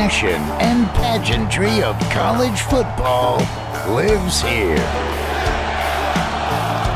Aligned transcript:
passion 0.00 0.40
and 0.62 0.88
pageantry 0.94 1.82
of 1.82 1.94
college 2.08 2.62
football 2.62 3.36
lives 3.94 4.40
here. 4.40 4.76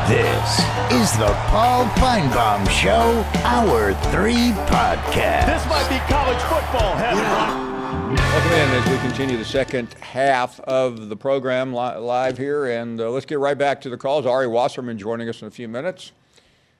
This 0.09 0.59
is 0.91 1.15
the 1.19 1.31
Paul 1.49 1.85
Finebaum 1.99 2.67
Show, 2.67 3.23
Hour 3.43 3.93
3 4.09 4.33
podcast. 4.65 5.45
This 5.45 5.63
might 5.67 5.87
be 5.87 5.99
college 6.11 6.41
football 6.45 6.95
heaven. 6.95 8.15
Welcome 8.15 8.51
in 8.53 8.69
as 8.71 8.89
we 8.89 8.97
continue 9.07 9.37
the 9.37 9.45
second 9.45 9.93
half 10.01 10.59
of 10.61 11.07
the 11.07 11.15
program 11.15 11.75
li- 11.75 11.97
live 11.97 12.39
here. 12.39 12.65
And 12.65 12.99
uh, 12.99 13.11
let's 13.11 13.27
get 13.27 13.37
right 13.37 13.57
back 13.57 13.81
to 13.81 13.89
the 13.91 13.97
calls. 13.97 14.25
Ari 14.25 14.47
Wasserman 14.47 14.97
joining 14.97 15.29
us 15.29 15.43
in 15.43 15.47
a 15.47 15.51
few 15.51 15.67
minutes. 15.67 16.11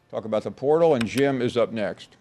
Talk 0.10 0.26
about 0.26 0.42
the 0.42 0.50
portal, 0.50 0.96
and 0.96 1.06
Jim 1.06 1.40
is 1.40 1.56
up 1.56 1.72
next. 1.72 2.16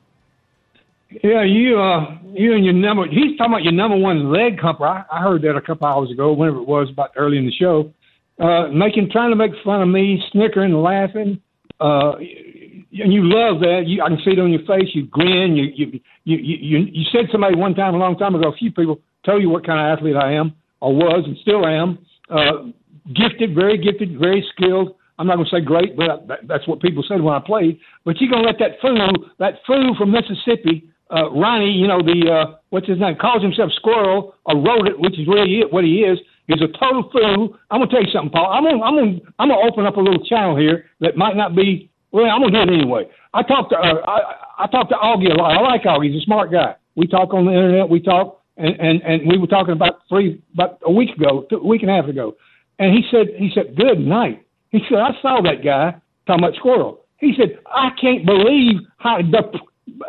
Yeah, 1.23 1.45
you, 1.45 1.79
uh, 1.79 2.19
you 2.33 2.55
and 2.55 2.65
your 2.65 2.75
number. 2.75 3.07
He's 3.07 3.37
talking 3.39 3.53
about 3.53 3.63
your 3.63 3.73
number 3.73 3.97
one 3.97 4.33
leg 4.33 4.59
company. 4.59 4.89
I, 4.89 5.05
I 5.13 5.21
heard 5.21 5.43
that 5.43 5.55
a 5.55 5.61
couple 5.61 5.87
hours 5.87 6.11
ago, 6.11 6.33
whenever 6.33 6.59
it 6.59 6.67
was, 6.67 6.89
about 6.91 7.11
early 7.17 7.39
in 7.39 7.47
the 7.47 7.53
show, 7.53 7.93
uh, 8.41 8.69
making, 8.69 9.11
trying 9.11 9.31
to 9.31 9.37
make 9.37 9.53
fun 9.65 9.83
of 9.83 9.89
me, 9.89 10.23
snickering, 10.33 10.73
laughing. 10.73 11.41
Uh, 11.81 12.17
and 12.17 13.13
you 13.13 13.23
love 13.23 13.61
that. 13.61 13.85
You, 13.87 14.03
I 14.03 14.09
can 14.09 14.19
see 14.25 14.33
it 14.33 14.41
on 14.41 14.51
your 14.51 14.65
face. 14.67 14.91
You 14.95 15.07
grin. 15.07 15.57
You, 15.57 15.65
you, 15.75 16.01
you, 16.25 16.37
you, 16.39 16.79
you 16.91 17.05
said 17.13 17.27
somebody 17.31 17.57
one 17.57 17.75
time, 17.75 17.95
a 17.95 17.99
long 17.99 18.17
time 18.17 18.35
ago. 18.35 18.49
A 18.49 18.57
few 18.57 18.73
people 18.73 19.01
tell 19.25 19.41
you 19.41 19.51
what 19.51 19.67
kind 19.67 19.79
of 19.79 19.99
athlete 19.99 20.17
I 20.17 20.33
am, 20.33 20.55
or 20.81 20.95
was, 20.95 21.25
and 21.27 21.37
still 21.43 21.67
am. 21.67 21.99
Uh, 22.31 22.71
gifted, 23.15 23.55
very 23.55 23.79
gifted, 23.79 24.19
very 24.19 24.47
skilled. 24.55 24.97
I'm 25.19 25.29
not 25.29 25.37
going 25.37 25.47
to 25.47 25.57
say 25.57 25.61
great, 25.61 25.97
but 25.97 26.27
that, 26.27 26.49
that's 26.49 26.67
what 26.67 26.81
people 26.81 27.05
said 27.07 27.21
when 27.21 27.35
I 27.35 27.41
played. 27.45 27.79
But 28.05 28.21
you're 28.21 28.31
going 28.31 28.43
to 28.43 28.49
let 28.49 28.59
that 28.59 28.81
fool, 28.81 29.29
that 29.39 29.55
fool 29.67 29.95
from 29.97 30.11
Mississippi, 30.11 30.91
uh, 31.11 31.31
Ronnie, 31.31 31.71
you 31.71 31.87
know, 31.87 32.01
the, 32.03 32.31
uh, 32.31 32.57
what's 32.71 32.89
his 32.89 32.99
name, 32.99 33.17
calls 33.17 33.43
himself 33.43 33.71
Squirrel 33.77 34.35
or 34.45 34.57
Rodent, 34.57 35.01
which 35.01 35.19
is 35.19 35.27
really 35.27 35.63
what 35.71 35.85
he 35.85 36.01
is, 36.01 36.19
is 36.49 36.61
a 36.61 36.69
total 36.79 37.09
fool. 37.13 37.57
I'm 37.71 37.81
going 37.81 37.89
to 37.89 37.95
tell 37.95 38.05
you 38.05 38.11
something, 38.13 38.31
Paul. 38.31 38.53
I'm 38.53 38.65
going 38.65 38.79
to 38.79 38.85
I'm 38.85 38.97
gonna, 38.97 39.33
I'm 39.39 39.49
gonna 39.49 39.67
open 39.67 39.87
up 39.87 39.97
a 39.97 40.01
little 40.01 40.25
channel 40.25 40.57
here 40.57 40.87
that 41.01 41.17
might 41.17 41.37
not 41.37 41.55
be, 41.55 41.91
well, 42.13 42.27
I'm 42.27 42.41
going 42.41 42.53
to 42.53 42.67
do 42.67 42.73
it 42.73 42.77
anyway. 42.77 43.09
I 43.33 43.43
talked 43.43 43.71
to, 43.71 43.77
uh, 43.77 44.01
I, 44.07 44.65
I 44.65 44.67
talked 44.69 44.91
to 44.91 44.97
Augie 44.97 45.31
a 45.31 45.35
lot. 45.35 45.57
I 45.57 45.61
like 45.61 45.83
Augie. 45.83 46.13
He's 46.13 46.23
a 46.23 46.25
smart 46.25 46.53
guy. 46.53 46.77
We 46.97 47.07
talk 47.07 47.35
on 47.35 47.47
the 47.47 47.53
internet. 47.53 47.89
We 47.89 48.01
talk, 48.01 48.43
and, 48.57 48.79
and, 48.79 49.03
and 49.03 49.29
we 49.29 49.37
were 49.39 49.49
talking 49.49 49.73
about 49.73 50.03
three, 50.09 50.41
about 50.55 50.79
a 50.87 50.93
week 50.93 51.11
ago, 51.17 51.47
a 51.51 51.67
week 51.67 51.83
and 51.83 51.91
a 51.91 51.95
half 51.95 52.07
ago. 52.07 52.37
And 52.79 52.93
he 52.93 53.03
said, 53.11 53.29
he 53.37 53.51
said, 53.55 53.77
good 53.77 53.99
night. 53.99 54.47
He 54.71 54.81
said, 54.89 54.99
I 54.99 55.11
saw 55.23 55.41
that 55.43 55.65
guy 55.65 55.95
talking 56.27 56.45
about 56.45 56.57
squirrel. 56.57 57.05
He 57.19 57.33
said, 57.39 57.59
I 57.67 57.91
can't 58.01 58.27
believe 58.27 58.81
how 58.99 59.19
de- 59.19 59.59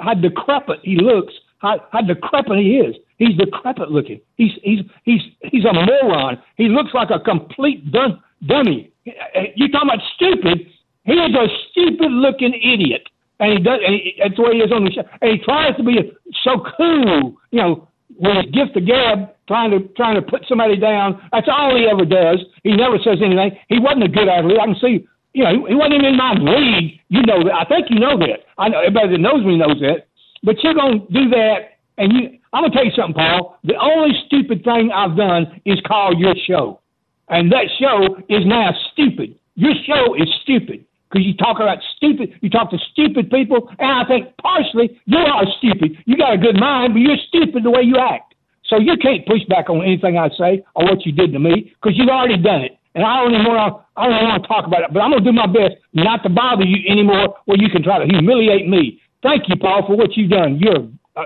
how 0.02 0.14
decrepit 0.14 0.80
he 0.84 0.98
looks, 0.98 1.34
how, 1.60 1.86
how 1.92 2.02
decrepit 2.02 2.58
he 2.58 2.78
is. 2.78 2.96
He's 3.18 3.38
decrepit 3.38 3.92
looking. 3.92 4.20
He's 4.36 4.52
he's 4.62 4.80
he's 5.04 5.22
he's 5.42 5.66
a 5.66 5.74
moron. 5.74 6.38
He 6.58 6.68
looks 6.68 6.94
like 6.94 7.10
a 7.12 7.20
complete 7.20 7.92
dum- 7.92 8.22
dummy. 8.46 8.92
You 9.06 9.72
talking 9.72 9.90
about 9.90 10.04
stupid? 10.16 10.68
He 11.06 11.14
is 11.14 11.36
a 11.36 11.48
stupid 11.72 12.12
looking 12.12 12.54
idiot, 12.54 13.08
and 13.40 13.54
he 13.54 13.64
does. 13.64 13.80
And 13.86 13.96
he, 13.96 14.16
that's 14.20 14.36
the 14.36 14.42
way 14.42 14.54
he 14.56 14.60
is 14.60 14.72
on 14.72 14.84
the 14.84 14.92
show. 14.92 15.04
And 15.22 15.32
he 15.32 15.38
tries 15.46 15.78
to 15.78 15.84
be 15.84 16.12
so 16.44 16.66
cool, 16.76 17.38
you 17.52 17.62
know, 17.62 17.88
with 18.18 18.36
his 18.36 18.52
gift 18.52 18.76
of 18.76 18.86
gab, 18.86 19.30
trying 19.48 19.72
to 19.72 19.80
trying 19.96 20.16
to 20.16 20.22
put 20.22 20.46
somebody 20.50 20.76
down. 20.76 21.22
That's 21.32 21.48
all 21.50 21.76
he 21.78 21.88
ever 21.88 22.06
does. 22.06 22.44
He 22.64 22.76
never 22.76 22.98
says 22.98 23.20
anything. 23.24 23.58
He 23.70 23.80
wasn't 23.80 24.04
a 24.04 24.10
good 24.10 24.28
athlete. 24.28 24.60
I 24.60 24.66
can 24.66 24.76
see. 24.82 25.08
You 25.36 25.44
know, 25.44 25.52
he, 25.52 25.60
he 25.68 25.76
wasn't 25.76 25.96
even 25.96 26.16
in 26.16 26.18
my 26.18 26.32
league. 26.32 27.02
You 27.10 27.22
know 27.28 27.44
that. 27.44 27.54
I 27.54 27.66
think 27.68 27.92
you 27.92 28.00
know 28.00 28.18
that. 28.18 28.48
I 28.58 28.70
know 28.70 28.80
everybody 28.80 29.12
that 29.12 29.20
knows 29.20 29.44
me 29.44 29.58
knows 29.58 29.78
that. 29.82 30.08
But 30.44 30.64
you're 30.64 30.74
gonna 30.74 31.04
do 31.12 31.28
that, 31.36 31.76
and 31.98 32.14
you. 32.14 32.40
I'm 32.54 32.64
gonna 32.64 32.74
tell 32.74 32.86
you 32.86 32.96
something, 32.96 33.16
Paul. 33.16 33.60
The 33.66 33.76
only 33.76 34.16
stupid 34.28 34.64
thing 34.64 34.92
I've 34.96 35.18
done 35.18 35.60
is 35.66 35.76
call 35.86 36.16
your 36.16 36.36
show, 36.48 36.80
and 37.28 37.52
that 37.52 37.68
show 37.78 38.16
is 38.30 38.46
now 38.46 38.72
stupid. 38.94 39.36
Your 39.56 39.74
show 39.86 40.16
is 40.16 40.32
stupid 40.42 40.86
because 41.12 41.28
you 41.28 41.36
talk 41.36 41.60
about 41.60 41.80
stupid. 41.98 42.40
You 42.40 42.50
talk 42.50 42.72
to 42.72 42.78
stupid 42.94 43.30
people, 43.30 43.68
and 43.80 43.92
I 43.92 44.08
think 44.08 44.32
partially 44.42 45.02
you 45.06 45.18
are 45.20 45.44
stupid. 45.58 45.98
You 46.06 46.16
got 46.16 46.34
a 46.34 46.38
good 46.38 46.56
mind, 46.56 46.94
but 46.94 47.02
you're 47.02 47.20
stupid 47.28 47.64
the 47.64 47.72
way 47.72 47.82
you 47.84 47.98
act. 48.00 48.36
So 48.68 48.80
you 48.80 48.96
can't 48.98 49.28
push 49.28 49.44
back 49.50 49.70
on 49.70 49.84
anything 49.84 50.18
I 50.18 50.30
say 50.30 50.64
or 50.76 50.86
what 50.86 51.06
you 51.06 51.12
did 51.12 51.34
to 51.34 51.40
me 51.40 51.76
because 51.76 51.98
you've 51.98 52.10
already 52.10 52.42
done 52.42 52.62
it. 52.62 52.80
And 52.96 53.04
I 53.04 53.22
don't 53.22 53.34
even 53.34 53.46
want 53.46 53.76
to. 53.76 53.86
I 53.98 54.08
don't 54.08 54.24
want 54.24 54.42
to 54.42 54.48
talk 54.48 54.66
about 54.66 54.82
it, 54.82 54.94
but 54.94 55.02
I'm 55.02 55.12
going 55.12 55.24
to 55.24 55.30
do 55.32 55.36
my 55.36 55.48
best 55.48 55.76
not 55.94 56.24
to 56.24 56.30
bother 56.30 56.64
you 56.64 56.90
anymore, 56.90 57.36
where 57.46 57.58
you 57.58 57.70
can 57.70 57.84
try 57.84 58.00
to 58.00 58.06
humiliate 58.06 58.68
me. 58.68 59.02
Thank 59.22 59.44
you, 59.48 59.56
Paul, 59.58 59.86
for 59.86 59.96
what 59.96 60.16
you've 60.16 60.30
done. 60.32 60.60
You're 60.60 60.88
uh, 61.16 61.26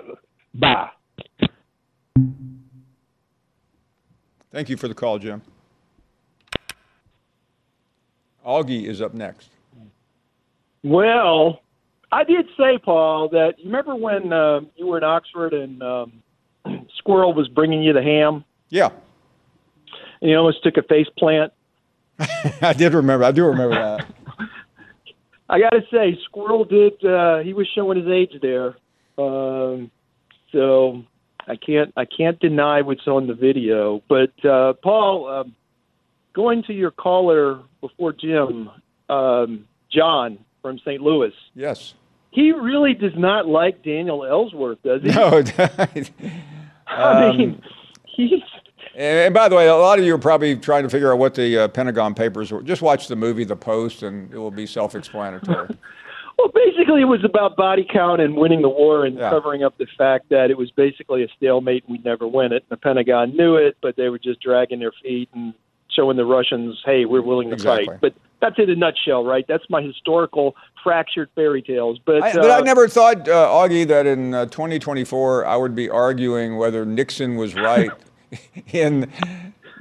bye. 0.53 0.89
Thank 4.51 4.69
you 4.69 4.77
for 4.77 4.87
the 4.87 4.95
call, 4.95 5.19
Jim. 5.19 5.41
Augie 8.45 8.85
is 8.85 9.01
up 9.01 9.13
next. 9.13 9.49
Well, 10.83 11.61
I 12.11 12.23
did 12.23 12.47
say, 12.57 12.79
Paul, 12.79 13.29
that 13.29 13.55
you 13.59 13.65
remember 13.65 13.95
when 13.95 14.33
uh, 14.33 14.61
you 14.75 14.87
were 14.87 14.97
in 14.97 15.03
Oxford 15.03 15.53
and 15.53 15.83
um, 15.83 16.23
Squirrel 16.97 17.33
was 17.33 17.47
bringing 17.47 17.83
you 17.83 17.93
the 17.93 18.01
ham, 18.01 18.43
Yeah, 18.69 18.89
and 20.21 20.31
you 20.31 20.37
almost 20.37 20.63
took 20.63 20.77
a 20.77 20.83
face 20.83 21.07
plant. 21.17 21.53
I 22.61 22.73
did 22.73 22.93
remember. 22.93 23.25
I 23.25 23.31
do 23.31 23.45
remember 23.45 23.75
that. 23.75 24.05
I 25.49 25.59
got 25.59 25.71
to 25.71 25.81
say, 25.91 26.17
Squirrel 26.25 26.65
did. 26.65 27.03
Uh, 27.03 27.39
he 27.39 27.53
was 27.53 27.67
showing 27.73 27.97
his 27.97 28.07
age 28.07 28.33
there, 28.41 28.75
um, 29.17 29.89
so 30.51 31.03
I 31.47 31.55
can't 31.55 31.91
I 31.97 32.05
can't 32.05 32.39
deny 32.39 32.81
what's 32.81 33.07
on 33.07 33.25
the 33.27 33.33
video. 33.33 34.03
But 34.07 34.33
uh, 34.45 34.73
Paul, 34.83 35.27
um, 35.27 35.55
going 36.35 36.63
to 36.67 36.73
your 36.73 36.91
caller 36.91 37.61
before 37.81 38.13
Jim, 38.13 38.69
um, 39.09 39.65
John 39.91 40.37
from 40.61 40.77
St. 40.79 41.01
Louis, 41.01 41.31
Yes. 41.55 41.95
he 42.31 42.51
really 42.51 42.93
does 42.93 43.15
not 43.17 43.47
like 43.47 43.81
Daniel 43.83 44.19
Ellsberg, 44.19 44.77
does 44.83 45.01
he? 45.01 45.07
No. 45.09 45.41
I 46.87 47.35
mean, 47.37 47.49
Um, 47.55 47.61
he's 48.05 48.41
And 48.99 49.33
by 49.33 49.47
the 49.47 49.55
way, 49.55 49.65
a 49.69 49.75
lot 49.75 49.97
of 49.97 50.03
you 50.03 50.13
are 50.13 50.17
probably 50.19 50.57
trying 50.57 50.83
to 50.83 50.89
figure 50.89 51.13
out 51.13 51.19
what 51.19 51.33
the 51.33 51.57
uh, 51.57 51.67
Pentagon 51.69 52.13
Papers 52.13 52.51
were. 52.51 52.61
Just 52.61 52.81
watch 52.81 53.07
the 53.07 53.15
movie 53.15 53.45
The 53.45 53.55
Post, 53.55 54.03
and 54.03 54.29
it 54.33 54.37
will 54.37 54.51
be 54.51 54.65
self-explanatory. 54.65 55.69
well, 56.37 56.49
basically, 56.53 57.01
it 57.03 57.05
was 57.05 57.23
about 57.23 57.55
body 57.55 57.87
count 57.89 58.19
and 58.19 58.35
winning 58.35 58.61
the 58.61 58.67
war 58.67 59.05
and 59.05 59.17
Yeah. 59.17 59.29
covering 59.29 59.63
up 59.63 59.77
the 59.77 59.87
fact 59.97 60.27
that 60.31 60.51
it 60.51 60.57
was 60.57 60.69
basically 60.71 61.23
a 61.23 61.29
stalemate 61.37 61.85
and 61.87 61.93
we'd 61.93 62.03
never 62.03 62.27
win 62.27 62.51
it. 62.51 62.65
The 62.67 62.75
Pentagon 62.75 63.37
knew 63.37 63.55
it, 63.55 63.77
but 63.81 63.95
they 63.95 64.09
were 64.09 64.19
just 64.19 64.41
dragging 64.41 64.79
their 64.79 64.91
feet 65.01 65.29
and 65.33 65.53
showing 65.95 66.17
the 66.17 66.25
Russians, 66.25 66.77
"Hey, 66.83 67.05
we're 67.05 67.21
willing 67.21 67.47
to 67.51 67.53
Exactly. 67.53 67.85
fight." 67.87 68.01
But 68.01 68.13
that's 68.41 68.59
in 68.59 68.69
a 68.69 68.75
nutshell, 68.75 69.23
right? 69.23 69.45
That's 69.47 69.63
my 69.69 69.81
historical 69.81 70.57
fractured 70.83 71.29
fairy 71.35 71.61
tales. 71.61 71.99
But, 72.05 72.21
I, 72.21 72.33
but 72.33 72.51
I 72.51 72.57
uh, 72.57 72.61
never 72.63 72.89
thought, 72.89 73.29
uh, 73.29 73.47
Augie, 73.47 73.87
that 73.87 74.05
in 74.05 74.33
uh, 74.33 74.45
2024 74.47 75.45
I 75.45 75.55
would 75.55 75.73
be 75.73 75.89
arguing 75.89 76.57
whether 76.57 76.85
Nixon 76.85 77.37
was 77.37 77.55
right 77.55 77.91
in 78.73 79.01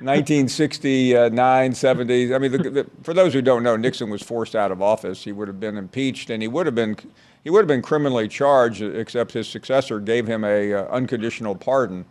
1969, 0.01 1.75
70. 1.75 2.35
I 2.35 2.39
mean, 2.39 2.53
the, 2.53 2.59
the, 2.59 2.87
for 3.03 3.13
those 3.13 3.33
who 3.33 3.43
don't 3.43 3.63
know, 3.63 3.77
Nixon 3.77 4.11
was 4.11 4.23
forced 4.23 4.55
out 4.55 4.71
of 4.71 4.81
office. 4.81 5.25
He 5.25 5.33
would 5.33 5.49
have 5.49 5.59
been 5.59 5.77
impeached, 5.77 6.31
and 6.31 6.41
he 6.41 6.49
would 6.49 6.67
have 6.67 6.75
been 6.75 6.97
he 7.45 7.51
would 7.51 7.61
have 7.61 7.69
been 7.69 7.83
criminally 7.83 8.29
charged, 8.29 8.83
except 8.83 9.33
his 9.33 9.49
successor 9.49 10.01
gave 10.01 10.27
him 10.27 10.45
a 10.45 10.73
uh, 10.73 10.85
unconditional 10.87 11.55
pardon. 11.55 12.05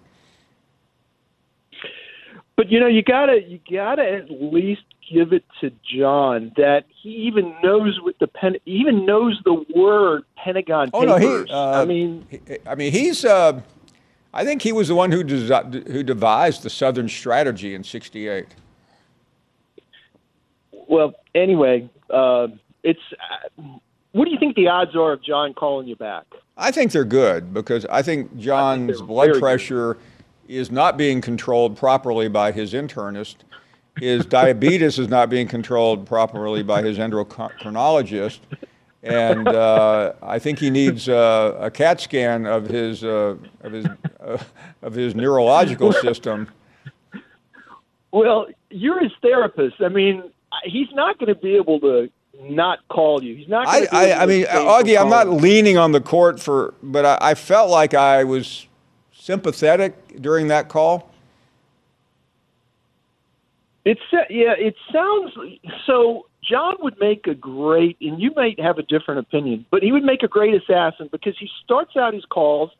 But 2.55 2.69
you 2.71 2.79
know, 2.79 2.87
you 2.87 3.03
gotta 3.03 3.41
you 3.47 3.59
gotta 3.71 4.03
at 4.03 4.29
least 4.29 4.81
give 5.09 5.31
it 5.31 5.45
to 5.61 5.71
John 5.83 6.51
that 6.57 6.85
he 6.89 7.09
even 7.09 7.55
knows 7.63 7.99
what 8.01 8.17
the 8.19 8.27
pen 8.27 8.57
he 8.65 8.71
even 8.71 9.05
knows 9.05 9.39
the 9.45 9.63
word 9.75 10.23
Pentagon 10.35 10.89
Oh 10.93 11.03
no, 11.03 11.17
he. 11.17 11.27
Uh, 11.49 11.81
I 11.81 11.85
mean, 11.85 12.25
he- 12.29 12.57
I 12.65 12.75
mean, 12.75 12.91
he's. 12.91 13.23
Uh, 13.23 13.61
I 14.33 14.43
think 14.43 14.61
he 14.61 14.71
was 14.71 14.87
the 14.87 14.95
one 14.95 15.11
who 15.11 15.23
desi- 15.23 15.87
who 15.87 16.03
devised 16.03 16.63
the 16.63 16.69
Southern 16.69 17.09
Strategy 17.09 17.73
in 17.73 17.83
'68. 17.83 18.45
well, 20.87 21.13
anyway, 21.35 21.89
uh, 22.09 22.47
it's. 22.83 22.99
Uh, 23.57 23.63
what 24.13 24.25
do 24.25 24.31
you 24.31 24.39
think 24.39 24.55
the 24.55 24.67
odds 24.67 24.95
are 24.95 25.11
of 25.13 25.21
John 25.21 25.53
calling 25.53 25.87
you 25.87 25.95
back? 25.95 26.25
I 26.57 26.71
think 26.71 26.91
they're 26.91 27.05
good 27.05 27.53
because 27.53 27.85
I 27.85 28.01
think 28.01 28.35
John's 28.37 28.97
they're 28.97 29.05
blood 29.05 29.25
very 29.25 29.33
good. 29.33 29.41
pressure 29.41 29.97
is 30.47 30.71
not 30.71 30.97
being 30.97 31.21
controlled 31.21 31.77
properly 31.77 32.27
by 32.27 32.51
his 32.51 32.73
internist. 32.73 33.35
His 33.99 34.25
diabetes 34.37 34.97
is 34.97 35.07
not 35.07 35.29
being 35.29 35.47
controlled 35.47 36.07
properly 36.07 36.63
by 36.63 36.81
his 36.81 36.97
endocrinologist. 36.97 38.39
And 39.03 39.47
uh, 39.47 40.13
I 40.21 40.39
think 40.39 40.59
he 40.59 40.69
needs 40.69 41.07
uh, 41.07 41.57
a 41.59 41.71
CAT 41.71 42.01
scan 42.01 42.45
of 42.45 42.67
his, 42.67 43.03
uh, 43.03 43.35
of, 43.61 43.71
his, 43.71 43.85
uh, 44.19 44.37
of 44.81 44.93
his 44.93 45.15
neurological 45.15 45.93
system. 45.93 46.49
Well, 48.11 48.47
you're 48.69 49.01
his 49.01 49.11
therapist. 49.21 49.75
I 49.79 49.89
mean, 49.89 50.23
he's 50.63 50.91
not 50.93 51.19
going 51.19 51.33
to 51.33 51.39
be 51.39 51.55
able 51.55 51.79
to 51.81 52.09
not 52.41 52.79
call 52.89 53.23
you. 53.23 53.35
He's 53.35 53.47
not. 53.47 53.67
I, 53.67 53.87
I, 53.91 54.23
I 54.23 54.25
mean, 54.25 54.45
Augie, 54.45 54.99
I'm 54.99 55.09
not 55.09 55.29
leaning 55.29 55.77
on 55.77 55.91
the 55.91 56.01
court 56.01 56.39
for, 56.39 56.73
but 56.81 57.05
I, 57.05 57.17
I 57.21 57.33
felt 57.35 57.69
like 57.69 57.93
I 57.93 58.23
was 58.23 58.67
sympathetic 59.27 60.21
during 60.21 60.47
that 60.47 60.69
call? 60.69 61.11
It's 63.83 64.01
yeah. 64.11 64.53
It 64.57 64.75
sounds 64.91 65.33
so. 65.85 66.26
John 66.49 66.75
would 66.79 66.97
make 66.99 67.27
a 67.27 67.33
great, 67.35 67.97
and 68.01 68.19
you 68.21 68.31
might 68.35 68.59
have 68.59 68.77
a 68.77 68.83
different 68.83 69.19
opinion, 69.19 69.65
but 69.69 69.83
he 69.83 69.91
would 69.91 70.03
make 70.03 70.23
a 70.23 70.27
great 70.27 70.53
assassin 70.53 71.09
because 71.11 71.35
he 71.39 71.49
starts 71.63 71.95
out 71.97 72.13
his 72.13 72.25
calls. 72.25 72.71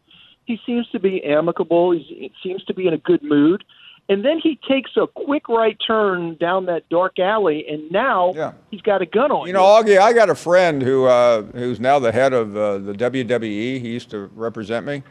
He 0.46 0.60
seems 0.66 0.88
to 0.92 1.00
be 1.00 1.24
amicable. 1.24 1.92
He 1.92 2.32
seems 2.42 2.64
to 2.66 2.74
be 2.74 2.88
in 2.88 2.94
a 2.94 2.98
good 2.98 3.22
mood, 3.22 3.66
and 4.08 4.24
then 4.24 4.40
he 4.42 4.58
takes 4.70 4.92
a 4.96 5.06
quick 5.08 5.50
right 5.50 5.76
turn 5.86 6.36
down 6.40 6.66
that 6.68 6.88
dark 6.88 7.20
alley, 7.20 7.66
and 7.68 7.92
now 7.92 8.32
Yeah. 8.34 8.54
he's 8.72 8.80
got 8.82 9.02
a 9.02 9.06
gun 9.06 9.32
on 9.32 9.42
him. 9.42 9.48
You 9.48 9.54
know, 9.54 9.64
Augie, 9.64 9.98
I 10.00 10.14
got 10.14 10.30
a 10.30 10.36
friend 10.36 10.82
who 10.82 11.06
uh, 11.06 11.42
who's 11.54 11.82
now 11.82 12.00
the 12.00 12.14
head 12.14 12.32
of 12.32 12.56
uh, 12.56 12.78
the 12.78 12.94
WWE. 12.94 13.82
He 13.82 13.90
used 13.90 14.10
to 14.12 14.30
represent 14.34 14.86
me, 14.86 15.04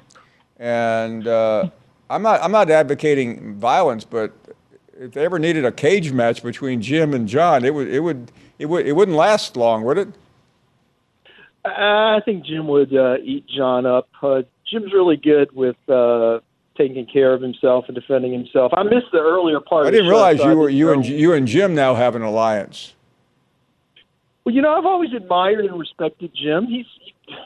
and 0.58 1.28
uh, 1.28 1.68
I'm 2.08 2.22
not 2.22 2.42
I'm 2.42 2.52
not 2.52 2.70
advocating 2.70 3.56
violence, 3.58 4.04
but 4.04 4.32
if 4.98 5.12
they 5.12 5.24
ever 5.24 5.38
needed 5.38 5.64
a 5.64 5.72
cage 5.72 6.12
match 6.12 6.42
between 6.42 6.80
Jim 6.80 7.14
and 7.14 7.28
John, 7.28 7.64
it 7.64 7.74
would 7.74 7.88
it 7.88 8.00
would 8.00 8.30
it 8.58 8.66
would 8.66 8.86
it 8.86 8.92
wouldn't 8.92 9.16
last 9.16 9.56
long, 9.56 9.84
would 9.84 9.98
it? 9.98 10.08
I 11.64 12.20
think 12.24 12.46
Jim 12.46 12.68
would 12.68 12.94
uh, 12.94 13.16
eat 13.22 13.46
John 13.48 13.86
up. 13.86 14.08
Uh, 14.22 14.42
Jim's 14.70 14.92
really 14.92 15.16
good 15.16 15.50
with 15.52 15.76
uh, 15.88 16.38
taking 16.76 17.06
care 17.06 17.32
of 17.32 17.42
himself 17.42 17.86
and 17.88 17.94
defending 17.94 18.32
himself. 18.32 18.72
I 18.74 18.82
missed 18.84 19.10
the 19.12 19.18
earlier 19.18 19.60
part. 19.60 19.86
I 19.86 19.88
of 19.88 19.92
the 19.92 19.98
didn't 19.98 20.06
show, 20.06 20.10
realize 20.10 20.38
so 20.38 20.50
you 20.50 20.56
were 20.56 20.68
you 20.68 20.92
and 20.92 21.04
you 21.04 21.32
and 21.32 21.46
Jim 21.46 21.74
now 21.74 21.94
have 21.94 22.14
an 22.14 22.22
alliance. 22.22 22.94
Well, 24.44 24.54
you 24.54 24.62
know, 24.62 24.76
I've 24.76 24.86
always 24.86 25.12
admired 25.12 25.64
and 25.64 25.76
respected 25.76 26.30
Jim. 26.32 26.66
He's, 26.66 26.86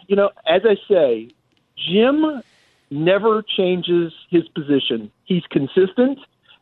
you 0.07 0.17
know, 0.17 0.31
as 0.47 0.63
I 0.67 0.77
say, 0.87 1.31
Jim 1.79 2.43
never 2.91 3.43
changes 3.43 4.13
his 4.29 4.47
position. 4.49 5.11
He's 5.25 5.45
consistent. 5.51 6.19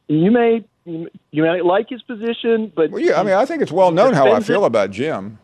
You 0.07 0.31
may 0.31 0.65
you 0.89 1.43
may 1.43 1.61
like 1.63 1.89
his 1.89 2.03
position, 2.03 2.73
but 2.75 2.91
Well, 2.91 3.03
yeah, 3.03 3.21
I 3.21 3.23
mean, 3.23 3.35
I 3.35 3.45
think 3.45 3.63
it's 3.63 3.73
well 3.73 3.91
known 3.91 4.15
how 4.15 4.33
I 4.33 4.41
feel 4.41 4.65
about 4.65 4.91
Jim. 4.91 5.39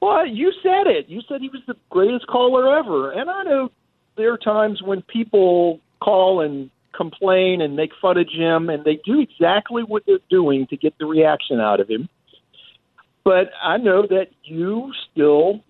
Well, 0.00 0.26
you 0.26 0.52
said 0.62 0.86
it. 0.88 1.08
You 1.08 1.20
said 1.28 1.40
he 1.40 1.48
was 1.48 1.62
the 1.66 1.76
greatest 1.90 2.26
caller 2.26 2.76
ever. 2.78 3.12
And 3.12 3.30
I 3.30 3.42
know 3.44 3.70
there 4.16 4.32
are 4.32 4.38
times 4.38 4.82
when 4.82 5.02
people 5.02 5.80
call 6.00 6.40
and 6.40 6.70
complain 6.92 7.60
and 7.60 7.76
make 7.76 7.90
fun 8.00 8.18
of 8.18 8.28
Jim, 8.28 8.68
and 8.68 8.84
they 8.84 9.00
do 9.04 9.20
exactly 9.20 9.82
what 9.82 10.04
they're 10.06 10.18
doing 10.28 10.66
to 10.68 10.76
get 10.76 10.94
the 10.98 11.06
reaction 11.06 11.60
out 11.60 11.80
of 11.80 11.88
him. 11.88 12.08
But 13.24 13.50
I 13.62 13.76
know 13.76 14.02
that 14.08 14.28
you 14.42 14.92
still 15.10 15.62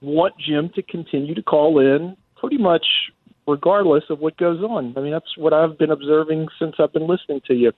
want 0.00 0.34
Jim 0.38 0.70
to 0.74 0.82
continue 0.82 1.34
to 1.34 1.42
call 1.42 1.78
in 1.80 2.16
pretty 2.36 2.58
much 2.58 2.86
regardless 3.46 4.04
of 4.10 4.20
what 4.20 4.36
goes 4.36 4.62
on. 4.62 4.94
I 4.96 5.00
mean, 5.00 5.12
that's 5.12 5.36
what 5.36 5.52
I've 5.52 5.78
been 5.78 5.90
observing 5.90 6.48
since 6.58 6.76
I've 6.78 6.92
been 6.92 7.06
listening 7.06 7.40
to 7.46 7.54
you. 7.54 7.72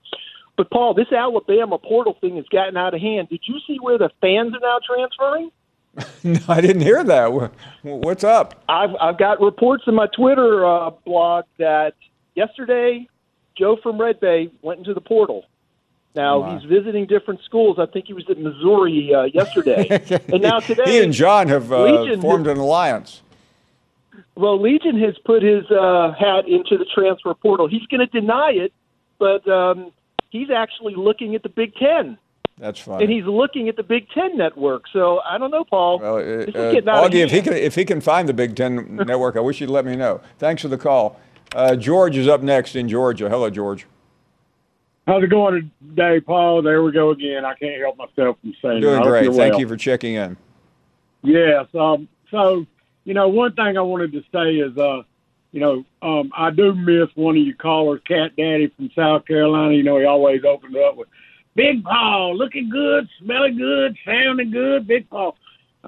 But, 0.56 0.70
Paul, 0.70 0.94
this 0.94 1.10
Alabama 1.10 1.78
portal 1.78 2.16
thing 2.20 2.36
has 2.36 2.46
gotten 2.46 2.76
out 2.76 2.94
of 2.94 3.00
hand. 3.00 3.28
Did 3.28 3.40
you 3.46 3.56
see 3.66 3.78
where 3.80 3.98
the 3.98 4.10
fans 4.20 4.54
are 4.54 4.60
now 4.60 4.78
transferring? 4.86 5.50
No, 6.24 6.40
I 6.48 6.60
didn't 6.60 6.82
hear 6.82 7.04
that. 7.04 7.50
What's 7.82 8.24
up? 8.24 8.64
I've 8.68 8.96
I've 9.00 9.16
got 9.18 9.40
reports 9.40 9.84
in 9.86 9.94
my 9.94 10.06
Twitter 10.08 10.64
uh, 10.66 10.90
blog 11.04 11.44
that 11.58 11.92
yesterday 12.34 13.06
Joe 13.56 13.76
from 13.82 14.00
Red 14.00 14.18
Bay 14.20 14.50
went 14.62 14.78
into 14.80 14.92
the 14.94 15.00
portal. 15.00 15.44
Now 16.16 16.58
he's 16.58 16.68
visiting 16.68 17.06
different 17.06 17.40
schools. 17.44 17.78
I 17.78 17.86
think 17.86 18.06
he 18.06 18.12
was 18.12 18.24
at 18.30 18.38
Missouri 18.38 19.12
uh, 19.14 19.24
yesterday, 19.24 19.86
and 20.32 20.42
now 20.42 20.60
today 20.60 20.84
he 20.86 21.02
and 21.02 21.12
John 21.12 21.48
have 21.48 21.70
uh, 21.72 21.82
Legion- 21.84 22.20
formed 22.20 22.46
an 22.46 22.56
alliance. 22.56 23.22
Well, 24.36 24.60
Legion 24.60 24.98
has 25.00 25.14
put 25.24 25.42
his 25.42 25.64
uh, 25.70 26.12
hat 26.18 26.48
into 26.48 26.76
the 26.76 26.86
transfer 26.94 27.34
portal. 27.34 27.68
He's 27.68 27.86
going 27.86 28.00
to 28.00 28.20
deny 28.20 28.52
it, 28.54 28.72
but 29.18 29.46
um, 29.48 29.92
he's 30.30 30.50
actually 30.50 30.94
looking 30.96 31.34
at 31.34 31.42
the 31.42 31.48
Big 31.48 31.74
Ten, 31.76 32.18
That's 32.58 32.80
fine. 32.80 33.02
and 33.02 33.10
he's 33.10 33.24
looking 33.24 33.68
at 33.68 33.76
the 33.76 33.82
Big 33.82 34.08
Ten 34.10 34.36
network. 34.36 34.84
So 34.92 35.20
I 35.20 35.38
don't 35.38 35.50
know, 35.50 35.64
Paul. 35.64 36.00
Well, 36.00 36.16
uh, 36.16 36.18
uh, 36.18 36.72
getting 36.72 36.88
out 36.88 37.04
of 37.04 37.10
Augie, 37.10 37.24
if 37.24 37.30
he 37.30 37.42
can 37.42 37.52
if 37.52 37.74
he 37.74 37.84
can 37.84 38.00
find 38.00 38.28
the 38.28 38.34
Big 38.34 38.56
Ten 38.56 38.96
network, 39.06 39.36
I 39.36 39.40
wish 39.40 39.60
you'd 39.60 39.70
let 39.70 39.84
me 39.84 39.96
know. 39.96 40.20
Thanks 40.38 40.62
for 40.62 40.68
the 40.68 40.78
call. 40.78 41.20
Uh, 41.54 41.76
George 41.76 42.16
is 42.16 42.26
up 42.26 42.42
next 42.42 42.74
in 42.74 42.88
Georgia. 42.88 43.28
Hello, 43.28 43.48
George. 43.48 43.86
How's 45.06 45.22
it 45.22 45.28
going 45.28 45.70
today, 45.86 46.20
Paul? 46.20 46.62
There 46.62 46.82
we 46.82 46.90
go 46.90 47.10
again. 47.10 47.44
I 47.44 47.54
can't 47.54 47.80
help 47.80 47.98
myself 47.98 48.38
from 48.40 48.54
saying 48.62 48.78
it. 48.78 48.80
Doing 48.80 49.02
great. 49.02 49.26
Thank 49.26 49.52
well. 49.52 49.60
you 49.60 49.68
for 49.68 49.76
checking 49.76 50.14
in. 50.14 50.36
Yes. 51.22 51.66
Um, 51.74 52.08
so, 52.30 52.66
you 53.04 53.14
know, 53.14 53.28
one 53.28 53.54
thing 53.54 53.76
I 53.76 53.82
wanted 53.82 54.12
to 54.12 54.22
say 54.32 54.56
is, 54.56 54.76
uh, 54.76 55.02
you 55.52 55.60
know, 55.60 55.84
um, 56.02 56.32
I 56.36 56.50
do 56.50 56.74
miss 56.74 57.08
one 57.14 57.36
of 57.36 57.42
your 57.42 57.56
callers, 57.56 58.00
Cat 58.06 58.32
Daddy 58.36 58.72
from 58.76 58.90
South 58.96 59.26
Carolina. 59.26 59.74
You 59.74 59.82
know, 59.82 59.98
he 59.98 60.04
always 60.04 60.42
opened 60.44 60.76
up 60.76 60.96
with, 60.96 61.08
Big 61.54 61.84
Paul, 61.84 62.36
looking 62.36 62.68
good, 62.68 63.08
smelling 63.20 63.56
good, 63.56 63.96
sounding 64.04 64.50
good, 64.50 64.88
Big 64.88 65.08
Paul. 65.08 65.36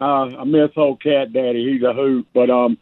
Uh, 0.00 0.36
I 0.38 0.44
miss 0.44 0.70
old 0.76 1.02
Cat 1.02 1.32
Daddy. 1.32 1.72
He's 1.72 1.82
a 1.82 1.92
hoot. 1.92 2.26
But 2.32 2.50
um, 2.50 2.78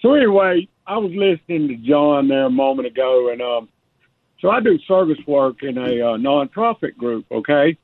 so 0.00 0.14
anyway, 0.14 0.66
I 0.86 0.98
was 0.98 1.12
listening 1.12 1.68
to 1.68 1.76
John 1.76 2.26
there 2.28 2.46
a 2.46 2.50
moment 2.50 2.88
ago, 2.88 3.30
and 3.30 3.40
um, 3.40 3.68
so 4.40 4.50
I 4.50 4.60
do 4.60 4.78
service 4.88 5.18
work 5.26 5.62
in 5.62 5.78
a 5.78 5.82
uh, 5.82 6.16
nonprofit 6.16 6.96
group. 6.96 7.26
Okay. 7.30 7.76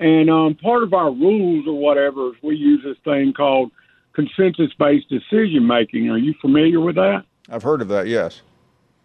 And 0.00 0.30
um, 0.30 0.54
part 0.54 0.82
of 0.82 0.94
our 0.94 1.10
rules 1.10 1.66
or 1.66 1.78
whatever 1.78 2.28
is 2.28 2.34
we 2.42 2.56
use 2.56 2.82
this 2.82 2.96
thing 3.04 3.34
called 3.34 3.70
consensus-based 4.14 5.08
decision 5.08 5.66
making. 5.66 6.10
Are 6.10 6.18
you 6.18 6.34
familiar 6.40 6.80
with 6.80 6.96
that? 6.96 7.24
I've 7.50 7.62
heard 7.62 7.82
of 7.82 7.88
that. 7.88 8.06
Yes. 8.06 8.42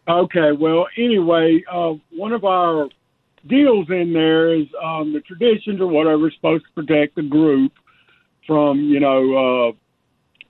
Okay. 0.08 0.52
Well, 0.52 0.88
anyway, 0.98 1.64
uh, 1.70 1.94
one 2.12 2.34
of 2.34 2.46
our 2.46 2.90
deals 3.46 3.90
in 3.90 4.14
there 4.14 4.54
is 4.54 4.68
um, 4.84 5.14
the 5.14 5.22
traditions 5.22 5.82
or 5.82 5.88
whatever 5.88 6.28
is 6.28 6.34
supposed 6.36 6.66
to 6.66 6.72
protect 6.82 7.16
the 7.16 7.24
group 7.24 7.74
from, 8.46 8.80
you 8.80 9.00
know, 9.00 9.70
uh, 9.70 9.72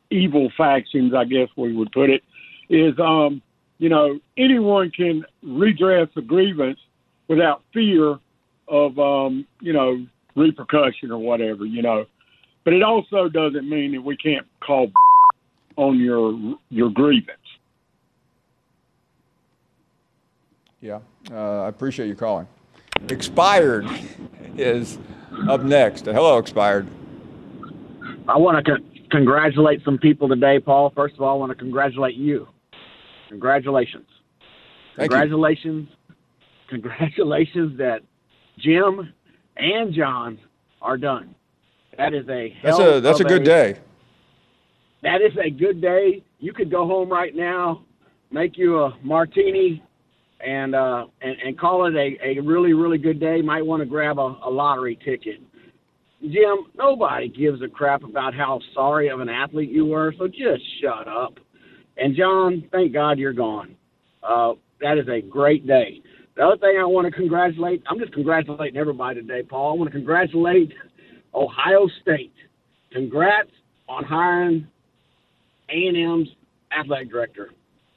evil 0.10 0.52
factions. 0.58 1.14
I 1.14 1.26
guess 1.26 1.50
we 1.56 1.74
would 1.74 1.92
put 1.92 2.10
it 2.10 2.24
is, 2.70 3.00
um, 3.00 3.42
you 3.78 3.90
know, 3.90 4.20
anyone 4.38 4.92
can 4.92 5.26
redress 5.42 6.10
a 6.16 6.22
grievance 6.22 6.80
without 7.28 7.64
fear 7.74 8.20
of, 8.68 9.00
um, 9.00 9.46
you 9.62 9.74
know, 9.74 10.06
repercussion 10.36 11.12
or 11.12 11.18
whatever, 11.18 11.66
you 11.66 11.82
know. 11.82 12.06
But 12.68 12.74
it 12.74 12.84
also 12.84 13.30
doesn't 13.30 13.70
mean 13.70 13.94
that 13.94 14.02
we 14.02 14.18
can't 14.18 14.46
call 14.60 14.92
on 15.78 15.98
your 16.02 16.58
your 16.68 16.90
grievance. 16.90 17.38
Yeah. 20.82 21.00
Uh, 21.32 21.62
I 21.62 21.70
appreciate 21.70 22.08
you 22.08 22.16
calling. 22.16 22.46
Expired 23.08 23.88
is 24.58 24.98
up 25.48 25.64
next. 25.64 26.08
Hello, 26.08 26.40
Expired. 26.40 26.86
I 28.28 28.36
want 28.36 28.58
to 28.66 28.70
con- 28.70 28.92
congratulate 29.12 29.82
some 29.86 29.98
people 29.98 30.28
today, 30.28 30.60
Paul. 30.60 30.92
First 30.94 31.16
of 31.16 31.22
all, 31.22 31.38
I 31.38 31.40
want 31.40 31.52
to 31.52 31.58
congratulate 31.58 32.16
you. 32.16 32.50
Congratulations. 33.30 34.08
Thank 34.98 35.10
you. 35.10 35.18
congratulations. 35.18 35.88
Congratulations 36.68 37.78
that 37.78 38.02
Jim 38.60 39.14
and 39.56 39.94
John 39.94 40.38
are 40.82 40.98
done. 40.98 41.34
That 41.98 42.14
is 42.14 42.28
a 42.30 42.56
That's 42.64 42.80
a 42.80 43.02
that's 43.02 43.20
a 43.20 43.24
good 43.24 43.44
day. 43.44 43.78
That 45.04 45.22
is 45.22 45.34
a 45.44 45.50
good 45.50 45.82
day. 45.82 46.24
You 46.40 46.54
could 46.54 46.72
go 46.72 46.86
home 46.86 47.10
right 47.10 47.36
now, 47.36 47.84
make 48.32 48.58
you 48.58 48.80
a 48.80 48.98
martini, 49.04 49.84
and 50.40 50.76
uh, 50.76 51.08
and, 51.22 51.36
and 51.44 51.60
call 51.60 51.88
it 51.88 51.96
a, 51.96 52.40
a 52.40 52.40
really 52.42 52.74
really 52.74 52.98
good 52.98 53.20
day. 53.20 53.42
Might 53.42 53.66
want 53.66 53.82
to 53.82 53.86
grab 53.86 54.20
a, 54.20 54.38
a 54.44 54.50
lottery 54.50 54.98
ticket. 55.04 55.42
Jim, 56.22 56.66
nobody 56.76 57.30
gives 57.30 57.62
a 57.62 57.68
crap 57.68 58.04
about 58.04 58.34
how 58.34 58.60
sorry 58.74 59.10
of 59.10 59.20
an 59.20 59.30
athlete 59.30 59.70
you 59.70 59.86
were, 59.86 60.14
so 60.18 60.28
just 60.28 60.64
shut 60.82 61.08
up. 61.08 61.36
And 61.96 62.16
John, 62.16 62.64
thank 62.72 62.92
God 62.94 63.20
you're 63.20 63.34
gone. 63.34 63.76
Uh, 64.24 64.54
that 64.82 64.98
is 64.98 65.08
a 65.08 65.22
great 65.22 65.66
day. 65.68 66.02
The 66.36 66.44
other 66.44 66.58
thing 66.58 66.78
I 66.80 66.86
want 66.86 67.06
to 67.06 67.12
congratulate, 67.12 67.84
I'm 67.88 68.00
just 68.00 68.14
congratulating 68.14 68.78
everybody 68.78 69.22
today, 69.22 69.44
Paul. 69.44 69.74
I 69.74 69.76
want 69.78 69.92
to 69.92 69.96
congratulate 69.98 70.74
Ohio 71.34 71.88
State. 72.02 72.34
Congrats 72.92 73.52
on 73.88 74.04
hiring 74.04 74.68
A&M's 75.70 76.28
athletic 76.78 77.10
director. 77.10 77.52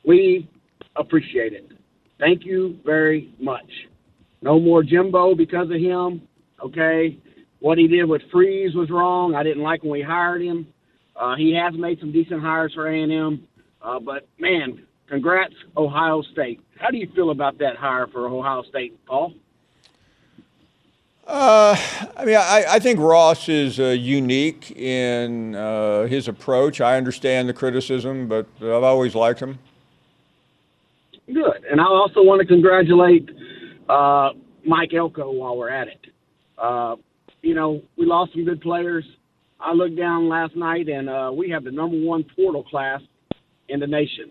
We 0.04 0.48
appreciate 0.96 1.52
it. 1.52 1.70
Thank 2.18 2.44
you 2.44 2.78
very 2.84 3.32
much. 3.40 3.70
No 4.42 4.58
more 4.58 4.82
Jimbo 4.82 5.34
because 5.34 5.68
of 5.70 5.76
him. 5.76 6.22
Okay, 6.64 7.18
what 7.60 7.78
he 7.78 7.86
did 7.88 8.04
with 8.04 8.22
Freeze 8.30 8.74
was 8.74 8.90
wrong. 8.90 9.34
I 9.34 9.42
didn't 9.42 9.62
like 9.62 9.82
when 9.82 9.92
we 9.92 10.02
hired 10.02 10.42
him. 10.42 10.66
Uh, 11.16 11.36
he 11.36 11.54
has 11.54 11.78
made 11.78 11.98
some 12.00 12.12
decent 12.12 12.40
hires 12.40 12.72
for 12.74 12.88
A&M, 12.88 13.46
uh, 13.82 13.98
but 14.00 14.26
man, 14.38 14.82
congrats 15.08 15.54
Ohio 15.76 16.22
State. 16.32 16.60
How 16.78 16.90
do 16.90 16.96
you 16.96 17.08
feel 17.14 17.30
about 17.30 17.58
that 17.58 17.76
hire 17.76 18.06
for 18.06 18.26
Ohio 18.28 18.62
State, 18.68 18.98
Paul? 19.06 19.34
Uh, 21.26 21.76
I 22.16 22.24
mean, 22.24 22.36
I, 22.36 22.64
I 22.68 22.78
think 22.80 22.98
Ross 22.98 23.48
is 23.48 23.78
uh, 23.78 23.88
unique 23.88 24.72
in 24.72 25.54
uh, 25.54 26.06
his 26.06 26.26
approach. 26.28 26.80
I 26.80 26.96
understand 26.96 27.48
the 27.48 27.52
criticism, 27.52 28.26
but 28.26 28.46
I've 28.60 28.82
always 28.82 29.14
liked 29.14 29.40
him. 29.40 29.58
Good. 31.26 31.64
And 31.70 31.80
I 31.80 31.84
also 31.84 32.22
want 32.22 32.40
to 32.40 32.46
congratulate 32.46 33.30
uh, 33.88 34.30
Mike 34.64 34.92
Elko 34.92 35.30
while 35.30 35.56
we're 35.56 35.70
at 35.70 35.86
it. 35.86 36.06
Uh, 36.58 36.96
you 37.42 37.54
know, 37.54 37.80
we 37.96 38.06
lost 38.06 38.32
some 38.32 38.44
good 38.44 38.60
players. 38.60 39.04
I 39.60 39.72
looked 39.72 39.96
down 39.96 40.28
last 40.28 40.56
night, 40.56 40.88
and 40.88 41.08
uh, 41.08 41.30
we 41.32 41.48
have 41.50 41.62
the 41.64 41.70
number 41.70 41.96
one 41.96 42.24
portal 42.34 42.64
class 42.64 43.00
in 43.68 43.78
the 43.78 43.86
nation 43.86 44.30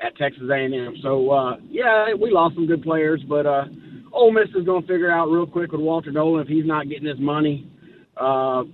at 0.00 0.16
Texas 0.16 0.44
A&M. 0.50 0.96
So 1.02 1.58
yeah, 1.68 2.14
we 2.14 2.30
lost 2.30 2.54
some 2.54 2.66
good 2.66 2.82
players, 2.82 3.22
but 3.28 3.44
uh, 3.44 3.64
Ole 4.12 4.32
Miss 4.32 4.48
is 4.54 4.64
going 4.64 4.82
to 4.82 4.88
figure 4.88 5.10
out 5.10 5.30
real 5.30 5.46
quick 5.46 5.72
with 5.72 5.80
Walter 5.80 6.10
Nolen 6.10 6.42
if 6.42 6.48
he's 6.48 6.66
not 6.66 6.88
getting 6.88 7.06
his 7.06 7.18
money. 7.18 7.70
Uh, 8.16 8.64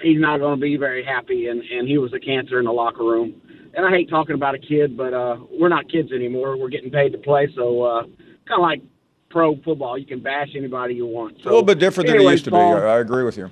he's 0.00 0.20
not 0.20 0.38
going 0.38 0.58
to 0.58 0.60
be 0.60 0.76
very 0.76 1.04
happy, 1.04 1.48
and, 1.48 1.62
and 1.62 1.88
he 1.88 1.98
was 1.98 2.12
a 2.12 2.20
cancer 2.20 2.58
in 2.58 2.64
the 2.64 2.72
locker 2.72 3.04
room. 3.04 3.40
And 3.74 3.86
I 3.86 3.90
hate 3.90 4.10
talking 4.10 4.34
about 4.34 4.54
a 4.54 4.58
kid, 4.58 4.96
but 4.96 5.14
uh, 5.14 5.38
we're 5.50 5.68
not 5.68 5.88
kids 5.88 6.12
anymore. 6.12 6.56
We're 6.56 6.68
getting 6.68 6.90
paid 6.90 7.12
to 7.12 7.18
play, 7.18 7.48
so 7.54 7.82
uh, 7.82 8.02
kind 8.02 8.58
of 8.58 8.60
like 8.60 8.82
pro 9.30 9.56
football, 9.62 9.96
you 9.96 10.06
can 10.06 10.20
bash 10.20 10.50
anybody 10.54 10.94
you 10.94 11.06
want. 11.06 11.38
So, 11.42 11.44
a 11.44 11.50
little 11.50 11.62
bit 11.62 11.78
different 11.78 12.08
than 12.08 12.20
it 12.20 12.22
used 12.22 12.44
to 12.44 12.50
Paul, 12.50 12.76
be. 12.76 12.82
I 12.82 12.96
I 12.96 12.98
agree 13.00 13.24
with 13.24 13.36
you. 13.36 13.50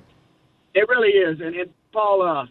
It 0.75 0.87
really 0.87 1.09
is. 1.09 1.41
And, 1.41 1.55
and 1.55 1.69
Paul, 1.91 2.21
uh, 2.21 2.45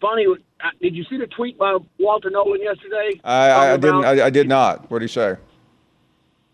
funny, 0.00 0.26
uh, 0.26 0.70
did 0.82 0.94
you 0.94 1.04
see 1.04 1.16
the 1.16 1.28
tweet 1.28 1.56
by 1.56 1.78
Walter 1.98 2.30
Nolen 2.30 2.60
yesterday? 2.60 3.20
I, 3.22 3.50
I, 3.50 3.76
Talking 3.76 3.80
didn't. 3.80 4.04
I, 4.04 4.26
I 4.26 4.30
did 4.30 4.48
not. 4.48 4.90
What 4.90 4.98
did 4.98 5.08
he 5.08 5.12
say? 5.12 5.36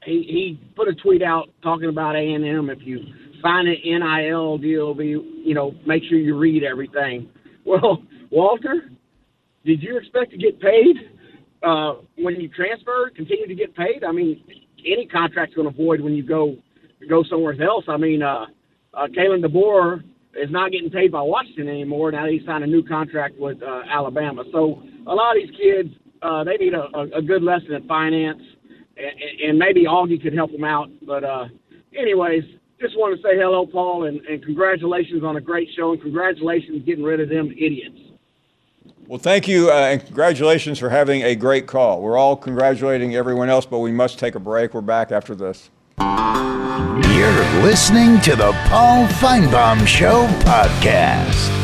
He 0.04 0.22
he 0.22 0.60
put 0.76 0.88
a 0.88 0.94
tweet 0.94 1.22
out 1.22 1.48
talking 1.62 1.88
about 1.88 2.16
A 2.16 2.18
and 2.18 2.44
M. 2.44 2.70
If 2.70 2.78
you 2.82 3.00
sign 3.42 3.66
an 3.66 3.76
NIL 3.84 4.58
deal, 4.58 4.94
be 4.94 5.08
you 5.08 5.54
know 5.54 5.74
make 5.86 6.02
sure 6.04 6.18
you 6.18 6.36
read 6.36 6.62
everything. 6.62 7.28
Well, 7.66 8.02
Walter, 8.30 8.90
did 9.64 9.82
you 9.82 9.96
expect 9.96 10.32
to 10.32 10.36
get 10.36 10.60
paid 10.60 10.96
uh, 11.62 11.94
when 12.18 12.38
you 12.38 12.50
transfer? 12.50 13.10
Continue 13.16 13.46
to 13.48 13.54
get 13.54 13.74
paid? 13.74 14.04
I 14.06 14.12
mean, 14.12 14.44
any 14.84 15.06
contract's 15.06 15.54
going 15.54 15.66
to 15.66 15.74
void 15.74 16.02
when 16.02 16.12
you 16.12 16.22
go 16.22 16.56
go 17.08 17.24
somewhere 17.24 17.54
else. 17.62 17.86
I 17.88 17.96
mean, 17.96 18.22
uh, 18.22 18.44
uh, 18.92 19.06
Kalen 19.06 19.42
DeBoer 19.42 20.00
is 20.34 20.50
not 20.50 20.72
getting 20.72 20.90
paid 20.90 21.12
by 21.12 21.22
Washington 21.22 21.68
anymore. 21.68 22.12
Now 22.12 22.26
he 22.26 22.40
signed 22.46 22.64
a 22.64 22.66
new 22.66 22.82
contract 22.82 23.36
with 23.38 23.62
uh, 23.62 23.82
Alabama. 23.90 24.44
So 24.52 24.82
a 25.06 25.14
lot 25.14 25.36
of 25.36 25.42
these 25.42 25.56
kids, 25.56 25.94
uh, 26.22 26.44
they 26.44 26.56
need 26.56 26.74
a, 26.74 27.16
a 27.16 27.22
good 27.22 27.42
lesson 27.42 27.72
in 27.72 27.86
finance, 27.86 28.42
and, 28.96 29.40
and 29.50 29.58
maybe 29.58 29.84
Augie 29.84 30.22
could 30.22 30.34
help 30.34 30.50
him 30.50 30.64
out. 30.64 30.90
But 31.02 31.24
uh, 31.24 31.46
anyways, 31.96 32.44
just 32.80 32.96
want 32.96 33.16
to 33.16 33.22
say 33.22 33.36
hello, 33.36 33.66
Paul, 33.66 34.04
and, 34.04 34.20
and 34.26 34.42
congratulations 34.42 35.22
on 35.24 35.36
a 35.36 35.40
great 35.40 35.68
show, 35.76 35.92
and 35.92 36.00
congratulations 36.00 36.84
getting 36.84 37.04
rid 37.04 37.20
of 37.20 37.28
them 37.28 37.50
idiots. 37.52 37.98
Well, 39.06 39.18
thank 39.18 39.46
you, 39.46 39.70
uh, 39.70 39.74
and 39.74 40.04
congratulations 40.04 40.78
for 40.78 40.88
having 40.88 41.22
a 41.22 41.34
great 41.34 41.66
call. 41.66 42.00
We're 42.00 42.16
all 42.16 42.36
congratulating 42.36 43.14
everyone 43.14 43.50
else, 43.50 43.66
but 43.66 43.80
we 43.80 43.92
must 43.92 44.18
take 44.18 44.34
a 44.34 44.40
break. 44.40 44.72
We're 44.72 44.80
back 44.80 45.12
after 45.12 45.34
this. 45.34 45.70
You're 45.98 47.62
listening 47.62 48.20
to 48.22 48.34
the 48.34 48.52
Paul 48.66 49.06
Finebaum 49.06 49.86
Show 49.86 50.26
podcast. 50.40 51.63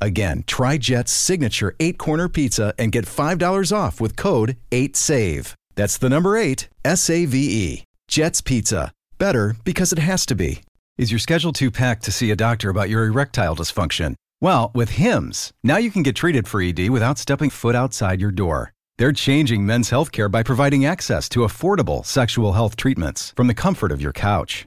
Again, 0.00 0.44
try 0.46 0.78
Jet's 0.78 1.12
signature 1.12 1.74
eight 1.80 1.98
corner 1.98 2.28
pizza 2.28 2.74
and 2.78 2.92
get 2.92 3.06
$5 3.06 3.76
off 3.76 4.00
with 4.00 4.16
code 4.16 4.56
8SAVE. 4.70 5.54
That's 5.74 5.98
the 5.98 6.08
number 6.08 6.36
eight, 6.36 6.68
S 6.84 7.10
A 7.10 7.24
V 7.26 7.38
E. 7.38 7.84
Jet's 8.08 8.40
Pizza. 8.40 8.92
Better 9.18 9.56
because 9.64 9.92
it 9.92 9.98
has 9.98 10.26
to 10.26 10.34
be. 10.34 10.60
Is 10.98 11.10
your 11.10 11.18
schedule 11.18 11.52
too 11.52 11.70
packed 11.70 12.04
to 12.04 12.12
see 12.12 12.30
a 12.30 12.36
doctor 12.36 12.70
about 12.70 12.88
your 12.88 13.04
erectile 13.04 13.56
dysfunction? 13.56 14.14
Well, 14.40 14.70
with 14.74 14.90
HIMS, 14.90 15.52
now 15.62 15.76
you 15.76 15.90
can 15.90 16.02
get 16.02 16.16
treated 16.16 16.46
for 16.46 16.60
ED 16.60 16.90
without 16.90 17.18
stepping 17.18 17.50
foot 17.50 17.74
outside 17.74 18.20
your 18.20 18.30
door. 18.30 18.72
They're 18.98 19.12
changing 19.12 19.66
men's 19.66 19.90
healthcare 19.90 20.30
by 20.30 20.42
providing 20.42 20.86
access 20.86 21.28
to 21.30 21.40
affordable 21.40 22.04
sexual 22.04 22.52
health 22.54 22.76
treatments 22.76 23.32
from 23.36 23.46
the 23.46 23.54
comfort 23.54 23.92
of 23.92 24.00
your 24.00 24.12
couch. 24.12 24.66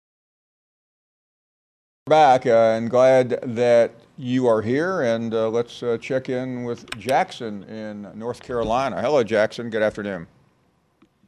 Back 2.07 2.47
uh, 2.47 2.73
and 2.75 2.89
glad 2.89 3.39
that 3.43 3.91
you 4.17 4.47
are 4.47 4.61
here. 4.61 5.01
And 5.01 5.33
uh, 5.33 5.49
let's 5.49 5.83
uh, 5.83 5.97
check 5.99 6.29
in 6.29 6.63
with 6.63 6.89
Jackson 6.97 7.63
in 7.63 8.11
North 8.17 8.41
Carolina. 8.41 9.01
Hello, 9.01 9.23
Jackson. 9.23 9.69
Good 9.69 9.83
afternoon. 9.83 10.25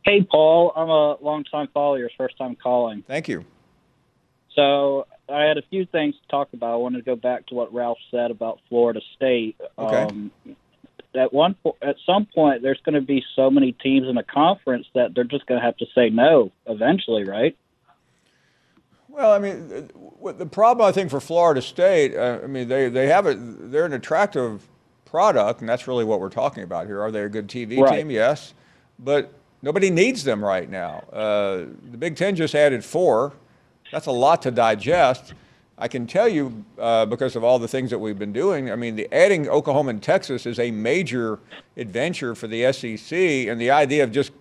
Hey, 0.03 0.24
Paul. 0.24 0.74
I'm 0.75 0.89
a 0.89 1.15
longtime 1.24 1.68
follower, 1.74 2.10
first 2.18 2.38
time 2.38 2.56
calling. 2.56 3.03
Thank 3.08 3.27
you. 3.27 3.46
So 4.56 5.06
I 5.30 5.44
had 5.44 5.58
a 5.58 5.62
few 5.70 5.86
things 5.86 6.15
to 6.15 6.27
talk 6.30 6.50
about. 6.53 6.74
I 6.74 6.75
wanted 6.77 6.98
to 6.98 7.03
go 7.03 7.15
back 7.15 7.46
to 7.48 7.56
what 7.56 7.72
Ralph 7.72 8.00
said 8.10 8.32
about 8.32 8.60
Florida 8.68 9.01
State. 9.15 9.56
Okay. 9.77 10.03
Um, 10.03 10.32
at 11.15 11.32
one 11.32 11.56
po- 11.63 11.77
at 11.84 11.98
some 12.03 12.25
point, 12.25 12.63
there's 12.63 12.82
going 12.84 12.96
to 12.96 13.01
be 13.01 13.24
so 13.36 13.51
many 13.51 13.74
teams 13.74 14.08
in 14.08 14.15
the 14.15 14.24
conference 14.24 14.88
that 14.96 15.13
they're 15.13 15.24
just 15.24 15.46
going 15.46 15.60
to 15.60 15.65
have 15.65 15.77
to 15.77 15.86
say 15.94 16.10
no 16.10 16.51
eventually, 16.65 17.24
right? 17.24 17.56
Well, 19.13 19.32
I 19.32 19.38
mean, 19.38 19.89
what 19.93 20.39
the 20.39 20.46
problem 20.48 20.88
I 20.88 20.91
think 20.91 21.12
for 21.12 21.20
Florida 21.20 21.62
State, 21.62 22.15
uh, 22.15 22.39
I 22.43 22.48
mean, 22.48 22.67
they, 22.67 22.89
they 22.89 23.08
have 23.08 23.27
a 23.27 23.36
they're 23.36 23.86
an 23.86 23.93
attractive 23.93 24.67
product, 25.05 25.60
and 25.60 25.70
that's 25.70 25.88
really 25.88 26.03
what 26.03 26.20
we're 26.20 26.29
talking 26.29 26.63
about 26.63 26.88
here. 26.88 27.00
Are 27.00 27.12
they 27.12 27.22
a 27.22 27.29
good 27.29 27.48
TV 27.48 27.79
Right. 27.79 27.98
team? 28.00 28.10
Yes, 28.10 28.55
but 28.98 29.32
nobody 29.62 29.91
needs 29.91 30.24
them 30.24 30.43
right 30.43 30.67
now. 30.67 31.03
Uh, 31.13 31.65
the 31.91 31.98
Big 32.00 32.15
Ten 32.15 32.36
just 32.36 32.55
added 32.55 32.84
four. 32.84 33.34
That's 33.91 34.08
a 34.08 34.12
lot 34.12 34.41
to 34.41 34.51
digest. 34.51 35.36
I 35.77 35.88
can 35.88 36.08
tell 36.08 36.27
you 36.27 36.65
uh, 36.79 37.05
because 37.05 37.36
of 37.36 37.43
all 37.43 37.60
the 37.60 37.67
things 37.67 37.91
that 37.91 38.00
we've 38.00 38.17
been 38.17 38.34
doing. 38.34 38.72
I 38.72 38.75
mean, 38.75 38.96
the 38.96 39.08
adding 39.13 39.48
Oklahoma 39.48 39.91
and 39.91 40.01
Texas 40.01 40.48
is 40.48 40.58
a 40.58 40.72
major 40.72 41.39
adventure 41.77 42.34
for 42.34 42.48
the 42.48 42.72
SEC, 42.74 43.12
and 43.48 43.62
the 43.62 43.70
idea 43.70 44.03
of 44.03 44.12
just 44.12 44.32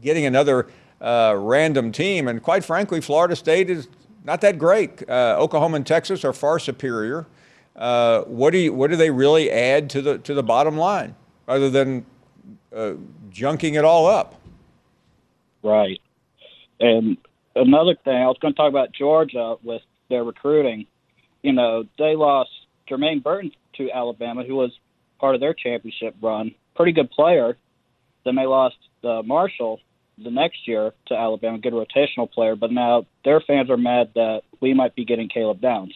getting 0.00 0.24
another 0.24 0.68
uh, 1.02 1.34
random 1.36 1.92
team. 1.92 2.28
And 2.28 2.42
quite 2.42 2.64
frankly, 2.64 3.02
Florida 3.02 3.36
State 3.36 3.68
is 3.68 3.88
not 4.24 4.40
that 4.42 4.58
great. 4.58 5.08
Uh, 5.08 5.36
Oklahoma 5.38 5.76
and 5.76 5.86
Texas 5.86 6.24
are 6.24 6.32
far 6.32 6.58
superior. 6.58 7.26
Uh, 7.74 8.22
what 8.22 8.50
do 8.50 8.58
you, 8.58 8.72
what 8.72 8.90
do 8.90 8.96
they 8.96 9.10
really 9.10 9.50
add 9.50 9.88
to 9.90 10.02
the 10.02 10.18
to 10.18 10.34
the 10.34 10.42
bottom 10.42 10.76
line 10.76 11.14
other 11.48 11.70
than 11.70 12.04
uh, 12.74 12.94
junking 13.30 13.78
it 13.78 13.84
all 13.84 14.06
up? 14.06 14.40
Right. 15.62 16.00
And 16.80 17.16
another 17.54 17.94
thing, 18.04 18.16
I 18.16 18.26
was 18.26 18.36
going 18.40 18.52
to 18.52 18.56
talk 18.56 18.68
about 18.68 18.92
Georgia 18.92 19.56
with 19.62 19.82
their 20.08 20.24
recruiting. 20.24 20.86
You 21.42 21.52
know, 21.52 21.84
they 21.98 22.16
lost 22.16 22.50
Jermaine 22.90 23.22
Burton 23.22 23.52
to 23.76 23.90
Alabama, 23.90 24.44
who 24.44 24.56
was 24.56 24.72
part 25.18 25.34
of 25.34 25.40
their 25.40 25.54
championship 25.54 26.14
run. 26.20 26.54
Pretty 26.74 26.92
good 26.92 27.10
player. 27.10 27.56
Then 28.24 28.36
they 28.36 28.46
lost 28.46 28.76
uh, 29.04 29.22
Marshall 29.22 29.80
the 30.18 30.30
next 30.30 30.66
year 30.68 30.92
to 31.06 31.14
Alabama, 31.14 31.58
good 31.58 31.72
rotational 31.72 32.30
player. 32.30 32.56
But 32.56 32.72
now 32.72 33.06
their 33.24 33.40
fans 33.40 33.70
are 33.70 33.76
mad 33.76 34.10
that 34.14 34.42
we 34.60 34.74
might 34.74 34.94
be 34.94 35.04
getting 35.04 35.28
Caleb 35.28 35.60
Downs. 35.60 35.94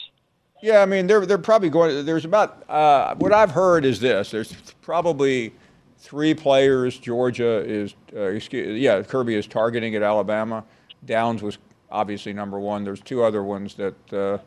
Yeah, 0.62 0.80
I 0.80 0.86
mean, 0.86 1.06
they're 1.06 1.26
they're 1.26 1.38
probably 1.38 1.68
going. 1.68 2.06
There's 2.06 2.24
about 2.24 2.68
uh, 2.68 3.14
what 3.16 3.32
I've 3.32 3.50
heard 3.50 3.84
is 3.84 4.00
this. 4.00 4.30
There's 4.30 4.52
probably 4.80 5.52
three 5.98 6.34
players. 6.34 6.98
Georgia 6.98 7.62
is, 7.66 7.94
uh, 8.14 8.20
excuse, 8.20 8.78
yeah, 8.80 9.02
Kirby 9.02 9.34
is 9.34 9.46
targeting 9.46 9.94
at 9.96 10.02
Alabama. 10.02 10.64
Downs 11.04 11.42
was 11.42 11.58
obviously 11.90 12.32
number 12.32 12.58
one. 12.58 12.84
There's 12.84 13.00
two 13.00 13.22
other 13.22 13.42
ones 13.42 13.74
that, 13.74 13.94
uh, 14.12 14.38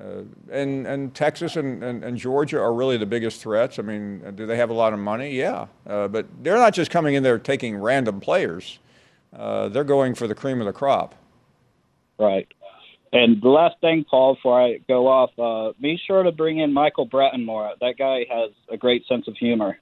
uh, 0.00 0.22
and 0.50 0.86
and 0.86 1.14
Texas 1.14 1.56
and, 1.56 1.82
and, 1.84 2.02
and, 2.02 2.16
Georgia 2.16 2.60
are 2.60 2.72
really 2.72 2.96
the 2.96 3.06
biggest 3.06 3.40
threats. 3.40 3.78
I 3.78 3.82
mean, 3.82 4.34
do 4.34 4.46
they 4.46 4.56
have 4.56 4.70
a 4.70 4.74
lot 4.74 4.92
of 4.92 4.98
money? 4.98 5.30
Yeah, 5.30 5.66
uh, 5.86 6.08
but 6.08 6.26
they're 6.42 6.56
not 6.56 6.74
just 6.74 6.90
coming 6.90 7.14
in 7.14 7.22
there 7.22 7.38
taking 7.38 7.76
random 7.76 8.20
players. 8.20 8.78
Uh, 9.34 9.68
they're 9.68 9.84
going 9.84 10.14
for 10.14 10.26
the 10.26 10.34
cream 10.34 10.60
of 10.60 10.66
the 10.66 10.72
crop. 10.72 11.14
Right. 12.18 12.48
And 13.12 13.40
the 13.40 13.48
last 13.48 13.76
thing, 13.80 14.04
Paul, 14.08 14.34
before 14.34 14.60
I 14.60 14.78
go 14.88 15.06
off, 15.06 15.30
uh, 15.38 15.72
be 15.80 16.00
sure 16.04 16.24
to 16.24 16.32
bring 16.32 16.58
in 16.58 16.72
Michael 16.72 17.06
Bratton 17.06 17.44
more. 17.44 17.72
That 17.80 17.96
guy 17.96 18.26
has 18.28 18.50
a 18.68 18.76
great 18.76 19.06
sense 19.06 19.28
of 19.28 19.36
humor. 19.36 19.78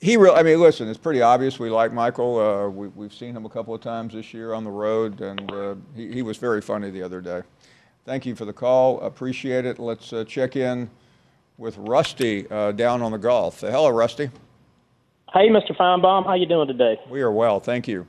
He 0.00 0.16
really, 0.16 0.36
I 0.36 0.42
mean, 0.42 0.60
listen, 0.60 0.88
it's 0.88 0.98
pretty 0.98 1.22
obvious 1.22 1.58
we 1.58 1.70
like 1.70 1.92
Michael. 1.92 2.38
Uh, 2.38 2.68
we, 2.68 2.88
we've 2.88 3.12
seen 3.12 3.34
him 3.36 3.44
a 3.44 3.48
couple 3.48 3.74
of 3.74 3.80
times 3.80 4.14
this 4.14 4.32
year 4.32 4.52
on 4.52 4.64
the 4.64 4.70
road, 4.70 5.20
and 5.20 5.50
uh, 5.50 5.74
he, 5.94 6.12
he 6.12 6.22
was 6.22 6.36
very 6.36 6.60
funny 6.60 6.90
the 6.90 7.02
other 7.02 7.20
day. 7.20 7.42
Thank 8.04 8.24
you 8.26 8.34
for 8.34 8.46
the 8.46 8.52
call. 8.52 9.00
Appreciate 9.00 9.66
it. 9.66 9.78
Let's 9.78 10.12
uh, 10.12 10.24
check 10.24 10.56
in 10.56 10.90
with 11.58 11.76
Rusty 11.78 12.50
uh, 12.50 12.72
down 12.72 13.02
on 13.02 13.12
the 13.12 13.18
Gulf. 13.18 13.60
hello, 13.60 13.90
Rusty. 13.90 14.30
Hey, 15.32 15.48
Mr. 15.48 15.76
Finebaum. 15.76 16.24
How 16.24 16.34
you 16.34 16.46
doing 16.46 16.66
today? 16.66 16.98
We 17.08 17.20
are 17.20 17.32
well. 17.32 17.60
Thank 17.60 17.86
you. 17.86 18.06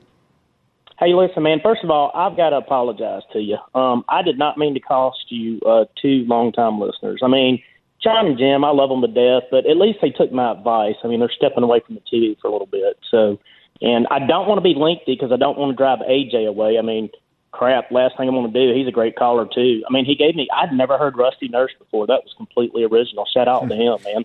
Hey, 1.03 1.15
listen, 1.15 1.41
man. 1.41 1.59
First 1.63 1.83
of 1.83 1.89
all, 1.89 2.11
I've 2.13 2.37
got 2.37 2.51
to 2.51 2.57
apologize 2.57 3.23
to 3.33 3.39
you. 3.39 3.57
Um, 3.73 4.05
I 4.07 4.21
did 4.21 4.37
not 4.37 4.59
mean 4.59 4.75
to 4.75 4.79
cost 4.79 5.25
you 5.29 5.59
uh, 5.65 5.85
two 5.99 6.25
long-time 6.27 6.79
listeners. 6.79 7.21
I 7.23 7.27
mean, 7.27 7.59
John 8.03 8.27
and 8.27 8.37
Jim, 8.37 8.63
I 8.63 8.69
love 8.69 8.89
them 8.89 9.01
to 9.01 9.07
death, 9.07 9.49
but 9.49 9.65
at 9.65 9.77
least 9.77 9.97
they 9.99 10.11
took 10.11 10.31
my 10.31 10.51
advice. 10.51 10.93
I 11.03 11.07
mean, 11.07 11.19
they're 11.19 11.31
stepping 11.35 11.63
away 11.63 11.81
from 11.83 11.95
the 11.95 12.01
TV 12.01 12.39
for 12.39 12.49
a 12.49 12.51
little 12.51 12.67
bit. 12.67 12.99
So, 13.09 13.39
and 13.81 14.05
I 14.11 14.19
don't 14.19 14.47
want 14.47 14.59
to 14.59 14.61
be 14.61 14.75
lengthy 14.77 15.15
because 15.15 15.31
I 15.31 15.37
don't 15.37 15.57
want 15.57 15.71
to 15.71 15.75
drive 15.75 15.99
AJ 16.07 16.47
away. 16.47 16.77
I 16.77 16.83
mean, 16.83 17.09
crap. 17.49 17.91
Last 17.91 18.15
thing 18.15 18.29
I 18.29 18.31
want 18.31 18.53
to 18.53 18.67
do. 18.67 18.77
He's 18.77 18.87
a 18.87 18.91
great 18.91 19.15
caller 19.15 19.47
too. 19.51 19.81
I 19.89 19.91
mean, 19.91 20.05
he 20.05 20.13
gave 20.13 20.35
me. 20.35 20.47
I'd 20.55 20.71
never 20.71 20.99
heard 20.99 21.17
Rusty 21.17 21.47
Nurse 21.47 21.73
before. 21.79 22.05
That 22.05 22.21
was 22.23 22.35
completely 22.37 22.83
original. 22.83 23.25
Shout 23.25 23.47
out 23.47 23.67
to 23.67 23.75
him, 23.75 23.97
man. 24.05 24.23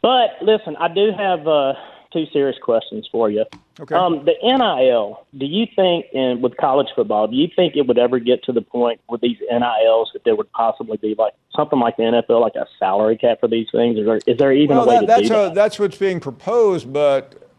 But 0.00 0.38
listen, 0.42 0.76
I 0.76 0.86
do 0.86 1.10
have. 1.18 1.48
uh 1.48 1.72
two 2.12 2.26
serious 2.32 2.56
questions 2.62 3.08
for 3.10 3.30
you. 3.30 3.44
Okay. 3.80 3.94
Um, 3.94 4.24
the 4.24 4.34
NIL. 4.42 5.26
Do 5.36 5.46
you 5.46 5.66
think, 5.74 6.06
in 6.12 6.40
with 6.40 6.56
college 6.56 6.88
football, 6.94 7.28
do 7.28 7.36
you 7.36 7.48
think 7.54 7.76
it 7.76 7.86
would 7.86 7.98
ever 7.98 8.18
get 8.18 8.42
to 8.44 8.52
the 8.52 8.62
point 8.62 9.00
with 9.08 9.20
these 9.20 9.38
NILs 9.50 10.10
that 10.12 10.24
there 10.24 10.34
would 10.34 10.50
possibly 10.52 10.96
be 10.96 11.14
like 11.16 11.34
something 11.54 11.78
like 11.78 11.96
the 11.96 12.04
NFL, 12.04 12.40
like 12.40 12.54
a 12.54 12.66
salary 12.78 13.16
cap 13.16 13.40
for 13.40 13.48
these 13.48 13.68
things? 13.70 13.98
Is 13.98 14.06
there, 14.06 14.20
is 14.26 14.38
there 14.38 14.52
even 14.52 14.76
well, 14.76 14.84
a 14.84 14.88
way 14.88 14.94
that, 14.94 15.00
to 15.00 15.06
that's 15.06 15.28
do 15.28 15.34
a, 15.34 15.38
that? 15.44 15.54
That's 15.54 15.78
what's 15.78 15.98
being 15.98 16.20
proposed, 16.20 16.92
but. 16.92 17.50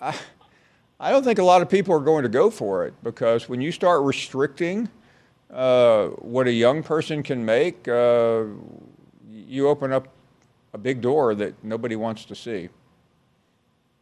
I, 0.00 0.14
I 1.00 1.12
don't 1.12 1.22
think 1.22 1.38
a 1.38 1.44
lot 1.44 1.62
of 1.62 1.68
people 1.68 1.94
are 1.94 2.00
going 2.00 2.24
to 2.24 2.28
go 2.28 2.50
for 2.50 2.84
it 2.84 2.92
because 3.04 3.48
when 3.48 3.60
you 3.60 3.70
start 3.70 4.02
restricting 4.02 4.88
uh, 5.50 6.08
what 6.08 6.48
a 6.48 6.52
young 6.52 6.82
person 6.82 7.22
can 7.22 7.44
make, 7.44 7.86
uh, 7.86 8.44
you 9.30 9.68
open 9.68 9.92
up 9.92 10.08
a 10.72 10.78
big 10.78 11.00
door 11.00 11.34
that 11.36 11.62
nobody 11.62 11.96
wants 11.96 12.24
to 12.26 12.34
see. 12.34 12.68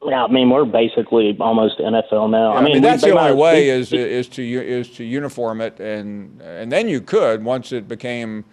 Yeah, 0.05 0.25
I 0.25 0.29
mean 0.29 0.51
we're 0.51 0.65
basically 0.65 1.37
almost 1.41 1.79
NFL 1.79 2.31
now. 2.31 2.53
Yeah, 2.53 2.59
I, 2.59 2.63
mean, 2.63 2.71
I 2.71 2.75
mean 2.75 2.83
that's 2.83 3.03
we, 3.03 3.11
the 3.11 3.19
only 3.19 3.31
might, 3.31 3.39
way 3.39 3.69
is 3.71 3.93
is 3.93 4.29
to 4.29 4.43
is 4.43 4.91
to 4.91 5.05
uniform 5.05 5.61
it, 5.61 5.81
and 5.81 6.41
and 6.43 6.71
then 6.71 6.89
you 6.89 7.01
could 7.01 7.43
once 7.43 7.73
it 7.73 7.89
became 7.89 8.45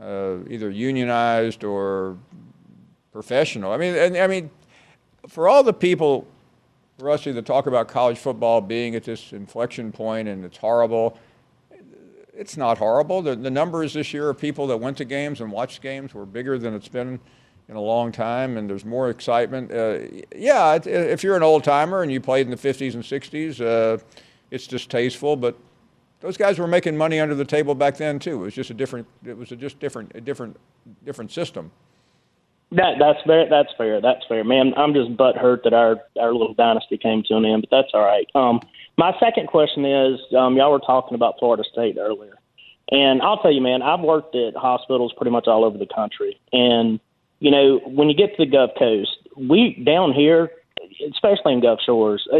uh, 0.00 0.36
either 0.48 0.70
unionized 0.70 1.64
or 1.64 2.16
professional. 3.12 3.72
I 3.72 3.78
mean, 3.78 3.94
and 3.94 4.16
I 4.16 4.26
mean, 4.26 4.50
for 5.26 5.48
all 5.48 5.62
the 5.62 5.72
people, 5.72 6.26
Rusty, 6.98 7.32
that 7.32 7.46
talk 7.46 7.66
about 7.66 7.88
college 7.88 8.18
football 8.18 8.60
being 8.60 8.94
at 8.94 9.04
this 9.04 9.32
inflection 9.32 9.92
point 9.92 10.28
and 10.28 10.44
it's 10.44 10.58
horrible. 10.58 11.18
It's 12.34 12.56
not 12.56 12.78
horrible. 12.78 13.22
The, 13.22 13.34
the 13.34 13.50
numbers 13.50 13.94
this 13.94 14.12
year 14.12 14.28
of 14.28 14.38
people 14.38 14.66
that 14.66 14.76
went 14.76 14.98
to 14.98 15.04
games 15.04 15.40
and 15.40 15.50
watched 15.50 15.80
games 15.80 16.12
were 16.12 16.26
bigger 16.26 16.58
than 16.58 16.74
it's 16.74 16.88
been 16.88 17.18
in 17.68 17.76
a 17.76 17.80
long 17.80 18.12
time, 18.12 18.56
and 18.56 18.70
there's 18.70 18.84
more 18.84 19.10
excitement. 19.10 19.72
Uh, 19.72 19.98
yeah, 20.36 20.78
if 20.84 21.24
you're 21.24 21.36
an 21.36 21.42
old 21.42 21.64
timer 21.64 22.02
and 22.02 22.12
you 22.12 22.20
played 22.20 22.46
in 22.46 22.50
the 22.50 22.56
50s 22.56 22.94
and 22.94 23.02
60s, 23.02 23.60
uh, 23.60 24.00
it's 24.50 24.66
distasteful. 24.66 25.36
But 25.36 25.58
those 26.20 26.36
guys 26.36 26.58
were 26.58 26.68
making 26.68 26.96
money 26.96 27.18
under 27.18 27.34
the 27.34 27.44
table 27.44 27.74
back 27.74 27.96
then 27.96 28.18
too. 28.18 28.42
It 28.42 28.44
was 28.44 28.54
just 28.54 28.70
a 28.70 28.74
different. 28.74 29.06
It 29.24 29.36
was 29.36 29.50
a 29.52 29.56
just 29.56 29.80
different, 29.80 30.12
a 30.14 30.20
different, 30.20 30.56
different 31.04 31.32
system. 31.32 31.72
That 32.72 32.98
that's 32.98 33.18
fair. 33.24 33.48
That's 33.48 33.72
fair. 33.76 34.00
That's 34.00 34.24
fair, 34.28 34.44
man. 34.44 34.74
I'm 34.76 34.92
just 34.92 35.16
butt 35.16 35.36
hurt 35.36 35.62
that 35.64 35.72
our 35.72 35.98
our 36.20 36.32
little 36.32 36.54
dynasty 36.54 36.98
came 36.98 37.22
to 37.28 37.36
an 37.36 37.44
end, 37.44 37.66
but 37.68 37.76
that's 37.76 37.90
all 37.94 38.04
right. 38.04 38.26
Um, 38.34 38.60
my 38.98 39.14
second 39.20 39.48
question 39.48 39.84
is, 39.84 40.20
um, 40.36 40.56
y'all 40.56 40.72
were 40.72 40.80
talking 40.80 41.14
about 41.14 41.38
Florida 41.38 41.62
State 41.70 41.96
earlier, 41.98 42.34
and 42.90 43.22
I'll 43.22 43.38
tell 43.38 43.52
you, 43.52 43.60
man, 43.60 43.82
I've 43.82 44.00
worked 44.00 44.34
at 44.34 44.56
hospitals 44.56 45.12
pretty 45.16 45.30
much 45.30 45.46
all 45.46 45.64
over 45.64 45.78
the 45.78 45.86
country, 45.86 46.40
and 46.52 46.98
you 47.38 47.50
know, 47.50 47.80
when 47.84 48.08
you 48.08 48.14
get 48.14 48.36
to 48.36 48.44
the 48.44 48.50
Gulf 48.50 48.72
Coast, 48.78 49.16
we 49.36 49.82
down 49.84 50.12
here, 50.12 50.50
especially 51.12 51.52
in 51.52 51.60
Gulf 51.60 51.80
Shores, 51.84 52.26
uh, 52.32 52.38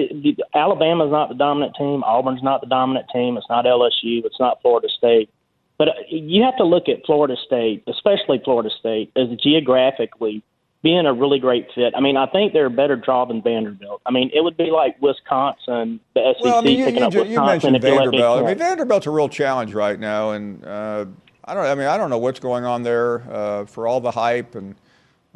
Alabama's 0.55 1.11
not 1.11 1.29
the 1.29 1.35
dominant 1.35 1.75
team. 1.77 2.03
Auburn's 2.05 2.43
not 2.43 2.61
the 2.61 2.67
dominant 2.67 3.07
team. 3.13 3.37
It's 3.37 3.49
not 3.49 3.65
LSU. 3.65 4.25
It's 4.25 4.41
not 4.41 4.61
Florida 4.63 4.89
State. 4.97 5.31
But 5.79 5.89
uh, 5.89 5.93
you 6.09 6.43
have 6.43 6.57
to 6.57 6.65
look 6.65 6.89
at 6.89 7.05
Florida 7.05 7.37
State, 7.47 7.85
especially 7.87 8.41
Florida 8.43 8.71
State, 8.79 9.13
as 9.17 9.29
geographically 9.43 10.43
being 10.83 11.05
a 11.05 11.13
really 11.13 11.39
great 11.39 11.67
fit. 11.75 11.95
I 11.97 12.01
mean, 12.01 12.17
I 12.17 12.27
think 12.27 12.53
they're 12.53 12.67
a 12.67 12.71
better 12.71 12.97
draw 12.97 13.25
than 13.25 13.43
Vanderbilt. 13.43 14.01
I 14.07 14.13
mean, 14.13 14.31
it 14.33 14.43
would 14.43 14.57
be 14.57 14.71
like 14.71 15.01
Wisconsin, 15.03 16.01
the 16.15 16.35
SEC 16.37 16.45
well, 16.45 16.59
I 16.59 16.61
mean, 16.63 16.79
you, 16.79 16.85
picking 16.85 17.01
you, 17.01 17.07
up 17.07 17.13
you, 17.13 17.21
Wisconsin. 17.23 17.73
Mentioned 17.73 17.83
Vanderbilt. 17.83 18.43
I 18.43 18.47
mean, 18.47 18.59
Vanderbilt's 18.59 19.07
a 19.07 19.11
real 19.11 19.29
challenge 19.29 19.75
right 19.75 19.99
now, 19.99 20.31
and 20.31 20.65
uh, 20.65 21.07
I 21.45 21.55
don't. 21.55 21.67
I 21.67 21.75
mean, 21.75 21.89
I 21.89 21.97
don't 21.97 22.09
know 22.09 22.19
what's 22.19 22.41
going 22.41 22.65
on 22.65 22.83
there 22.85 23.23
uh, 23.31 23.65
for 23.67 23.87
all 23.87 24.01
the 24.01 24.13
hype 24.13 24.55
and 24.55 24.77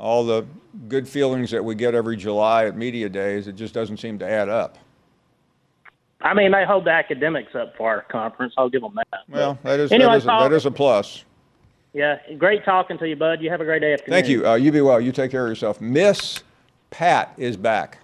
all 0.01 0.25
the 0.25 0.47
good 0.89 1.09
feelings 1.09 1.51
that 1.51 1.65
we 1.65 1.75
get 1.75 1.95
every 1.95 2.17
July 2.17 2.65
at 2.65 2.77
media 2.77 3.09
days, 3.09 3.47
it 3.47 3.55
just 3.55 3.75
doesn't 3.75 3.99
seem 3.99 4.19
to 4.19 4.29
add 4.29 4.49
up. 4.49 4.79
I 6.23 6.35
mean, 6.35 6.53
they 6.53 6.65
hold 6.65 6.87
the 6.87 6.91
academics 6.91 7.55
up 7.55 7.77
for 7.77 7.89
our 7.89 8.03
conference. 8.03 8.55
I'll 8.59 8.69
give 8.69 8.83
them 8.83 8.95
that. 8.95 9.21
Well, 9.29 9.59
that 9.63 9.81
is, 9.81 9.93
anyway, 9.93 10.13
that, 10.13 10.17
is 10.19 10.25
a, 10.25 10.27
that 10.27 10.53
is 10.53 10.67
a 10.67 10.71
plus. 10.71 11.25
Yeah, 11.93 12.19
great 12.39 12.65
talking 12.65 12.99
to 12.99 13.09
you, 13.09 13.17
bud. 13.17 13.41
You 13.41 13.51
have 13.51 13.61
a 13.61 13.65
great 13.65 13.81
day 13.81 13.95
afternoon. 13.95 14.15
Thank 14.15 14.29
you. 14.29 14.47
Uh, 14.47 14.55
you 14.55 14.71
be 14.71 14.81
well. 14.81 15.01
You 15.01 15.13
take 15.13 15.31
care 15.31 15.45
of 15.45 15.51
yourself. 15.51 15.81
Miss 15.81 16.43
Pat 16.91 17.33
is 17.37 17.57
back. 17.57 17.99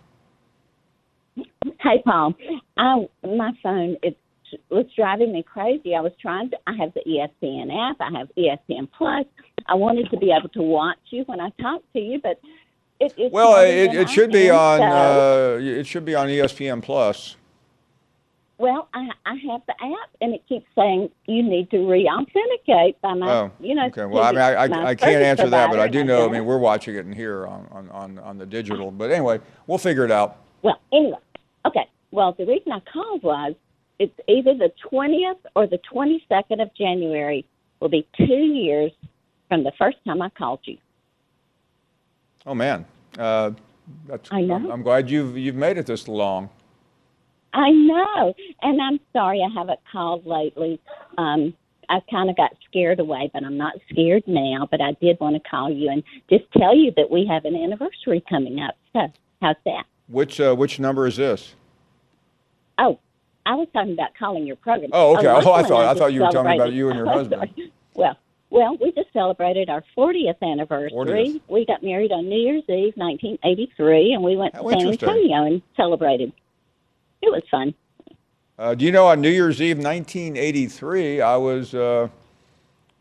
Hey, 1.34 2.02
Paul. 2.04 2.34
I, 2.76 3.06
my 3.24 3.52
phone 3.62 3.96
it 4.02 4.16
was 4.70 4.86
driving 4.96 5.32
me 5.32 5.42
crazy. 5.42 5.94
I 5.94 6.00
was 6.00 6.12
trying 6.20 6.50
to. 6.50 6.56
I 6.66 6.74
have 6.76 6.94
the 6.94 7.02
ESPN 7.06 7.90
app. 7.90 7.96
I 8.00 8.18
have 8.18 8.28
ESPN 8.36 8.88
Plus. 8.96 9.26
I 9.68 9.74
wanted 9.74 10.10
to 10.10 10.16
be 10.16 10.32
able 10.32 10.48
to 10.50 10.62
watch 10.62 10.98
you 11.10 11.24
when 11.24 11.40
I 11.40 11.50
talk 11.60 11.82
to 11.92 12.00
you, 12.00 12.20
but 12.20 12.40
it, 13.00 13.12
it's 13.16 13.32
well, 13.32 13.62
it, 13.64 13.94
it 13.94 14.08
should 14.08 14.32
be 14.32 14.50
on. 14.50 14.78
So, 14.78 15.56
uh, 15.56 15.58
it 15.60 15.86
should 15.86 16.04
be 16.04 16.14
on 16.14 16.28
ESPN 16.28 16.82
Plus. 16.82 17.36
Well, 18.58 18.88
I, 18.94 19.10
I 19.26 19.34
have 19.50 19.60
the 19.66 19.74
app, 19.74 20.10
and 20.22 20.32
it 20.32 20.42
keeps 20.48 20.66
saying 20.74 21.10
you 21.26 21.42
need 21.42 21.70
to 21.72 21.86
re-authenticate 21.86 22.98
by 23.02 23.12
my, 23.12 23.30
oh, 23.30 23.50
you 23.60 23.74
know. 23.74 23.86
Okay. 23.86 24.06
Well, 24.06 24.22
I 24.22 24.32
mean, 24.32 24.40
I, 24.40 24.52
I, 24.54 24.86
I 24.88 24.94
can't 24.94 25.22
answer 25.22 25.50
that, 25.50 25.70
but 25.70 25.78
I 25.78 25.88
do 25.88 26.02
know. 26.04 26.26
I 26.26 26.32
mean, 26.32 26.46
we're 26.46 26.56
watching 26.56 26.94
it 26.94 27.04
in 27.04 27.12
here 27.12 27.46
on, 27.46 27.68
on, 27.70 27.90
on, 27.90 28.18
on 28.18 28.38
the 28.38 28.46
digital. 28.46 28.90
But 28.90 29.10
anyway, 29.10 29.40
we'll 29.66 29.76
figure 29.76 30.06
it 30.06 30.10
out. 30.10 30.38
Well, 30.62 30.80
anyway, 30.90 31.18
okay. 31.66 31.86
Well, 32.12 32.32
the 32.32 32.46
reason 32.46 32.72
I 32.72 32.80
called 32.80 33.22
was 33.22 33.54
it's 33.98 34.18
either 34.26 34.54
the 34.54 34.72
20th 34.90 35.38
or 35.54 35.66
the 35.66 35.78
22nd 35.92 36.62
of 36.62 36.74
January 36.74 37.44
will 37.80 37.90
be 37.90 38.06
two 38.16 38.24
years 38.24 38.90
from 39.48 39.64
the 39.64 39.72
first 39.78 39.98
time 40.06 40.22
I 40.22 40.28
called 40.30 40.60
you. 40.64 40.78
Oh 42.46 42.54
man, 42.54 42.86
uh, 43.18 43.50
that's. 44.06 44.30
I 44.32 44.40
know. 44.40 44.54
I'm, 44.56 44.70
I'm 44.70 44.82
glad 44.82 45.10
you've 45.10 45.36
you've 45.36 45.56
made 45.56 45.78
it 45.78 45.86
this 45.86 46.06
long. 46.08 46.50
I 47.52 47.70
know, 47.70 48.34
and 48.62 48.80
I'm 48.80 49.00
sorry 49.12 49.42
I 49.42 49.52
haven't 49.58 49.80
called 49.90 50.26
lately. 50.26 50.80
Um, 51.18 51.54
I 51.88 52.00
kind 52.10 52.28
of 52.28 52.36
got 52.36 52.52
scared 52.68 53.00
away, 53.00 53.30
but 53.32 53.44
I'm 53.44 53.56
not 53.56 53.74
scared 53.90 54.24
now. 54.26 54.68
But 54.70 54.80
I 54.80 54.92
did 55.00 55.18
want 55.20 55.42
to 55.42 55.48
call 55.48 55.70
you 55.70 55.90
and 55.90 56.02
just 56.28 56.44
tell 56.56 56.76
you 56.76 56.92
that 56.96 57.10
we 57.10 57.26
have 57.26 57.44
an 57.44 57.56
anniversary 57.56 58.22
coming 58.28 58.60
up. 58.60 58.76
So 58.92 59.12
how's 59.40 59.56
that? 59.64 59.84
Which 60.08 60.40
uh, 60.40 60.54
which 60.54 60.78
number 60.78 61.06
is 61.06 61.16
this? 61.16 61.54
Oh, 62.78 62.98
I 63.46 63.54
was 63.54 63.68
talking 63.72 63.92
about 63.92 64.10
calling 64.18 64.46
your 64.46 64.56
program. 64.56 64.90
Oh, 64.92 65.16
okay. 65.16 65.28
Oh, 65.28 65.52
I 65.52 65.62
thought 65.62 65.84
I 65.84 65.98
thought 65.98 66.12
you 66.12 66.22
were 66.22 66.30
telling 66.30 66.50
me 66.50 66.56
about 66.56 66.72
you 66.72 66.88
and 66.90 66.98
your 66.98 67.08
Oh, 67.10 67.12
husband. 67.18 67.50
Well, 67.94 68.16
well, 68.50 68.76
we 68.80 68.92
just 68.92 69.12
celebrated 69.12 69.68
our 69.68 69.82
40th 69.96 70.40
anniversary. 70.42 70.90
40th. 70.92 71.40
We 71.48 71.66
got 71.66 71.82
married 71.82 72.12
on 72.12 72.28
New 72.28 72.38
Year's 72.38 72.64
Eve, 72.68 72.94
1983, 72.96 74.12
and 74.12 74.22
we 74.22 74.36
went 74.36 74.54
How 74.54 74.62
to 74.62 74.78
San. 74.78 74.88
Antonio 74.88 75.44
and 75.44 75.62
celebrated. 75.76 76.32
It 77.22 77.32
was 77.32 77.42
fun. 77.50 77.74
Uh, 78.58 78.74
do 78.74 78.84
you 78.84 78.92
know 78.92 79.06
on 79.06 79.20
New 79.20 79.30
Year's 79.30 79.60
Eve, 79.60 79.78
1983, 79.78 81.20
I 81.20 81.36
was 81.36 81.74
uh, 81.74 82.08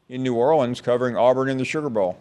in 0.10 0.24
New 0.24 0.36
Orleans 0.36 0.82
covering 0.82 1.16
Auburn 1.16 1.50
in 1.50 1.58
the 1.58 1.66
Sugar 1.66 1.90
Bowl. 1.90 2.18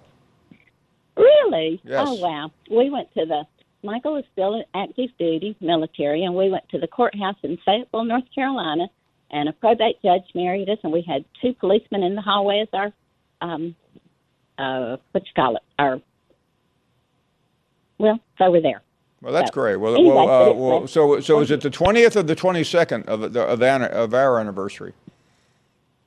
Really? 1.17 1.81
Yes. 1.85 2.07
Oh 2.09 2.15
wow. 2.15 2.51
We 2.71 2.91
went 2.91 3.13
to 3.15 3.27
the 3.27 3.45
Michael 3.85 4.17
is 4.17 4.25
still 4.33 4.55
in 4.55 4.65
active 4.75 5.11
duty 5.19 5.57
military, 5.61 6.25
and 6.25 6.35
we 6.35 6.49
went 6.49 6.69
to 6.71 6.79
the 6.79 6.89
courthouse 6.89 7.37
in 7.43 7.59
Fayetteville, 7.65 8.05
North 8.05 8.25
Carolina, 8.35 8.89
and 9.31 9.49
a 9.49 9.53
probate 9.53 10.01
judge 10.03 10.25
married 10.35 10.71
us, 10.71 10.79
and 10.83 10.93
we 10.93 11.03
had 11.03 11.25
two 11.43 11.53
policemen 11.55 12.03
in 12.03 12.15
the 12.15 12.23
hallway 12.23 12.61
as 12.61 12.69
our, 12.73 12.93
um, 13.45 13.77
uh, 14.59 14.97
what 15.13 15.25
you 15.25 15.33
call 15.35 15.57
it, 15.57 15.63
our. 15.79 16.01
Well, 17.99 18.19
so 18.39 18.51
we're 18.51 18.63
there. 18.63 18.83
Well, 19.21 19.33
that's 19.33 19.49
So, 19.49 19.55
great. 19.55 19.77
Well, 19.77 19.95
anyway, 19.95 20.15
well, 20.15 20.51
uh, 20.51 20.53
well 20.53 20.87
so 20.87 21.21
so 21.21 21.41
is 21.41 21.51
it 21.51 21.61
the 21.61 21.71
20th 21.71 22.17
or 22.17 22.23
the 22.23 22.37
22nd 22.37 23.07
of 23.07 23.33
the 23.33 23.43
of, 23.43 23.63
of 23.63 24.15
our 24.15 24.41
anniversary? 24.41 24.93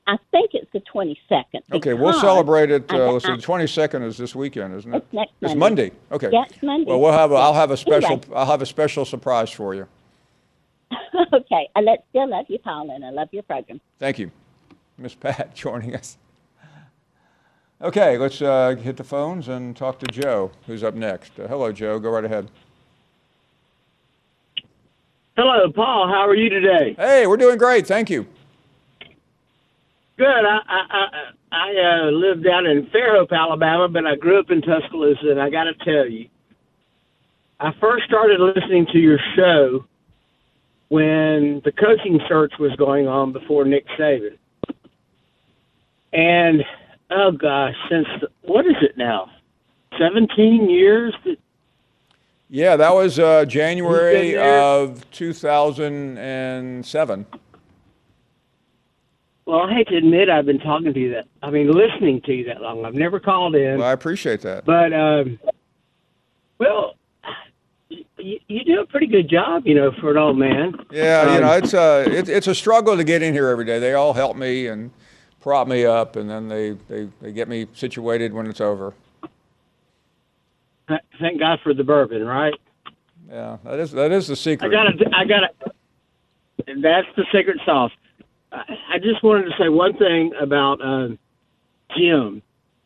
I 0.10 0.16
think 0.32 0.52
it's 0.54 0.72
the 0.72 0.80
twenty 0.82 1.20
second. 1.28 1.64
Okay, 1.74 1.94
we'll 1.94 2.14
celebrate 2.14 2.72
it. 2.72 2.90
Uh, 2.90 3.12
let's 3.12 3.26
see, 3.26 3.36
the 3.36 3.42
22nd 3.42 4.06
is 4.06 4.18
this 4.18 4.34
weekend, 4.34 4.74
isn't 4.76 4.94
it? 4.94 4.98
It's 5.04 5.14
next 5.14 5.32
It's 5.42 5.54
Monday. 5.54 5.92
Monday. 5.92 5.92
Okay. 6.14 6.30
Yeah, 6.32 6.46
it's 6.50 6.64
Monday. 6.64 6.90
Well, 6.90 7.02
we'll 7.02 7.12
have 7.12 7.32
a, 7.34 7.36
I'll 7.36 7.54
have 7.54 7.72
a 7.72 7.78
special 7.78 8.14
Anyway. 8.14 8.28
I'll 8.34 8.46
have 8.46 8.62
a 8.62 8.66
special 8.66 9.04
surprise 9.04 9.52
for 9.52 9.76
you. 9.76 9.86
okay, 11.34 11.68
I 11.76 11.82
let, 11.82 12.06
still 12.12 12.30
love 12.30 12.46
you, 12.48 12.58
Paul, 12.60 12.90
and 12.92 13.04
I 13.04 13.10
love 13.10 13.28
your 13.34 13.44
program. 13.44 13.82
Thank 14.00 14.20
you, 14.20 14.32
Miss 14.98 15.14
Pat, 15.14 15.54
joining 15.64 15.94
us. 15.94 16.18
Okay, 17.80 18.18
let's 18.18 18.42
uh, 18.42 18.76
hit 18.76 18.98
the 18.98 19.04
phones 19.04 19.48
and 19.48 19.78
talk 19.78 20.00
to 20.00 20.08
Joe, 20.08 20.52
who's 20.66 20.84
up 20.84 20.96
next. 20.96 21.40
Uh, 21.40 21.48
hello, 21.48 21.72
Joe. 21.72 22.00
Go 22.00 22.10
right 22.10 22.26
ahead. 22.26 22.50
Hello, 25.36 25.72
Paul. 25.72 26.08
How 26.08 26.28
are 26.28 26.36
you 26.36 26.50
today? 26.50 26.96
Hey, 26.98 27.28
we're 27.28 27.38
doing 27.38 27.60
great. 27.60 27.86
Thank 27.86 28.10
you. 28.10 28.26
Good. 30.18 30.26
I 30.26 30.60
I 30.68 30.86
I, 30.90 31.32
I 31.52 32.08
uh, 32.08 32.10
lived 32.10 32.44
down 32.44 32.66
in 32.66 32.88
Fairhope, 32.88 33.32
Alabama, 33.32 33.88
but 33.88 34.08
I 34.08 34.16
grew 34.16 34.40
up 34.40 34.50
in 34.50 34.64
Tuscaloosa, 34.64 35.30
and 35.30 35.40
I 35.40 35.52
got 35.52 35.66
to 35.66 35.76
tell 35.86 36.08
you, 36.08 36.28
I 37.60 37.72
first 37.80 38.06
started 38.06 38.40
listening 38.40 38.88
to 38.94 38.98
your 38.98 39.20
show 39.36 39.86
when 40.88 41.62
the 41.64 41.72
coaching 41.72 42.20
search 42.28 42.54
was 42.60 42.76
going 42.78 43.08
on 43.08 43.34
before 43.34 43.66
Nick 43.66 43.86
Saban, 44.00 44.36
and 46.12 46.64
oh 47.12 47.32
gosh, 47.32 47.76
since 47.90 48.08
what 48.42 48.66
is 48.66 48.76
it 48.82 48.98
now? 48.98 49.30
Seventeen 50.00 50.70
years. 50.70 51.14
That, 51.26 51.38
Yeah, 52.50 52.76
that 52.78 52.94
was 52.94 53.20
uh, 53.20 53.44
January 53.46 54.38
of 54.38 55.10
2007. 55.12 57.26
well, 59.46 59.60
I 59.62 59.74
hate 59.74 59.88
to 59.88 59.96
admit 59.98 60.30
I've 60.30 60.46
been 60.46 60.60
talking 60.60 60.94
to 60.94 61.00
you 61.00 61.12
that 61.14 61.26
I 61.42 61.50
mean 61.50 61.72
listening 61.72 62.22
to 62.22 62.34
you 62.34 62.44
that 62.46 62.62
long. 62.62 62.86
I've 62.86 62.94
never 62.96 63.20
called 63.20 63.56
in. 63.56 63.80
Well, 63.80 63.88
I 63.88 63.94
appreciate 63.94 64.42
that. 64.42 64.66
But 64.66 64.94
um, 64.94 65.40
well, 66.60 66.96
you, 68.18 68.40
you 68.48 68.64
do 68.66 68.82
a 68.82 68.86
pretty 68.86 69.08
good 69.08 69.30
job, 69.30 69.66
you 69.66 69.76
know, 69.76 69.92
for 70.02 70.12
an 70.12 70.18
old 70.18 70.38
man. 70.38 70.76
Yeah, 70.92 71.24
you 71.32 71.36
Um, 71.38 71.42
know, 71.42 71.52
it's 71.54 71.74
a 71.74 72.06
it, 72.10 72.30
it's 72.30 72.48
a 72.48 72.56
struggle 72.56 72.98
to 72.98 73.04
get 73.04 73.22
in 73.22 73.34
here 73.34 73.48
every 73.48 73.66
day. 73.66 73.80
They 73.80 73.94
all 73.94 74.14
help 74.14 74.36
me 74.38 74.68
and 74.68 74.92
prop 75.42 75.68
me 75.68 75.86
up, 75.86 76.16
and 76.16 76.30
then 76.30 76.48
they, 76.48 76.72
they, 76.90 77.10
they 77.22 77.32
get 77.32 77.48
me 77.48 77.68
situated 77.74 78.34
when 78.34 78.48
it's 78.48 78.62
over. 78.62 78.94
Thank 81.20 81.40
God 81.40 81.60
for 81.64 81.74
the 81.74 81.84
bourbon, 81.84 82.26
right? 82.26 82.54
Yeah, 83.30 83.58
that 83.66 83.80
is 83.80 83.92
that 83.92 84.12
is 84.12 84.28
the 84.28 84.36
secret. 84.36 84.70
I 84.70 84.72
got 84.72 84.88
I 85.14 85.26
got 85.26 85.40
to. 85.40 85.72
That's 86.82 87.08
the 87.18 87.26
secret 87.34 87.58
sauce. 87.66 87.92
I, 88.52 88.62
I 88.94 88.98
just 89.00 89.22
wanted 89.24 89.46
to 89.46 89.52
say 89.60 89.68
one 89.68 89.98
thing 89.98 90.32
about 90.40 90.82
uh, 90.82 91.10
Jim. 91.98 92.42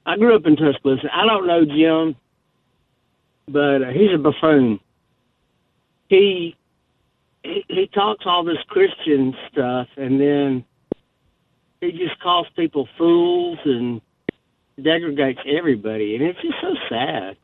I 0.06 0.18
grew 0.18 0.36
up 0.36 0.48
in 0.48 0.56
Tuscaloosa. 0.56 1.10
I 1.14 1.26
don't 1.28 1.46
know 1.46 1.64
Jim, 1.64 2.16
but 3.48 3.84
uh, 3.84 3.92
he's 3.92 4.14
a 4.16 4.18
buffoon. 4.18 4.80
He, 6.08 6.56
he 7.44 7.64
he 7.68 7.88
talks 7.94 8.26
all 8.26 8.44
this 8.44 8.58
Christian 8.68 9.36
stuff, 9.52 9.88
and 9.96 10.20
then 10.20 10.66
he 11.82 11.92
just 11.92 12.20
calls 12.20 12.48
people 12.56 12.88
fools 12.98 13.58
and 13.66 14.02
degrades 14.82 15.40
everybody, 15.46 16.16
and 16.16 16.24
it's 16.24 16.42
just 16.42 16.62
so 16.62 16.76
sad. 16.88 17.38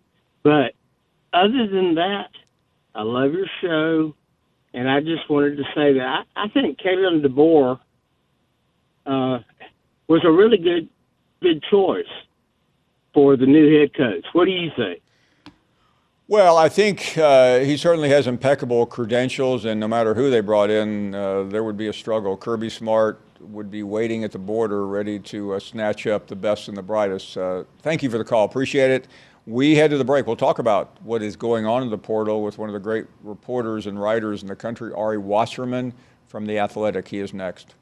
But 0.44 0.74
other 1.34 1.68
than 1.68 1.96
that, 1.96 2.30
I 2.96 3.02
love 3.02 3.34
your 3.34 3.48
show, 3.62 4.16
and 4.74 4.90
I 4.90 5.02
just 5.02 5.30
wanted 5.30 5.58
to 5.58 5.64
say 5.76 5.94
that 5.94 6.26
I, 6.36 6.46
I 6.46 6.48
think 6.50 6.80
Kalen 6.80 7.26
DeBoer 7.26 7.80
uh, 9.06 9.40
was 10.08 10.24
a 10.24 10.32
really 10.32 10.58
good 10.58 10.88
good 11.42 11.64
choice 11.70 12.06
for 13.14 13.36
the 13.38 13.46
new 13.46 13.80
head 13.80 13.94
coach. 13.94 14.26
What 14.34 14.46
do 14.46 14.52
you 14.52 14.72
think? 14.76 15.02
Well, 16.30 16.58
I 16.58 16.68
think 16.68 17.18
uh, 17.18 17.60
he 17.60 17.78
certainly 17.78 18.10
has 18.10 18.28
impeccable 18.28 18.86
credentials, 18.86 19.64
and 19.66 19.80
no 19.80 19.88
matter 19.88 20.14
who 20.14 20.30
they 20.30 20.42
brought 20.42 20.70
in, 20.70 21.16
uh, 21.16 21.44
there 21.44 21.64
would 21.64 21.78
be 21.78 21.88
a 21.88 21.94
struggle. 21.94 22.36
Kirby 22.36 22.70
Smart 22.70 23.22
would 23.42 23.70
be 23.70 23.84
waiting 23.84 24.24
at 24.24 24.32
the 24.32 24.40
border, 24.40 24.88
ready 24.88 25.20
to 25.20 25.54
uh, 25.54 25.60
snatch 25.60 26.08
up 26.08 26.28
the 26.28 26.36
best 26.36 26.68
and 26.68 26.78
the 26.78 26.82
brightest. 26.82 27.38
Uh, 27.38 27.64
thank 27.82 28.04
you 28.04 28.10
for 28.10 28.18
the 28.18 28.24
call. 28.24 28.46
Appreciate 28.46 28.92
it. 28.92 29.08
We 29.46 29.76
head 29.76 29.92
to 29.92 29.98
the 29.98 30.04
break. 30.04 30.28
We'll 30.28 30.36
talk 30.36 30.60
about 30.60 30.98
what 31.04 31.22
is 31.22 31.36
going 31.36 31.66
on 31.66 31.82
in 31.82 31.90
the 31.90 31.98
portal 31.98 32.44
with 32.44 32.58
one 32.58 32.68
of 32.68 32.74
the 32.74 32.80
great 32.80 33.06
reporters 33.24 33.88
and 33.88 34.02
writers 34.02 34.42
in 34.42 34.48
the 34.48 34.56
country, 34.56 34.92
Ari 34.92 35.18
Wasserman 35.18 35.94
from 36.28 36.46
The 36.46 36.60
Athletic. 36.60 37.08
He 37.08 37.20
is 37.20 37.34
next. 37.34 37.76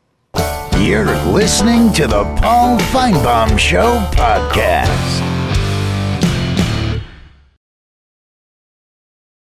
You're 0.78 1.16
listening 1.26 1.92
to 1.94 2.06
the 2.06 2.24
Paul 2.36 2.78
Finebaum 2.78 3.58
Show 3.58 3.98
podcast. 4.12 5.25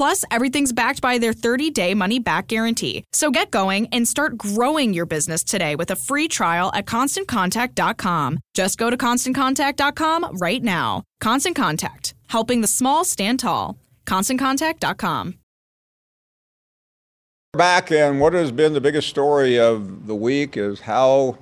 Plus, 0.00 0.24
everything's 0.30 0.72
backed 0.72 1.02
by 1.02 1.18
their 1.18 1.34
30 1.34 1.68
day 1.68 1.92
money 1.92 2.18
back 2.18 2.46
guarantee. 2.46 3.04
So 3.12 3.30
get 3.30 3.50
going 3.50 3.86
and 3.92 4.08
start 4.08 4.38
growing 4.38 4.94
your 4.94 5.04
business 5.04 5.44
today 5.44 5.76
with 5.76 5.90
a 5.90 5.94
free 5.94 6.26
trial 6.26 6.70
at 6.72 6.86
constantcontact.com. 6.86 8.38
Just 8.54 8.78
go 8.78 8.88
to 8.88 8.96
constantcontact.com 8.96 10.38
right 10.38 10.62
now. 10.62 11.02
Constant 11.20 11.54
Contact, 11.54 12.14
helping 12.28 12.62
the 12.62 12.66
small 12.66 13.04
stand 13.04 13.40
tall. 13.40 13.76
ConstantContact.com. 14.06 15.34
Back, 17.52 17.92
and 17.92 18.20
what 18.20 18.32
has 18.32 18.50
been 18.50 18.72
the 18.72 18.80
biggest 18.80 19.06
story 19.06 19.58
of 19.58 20.06
the 20.06 20.14
week 20.14 20.56
is 20.56 20.80
how 20.80 21.36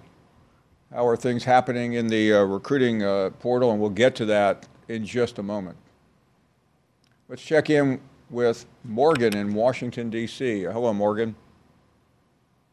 how 0.92 1.06
are 1.06 1.16
things 1.16 1.44
happening 1.44 1.92
in 1.92 2.08
the 2.08 2.32
uh, 2.32 2.42
recruiting 2.42 3.04
uh, 3.04 3.30
portal, 3.38 3.70
and 3.70 3.80
we'll 3.80 3.88
get 3.90 4.16
to 4.16 4.24
that 4.24 4.66
in 4.88 5.06
just 5.06 5.38
a 5.38 5.44
moment. 5.44 5.76
Let's 7.28 7.42
check 7.42 7.70
in 7.70 8.00
with 8.30 8.66
Morgan 8.84 9.36
in 9.36 9.54
Washington, 9.54 10.10
D.C. 10.10 10.62
Hello, 10.62 10.92
Morgan. 10.92 11.34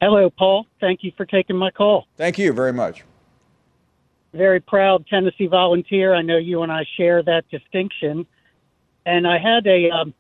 Hello, 0.02 0.30
Paul. 0.30 0.68
Thank 0.80 1.04
you 1.04 1.12
for 1.16 1.26
taking 1.26 1.56
my 1.56 1.72
call. 1.72 2.08
Thank 2.18 2.38
you 2.38 2.52
very 2.54 2.74
much. 2.74 3.04
Very 4.34 4.60
proud 4.60 5.08
Tennessee 5.08 5.48
volunteer. 5.48 6.14
I 6.14 6.22
know 6.22 6.38
you 6.38 6.62
and 6.64 6.72
I 6.72 6.86
share 6.98 7.24
that 7.24 7.50
distinction. 7.50 8.26
And 9.06 9.26
I 9.26 9.38
had 9.38 9.66
a 9.66 9.90
um, 9.92 10.14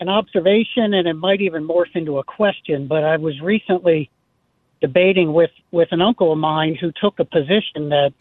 an 0.00 0.08
observation, 0.08 0.94
and 0.94 1.06
it 1.06 1.14
might 1.14 1.40
even 1.40 1.66
morph 1.66 1.94
into 1.94 2.18
a 2.18 2.24
question. 2.24 2.86
But 2.86 3.04
I 3.04 3.16
was 3.16 3.40
recently 3.40 4.10
debating 4.80 5.32
with 5.32 5.50
with 5.72 5.88
an 5.90 6.00
uncle 6.00 6.32
of 6.32 6.38
mine 6.38 6.76
who 6.80 6.92
took 7.00 7.18
a 7.18 7.24
position 7.24 7.90
that 7.90 8.14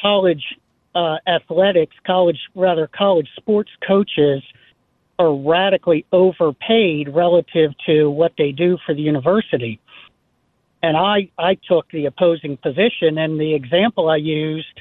college 0.00 0.44
uh, 0.94 1.16
athletics, 1.26 1.96
college 2.06 2.38
rather 2.54 2.86
college 2.86 3.28
sports 3.36 3.70
coaches 3.86 4.42
are 5.20 5.34
radically 5.34 6.06
overpaid 6.12 7.10
relative 7.10 7.72
to 7.84 8.08
what 8.10 8.32
they 8.38 8.52
do 8.52 8.78
for 8.86 8.94
the 8.94 9.02
university. 9.02 9.78
And 10.82 10.96
I, 10.96 11.28
I 11.36 11.58
took 11.68 11.90
the 11.90 12.06
opposing 12.06 12.56
position, 12.56 13.18
and 13.18 13.38
the 13.38 13.52
example 13.54 14.08
I 14.08 14.16
used 14.16 14.80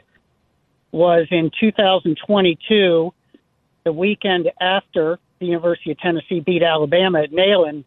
was 0.93 1.27
in 1.29 1.51
2022, 1.59 3.13
the 3.83 3.91
weekend 3.91 4.49
after 4.61 5.19
the 5.39 5.45
University 5.45 5.91
of 5.91 5.99
Tennessee 5.99 6.39
beat 6.39 6.63
Alabama 6.63 7.21
at 7.23 7.31
Neyland, 7.31 7.83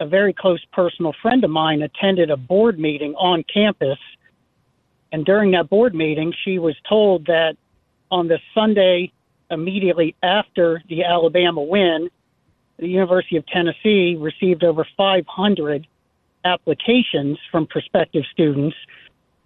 a 0.00 0.06
very 0.06 0.32
close 0.32 0.64
personal 0.72 1.12
friend 1.20 1.44
of 1.44 1.50
mine 1.50 1.82
attended 1.82 2.30
a 2.30 2.36
board 2.38 2.78
meeting 2.78 3.14
on 3.16 3.44
campus. 3.52 3.98
And 5.12 5.26
during 5.26 5.50
that 5.50 5.68
board 5.68 5.94
meeting, 5.94 6.32
she 6.44 6.58
was 6.58 6.76
told 6.88 7.26
that 7.26 7.56
on 8.10 8.26
the 8.26 8.38
Sunday 8.54 9.12
immediately 9.50 10.14
after 10.22 10.82
the 10.88 11.04
Alabama 11.04 11.62
win, 11.62 12.10
the 12.78 12.88
University 12.88 13.36
of 13.36 13.46
Tennessee 13.46 14.16
received 14.18 14.62
over 14.62 14.86
500 14.96 15.86
applications 16.44 17.38
from 17.50 17.66
prospective 17.66 18.24
students, 18.32 18.76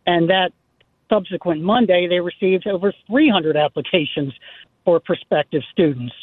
and 0.07 0.29
that 0.31 0.53
subsequent 1.09 1.62
Monday 1.62 2.07
they 2.09 2.21
received 2.21 2.67
over 2.67 2.93
300 3.07 3.57
applications 3.57 4.33
for 4.85 5.01
prospective 5.01 5.62
students. 5.73 6.15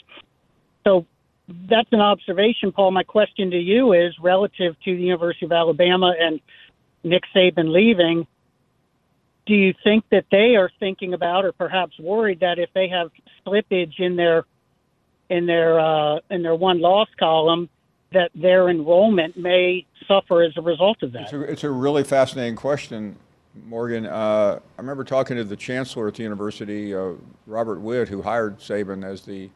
So 0.83 1.05
that's 1.69 1.89
an 1.91 2.01
observation, 2.01 2.71
Paul. 2.71 2.91
My 2.91 3.03
question 3.03 3.51
to 3.51 3.57
you 3.57 3.93
is 3.93 4.13
relative 4.21 4.75
to 4.85 4.95
the 4.95 5.01
University 5.01 5.45
of 5.45 5.51
Alabama 5.51 6.13
and 6.19 6.39
Nick 7.03 7.23
Saban 7.35 7.71
leaving. 7.71 8.27
Do 9.49 9.55
you 9.55 9.73
think 9.83 10.03
that 10.11 10.25
they 10.29 10.55
are 10.57 10.69
thinking 10.79 11.15
about, 11.15 11.43
or 11.43 11.51
perhaps 11.51 11.97
worried 11.97 12.41
that 12.41 12.59
if 12.59 12.69
they 12.75 12.87
have 12.89 13.09
slippage 13.43 13.99
in 13.99 14.15
their 14.15 14.45
in 15.27 15.47
their 15.47 15.79
uh, 15.79 16.19
in 16.29 16.43
their 16.43 16.53
one 16.53 16.79
loss 16.79 17.07
column, 17.19 17.67
that 18.13 18.29
their 18.35 18.69
enrollment 18.69 19.37
may 19.37 19.87
suffer 20.07 20.43
as 20.43 20.51
a 20.55 20.61
result 20.61 21.01
of 21.01 21.13
that? 21.13 21.23
It's 21.23 21.33
a, 21.33 21.41
it's 21.41 21.63
a 21.63 21.71
really 21.71 22.03
fascinating 22.03 22.57
question, 22.57 23.15
Morgan. 23.65 24.05
Uh, 24.05 24.59
I 24.77 24.81
remember 24.81 25.03
talking 25.03 25.35
to 25.37 25.43
the 25.43 25.55
chancellor 25.55 26.09
at 26.09 26.13
the 26.13 26.21
university, 26.21 26.93
uh, 26.93 27.13
Robert 27.47 27.79
Witt, 27.79 28.07
who 28.07 28.21
hired 28.21 28.59
Saban 28.59 29.03
as 29.03 29.23
the 29.23 29.49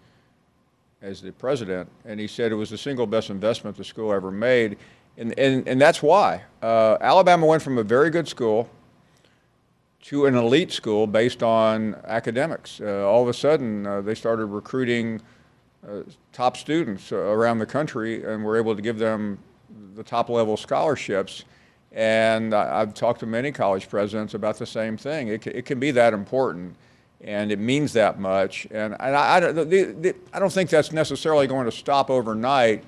as 1.04 1.22
the 1.22 1.34
president, 1.34 1.88
and 2.04 2.20
he 2.20 2.26
said 2.26 2.52
it 2.52 2.56
was 2.56 2.72
the 2.72 2.80
single 2.80 3.06
best 3.06 3.30
investment 3.30 3.78
the 3.78 3.84
school 3.84 4.12
ever 4.12 4.32
made. 4.32 4.76
And, 5.18 5.38
and, 5.38 5.68
and 5.68 5.80
that's 5.80 6.02
why. 6.02 6.42
Uh, 6.64 6.98
Alabama 7.00 7.46
went 7.46 7.62
from 7.62 7.78
a 7.78 7.84
very 7.84 8.10
good 8.10 8.28
school 8.28 8.68
to 10.04 10.26
an 10.26 10.36
elite 10.36 10.72
school 10.72 11.08
based 11.08 11.42
on 11.42 11.96
academics. 12.06 12.82
Uh, 12.82 13.08
all 13.08 13.24
of 13.24 13.30
a 13.30 13.34
sudden, 13.34 13.88
uh, 13.88 14.02
they 14.02 14.14
started 14.14 14.48
recruiting 14.48 15.22
uh, 15.88 16.02
top 16.34 16.58
students 16.58 17.12
around 17.12 17.60
the 17.60 17.66
country 17.66 18.24
and 18.26 18.44
were 18.44 18.58
able 18.58 18.76
to 18.76 18.82
give 18.82 19.00
them 19.00 19.40
the 19.96 20.04
top 20.04 20.30
level 20.30 20.58
scholarships. 20.58 21.46
And 21.94 22.54
I've 22.54 22.94
talked 22.94 23.22
to 23.22 23.26
many 23.26 23.52
college 23.52 23.88
presidents 23.88 24.34
about 24.34 24.58
the 24.58 24.66
same 24.66 24.98
thing. 24.98 25.30
It, 25.30 25.48
it 25.48 25.66
can 25.66 25.80
be 25.80 25.92
that 25.92 26.14
important 26.14 26.76
and 27.22 27.52
it 27.52 27.60
means 27.60 27.94
that 27.94 28.20
much. 28.20 28.68
And, 28.72 28.96
and 29.00 29.16
I, 29.16 29.38
I, 29.38 29.40
the, 29.40 29.64
the, 29.64 30.16
I 30.34 30.40
don't 30.40 30.52
think 30.52 30.70
that's 30.70 30.92
necessarily 30.92 31.48
going 31.48 31.66
to 31.66 31.72
stop 31.72 32.10
overnight. 32.10 32.84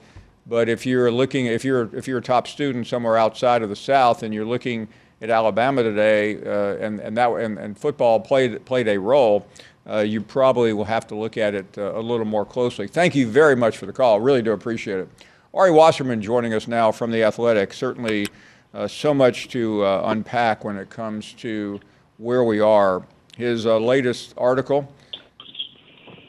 But 0.45 0.67
if 0.67 0.85
you're 0.85 1.11
looking, 1.11 1.45
if 1.45 1.63
you're 1.63 1.89
if 1.95 2.07
you're 2.07 2.19
a 2.19 2.21
top 2.21 2.47
student 2.47 2.85
somewhere 2.85 3.17
outside 3.17 3.63
of 3.63 3.69
the 3.69 3.75
South, 3.75 4.21
and 4.21 4.33
you're 4.33 4.45
looking 4.45 4.87
at 5.25 5.31
Alabama 5.31 5.81
today, 5.81 6.37
uh, 6.37 6.77
and 6.77 6.99
and 6.99 7.17
that 7.17 7.29
and, 7.31 7.57
and 7.57 7.77
football 7.77 8.19
played 8.19 8.63
played 8.65 8.87
a 8.87 8.97
role, 8.97 9.45
uh, 9.89 9.97
you 9.99 10.21
probably 10.21 10.71
will 10.71 10.85
have 10.85 11.07
to 11.07 11.15
look 11.15 11.35
at 11.37 11.55
it 11.55 11.77
uh, 11.77 11.95
a 11.95 12.01
little 12.01 12.25
more 12.25 12.45
closely. 12.45 12.87
Thank 12.87 13.15
you 13.15 13.27
very 13.27 13.55
much 13.55 13.77
for 13.77 13.87
the 13.87 13.93
call. 13.93 14.19
Really 14.19 14.41
do 14.41 14.51
appreciate 14.51 14.99
it. 14.99 15.09
Ari 15.53 15.71
Wasserman 15.71 16.21
joining 16.21 16.53
us 16.53 16.67
now 16.67 16.91
from 16.91 17.11
the 17.11 17.23
Athletic. 17.23 17.73
Certainly, 17.73 18.27
uh, 18.73 18.87
so 18.87 19.13
much 19.13 19.47
to 19.49 19.83
uh, 19.83 20.03
unpack 20.05 20.63
when 20.63 20.77
it 20.77 20.89
comes 20.89 21.33
to 21.33 21.79
where 22.17 22.43
we 22.43 22.59
are 22.59 23.03
his 23.35 23.65
uh, 23.65 23.77
latest 23.79 24.33
article. 24.37 24.87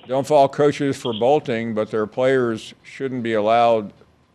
Don't 0.09 0.27
fault 0.27 0.53
coaches 0.53 0.97
for 0.97 1.13
bolting, 1.13 1.75
but 1.75 1.91
their 1.91 2.07
players 2.07 2.73
shouldn't 2.83 3.23
be 3.23 3.35
allowed 3.35 3.93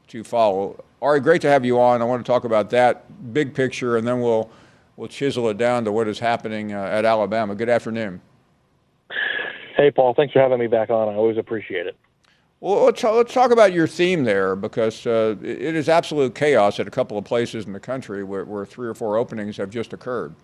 to 0.09 0.23
follow. 0.23 0.83
Ari, 1.01 1.19
great 1.19 1.41
to 1.41 1.49
have 1.49 1.65
you 1.65 1.79
on. 1.79 2.01
I 2.01 2.05
want 2.05 2.23
to 2.23 2.31
talk 2.31 2.43
about 2.43 2.69
that 2.69 3.33
big 3.33 3.53
picture, 3.53 3.97
and 3.97 4.07
then 4.07 4.21
we'll 4.21 4.51
we'll 4.97 5.07
chisel 5.07 5.49
it 5.49 5.57
down 5.57 5.83
to 5.85 5.91
what 5.91 6.07
is 6.07 6.19
happening 6.19 6.73
uh, 6.73 6.83
at 6.83 7.05
Alabama. 7.05 7.55
Good 7.55 7.69
afternoon. 7.69 8.21
Hey, 9.75 9.89
Paul. 9.89 10.13
Thanks 10.13 10.33
for 10.33 10.39
having 10.39 10.59
me 10.59 10.67
back 10.67 10.89
on. 10.89 11.09
I 11.09 11.13
always 11.13 11.37
appreciate 11.37 11.87
it. 11.87 11.97
Well, 12.59 12.85
let's, 12.85 13.03
let's 13.03 13.33
talk 13.33 13.49
about 13.49 13.73
your 13.73 13.87
theme 13.87 14.23
there 14.23 14.55
because 14.55 15.07
uh, 15.07 15.35
it 15.41 15.75
is 15.75 15.89
absolute 15.89 16.35
chaos 16.35 16.79
at 16.79 16.87
a 16.87 16.91
couple 16.91 17.17
of 17.17 17.25
places 17.25 17.65
in 17.65 17.73
the 17.73 17.79
country 17.79 18.23
where, 18.23 18.45
where 18.45 18.67
three 18.67 18.87
or 18.87 18.93
four 18.93 19.17
openings 19.17 19.57
have 19.57 19.71
just 19.71 19.93
occurred. 19.93 20.35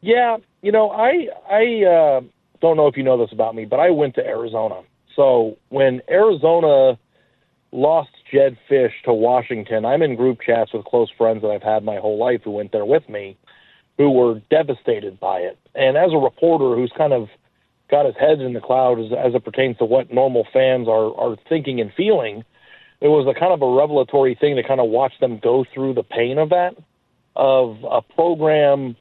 Yeah, 0.00 0.38
you 0.62 0.72
know, 0.72 0.90
I 0.90 1.28
I 1.50 1.84
uh, 1.84 2.20
don't 2.62 2.78
know 2.78 2.86
if 2.86 2.96
you 2.96 3.02
know 3.02 3.18
this 3.18 3.32
about 3.32 3.54
me, 3.54 3.66
but 3.66 3.80
I 3.80 3.90
went 3.90 4.14
to 4.14 4.26
Arizona. 4.26 4.80
So 5.14 5.58
when 5.68 6.00
Arizona 6.08 6.98
lost 7.72 8.10
Jedd 8.32 8.56
Fisch 8.68 8.92
to 9.04 9.12
Washington, 9.12 9.84
I'm 9.84 10.02
in 10.02 10.16
group 10.16 10.40
chats 10.44 10.72
with 10.72 10.84
close 10.84 11.10
friends 11.16 11.42
that 11.42 11.50
I've 11.50 11.62
had 11.62 11.84
my 11.84 11.96
whole 11.96 12.18
life 12.18 12.42
who 12.44 12.50
went 12.50 12.72
there 12.72 12.84
with 12.84 13.08
me, 13.08 13.36
who 13.98 14.10
were 14.10 14.40
devastated 14.50 15.18
by 15.20 15.38
it. 15.38 15.58
And 15.74 15.96
as 15.96 16.12
a 16.12 16.18
reporter 16.18 16.74
who's 16.74 16.92
kind 16.96 17.12
of 17.12 17.28
got 17.90 18.06
his 18.06 18.16
head 18.16 18.40
in 18.40 18.52
the 18.52 18.60
cloud 18.60 18.98
as, 18.98 19.12
as 19.12 19.34
it 19.34 19.44
pertains 19.44 19.78
to 19.78 19.84
what 19.84 20.12
normal 20.12 20.46
fans 20.52 20.88
are 20.88 21.14
are 21.16 21.36
thinking 21.48 21.80
and 21.80 21.92
feeling, 21.94 22.44
it 23.00 23.08
was 23.08 23.26
a 23.26 23.38
kind 23.38 23.52
of 23.52 23.62
a 23.62 23.70
revelatory 23.70 24.34
thing 24.34 24.56
to 24.56 24.62
kind 24.62 24.80
of 24.80 24.88
watch 24.88 25.12
them 25.20 25.38
go 25.38 25.64
through 25.72 25.94
the 25.94 26.02
pain 26.02 26.38
of 26.38 26.50
that, 26.50 26.76
of 27.36 27.78
a 27.84 28.02
program 28.02 28.96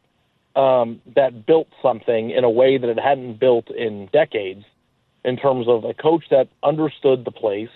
um, 0.55 1.01
that 1.15 1.45
built 1.45 1.67
something 1.81 2.29
in 2.29 2.43
a 2.43 2.49
way 2.49 2.77
that 2.77 2.89
it 2.89 2.99
hadn't 2.99 3.39
built 3.39 3.69
in 3.69 4.07
decades 4.11 4.63
in 5.23 5.37
terms 5.37 5.67
of 5.67 5.83
a 5.83 5.93
coach 5.93 6.25
that 6.29 6.47
understood 6.63 7.25
the 7.25 7.31
place, 7.31 7.69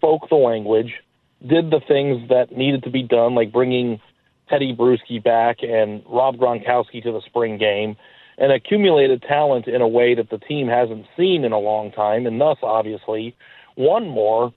spoke 0.00 0.28
the 0.30 0.34
language, 0.34 0.94
did 1.46 1.70
the 1.70 1.80
things 1.86 2.26
that 2.30 2.56
needed 2.56 2.82
to 2.84 2.90
be 2.90 3.02
done, 3.02 3.34
like 3.34 3.52
bringing 3.52 4.00
Tedy 4.50 4.76
Bruschi 4.76 5.22
back 5.22 5.58
and 5.62 6.02
Rob 6.08 6.36
Gronkowski 6.36 7.02
to 7.02 7.12
the 7.12 7.20
spring 7.26 7.58
game, 7.58 7.96
and 8.38 8.50
accumulated 8.50 9.22
talent 9.22 9.68
in 9.68 9.82
a 9.82 9.88
way 9.88 10.14
that 10.14 10.30
the 10.30 10.38
team 10.38 10.68
hasn't 10.68 11.06
seen 11.16 11.44
in 11.44 11.52
a 11.52 11.58
long 11.58 11.92
time, 11.92 12.26
and 12.26 12.40
thus, 12.40 12.56
obviously, 12.62 13.36
won 13.76 14.08
more. 14.08 14.52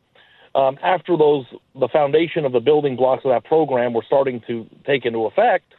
Um, 0.56 0.78
after 0.82 1.18
those, 1.18 1.46
the 1.76 1.90
foundation 1.90 2.46
of 2.46 2.54
the 2.54 2.60
building 2.60 2.96
blocks 2.96 3.26
of 3.26 3.32
that 3.32 3.44
program 3.44 3.94
were 3.94 4.04
starting 4.06 4.42
to 4.48 4.66
take 4.86 5.06
into 5.06 5.26
effect 5.26 5.74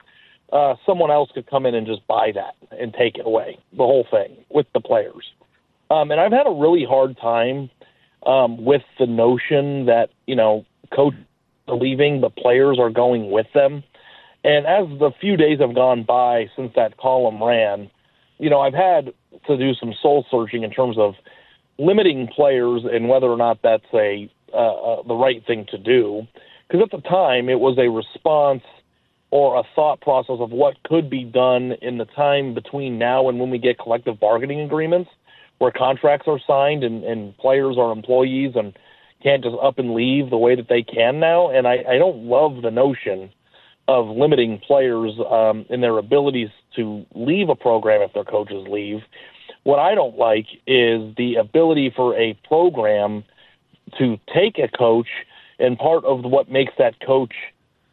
uh, 0.53 0.77
someone 0.87 1.11
else 1.11 1.31
could 1.35 1.47
come 1.49 1.67
in 1.67 1.75
and 1.75 1.87
just 1.87 2.07
buy 2.07 2.31
that 2.33 2.55
and 2.79 2.95
take 2.95 3.17
it 3.17 3.27
away, 3.27 3.59
the 3.73 3.79
whole 3.83 4.07
thing 4.11 4.37
with 4.51 4.67
the 4.73 4.81
players. 4.81 5.33
Um, 5.91 6.11
and 6.11 6.21
I've 6.21 6.33
had 6.33 6.47
a 6.47 6.53
really 6.53 6.85
hard 6.85 7.19
time 7.19 7.71
um, 8.27 8.65
with 8.65 8.83
the 8.99 9.07
notion 9.07 9.87
that 9.87 10.11
you 10.27 10.37
know 10.37 10.65
coach 10.95 11.15
leaving, 11.69 12.21
the 12.21 12.31
players 12.31 12.79
are 12.79 12.91
going 12.91 13.31
with 13.31 13.47
them. 13.55 13.83
And 14.45 14.67
as 14.67 14.87
the 14.99 15.11
few 15.21 15.37
days 15.37 15.61
have 15.61 15.75
gone 15.75 16.03
by 16.03 16.51
since 16.55 16.73
that 16.77 16.99
column 16.99 17.43
ran, 17.43 17.91
you 18.39 18.51
know 18.51 18.61
I've 18.61 18.75
had 18.75 19.13
to 19.47 19.57
do 19.57 19.75
some 19.75 19.95
soul 20.01 20.25
searching 20.31 20.63
in 20.63 20.71
terms 20.71 20.97
of 20.99 21.15
limiting 21.79 22.29
players 22.29 22.83
and 22.91 23.09
whether 23.09 23.27
or 23.27 23.37
not 23.37 23.61
that's 23.63 23.87
a 23.93 24.31
uh, 24.53 24.57
uh, 24.57 25.03
the 25.03 25.15
right 25.15 25.45
thing 25.47 25.67
to 25.71 25.79
do. 25.79 26.27
Because 26.69 26.85
at 26.85 26.91
the 26.91 27.09
time 27.09 27.49
it 27.49 27.61
was 27.61 27.77
a 27.79 27.91
response 27.91 28.63
or 29.31 29.59
a 29.59 29.65
thought 29.75 30.01
process 30.01 30.37
of 30.39 30.53
what 30.53 30.81
could 30.85 31.11
be 31.11 31.25
done 31.25 31.73
in 31.83 31.99
the 31.99 32.05
time 32.05 32.55
between 32.55 32.99
now 32.99 33.29
and 33.29 33.41
when 33.41 33.51
we 33.51 33.59
get 33.59 33.79
collective 33.79 34.21
bargaining 34.21 34.61
agreements 34.61 35.11
where 35.59 35.71
contracts 35.71 36.27
are 36.29 36.41
signed 36.47 36.85
and, 36.85 37.05
and 37.05 37.37
players 37.39 37.77
are 37.79 37.93
employees 37.93 38.53
and 38.55 38.77
can't 39.23 39.43
just 39.43 39.57
up 39.63 39.79
and 39.79 39.95
leave 39.95 40.31
the 40.31 40.37
way 40.37 40.55
that 40.55 40.69
they 40.69 40.83
can 40.83 41.21
now. 41.21 41.51
And 41.51 41.67
I, 41.67 41.85
I 41.89 41.99
don't 41.99 42.25
love 42.25 42.63
the 42.63 42.71
notion 42.71 43.31
of 43.89 44.09
limiting 44.09 44.59
players 44.59 45.13
um, 45.31 45.67
in 45.69 45.81
their 45.81 45.99
abilities 45.99 46.49
to 46.77 47.05
leave 47.15 47.49
a 47.49 47.55
program 47.55 48.03
if 48.03 48.13
their 48.13 48.25
coaches 48.25 48.67
leave. 48.69 49.01
What 49.65 49.79
I 49.79 49.95
don't 49.95 50.17
like 50.17 50.47
is 50.67 51.15
the 51.17 51.37
ability 51.37 51.93
for 51.95 52.15
a 52.19 52.35
program 52.47 53.25
to 53.99 54.19
take 54.33 54.59
a 54.59 54.69
coach, 54.69 55.09
and 55.59 55.79
part 55.79 56.05
of 56.05 56.25
what 56.25 56.51
makes 56.51 56.73
that 56.79 57.01
coach 57.01 57.35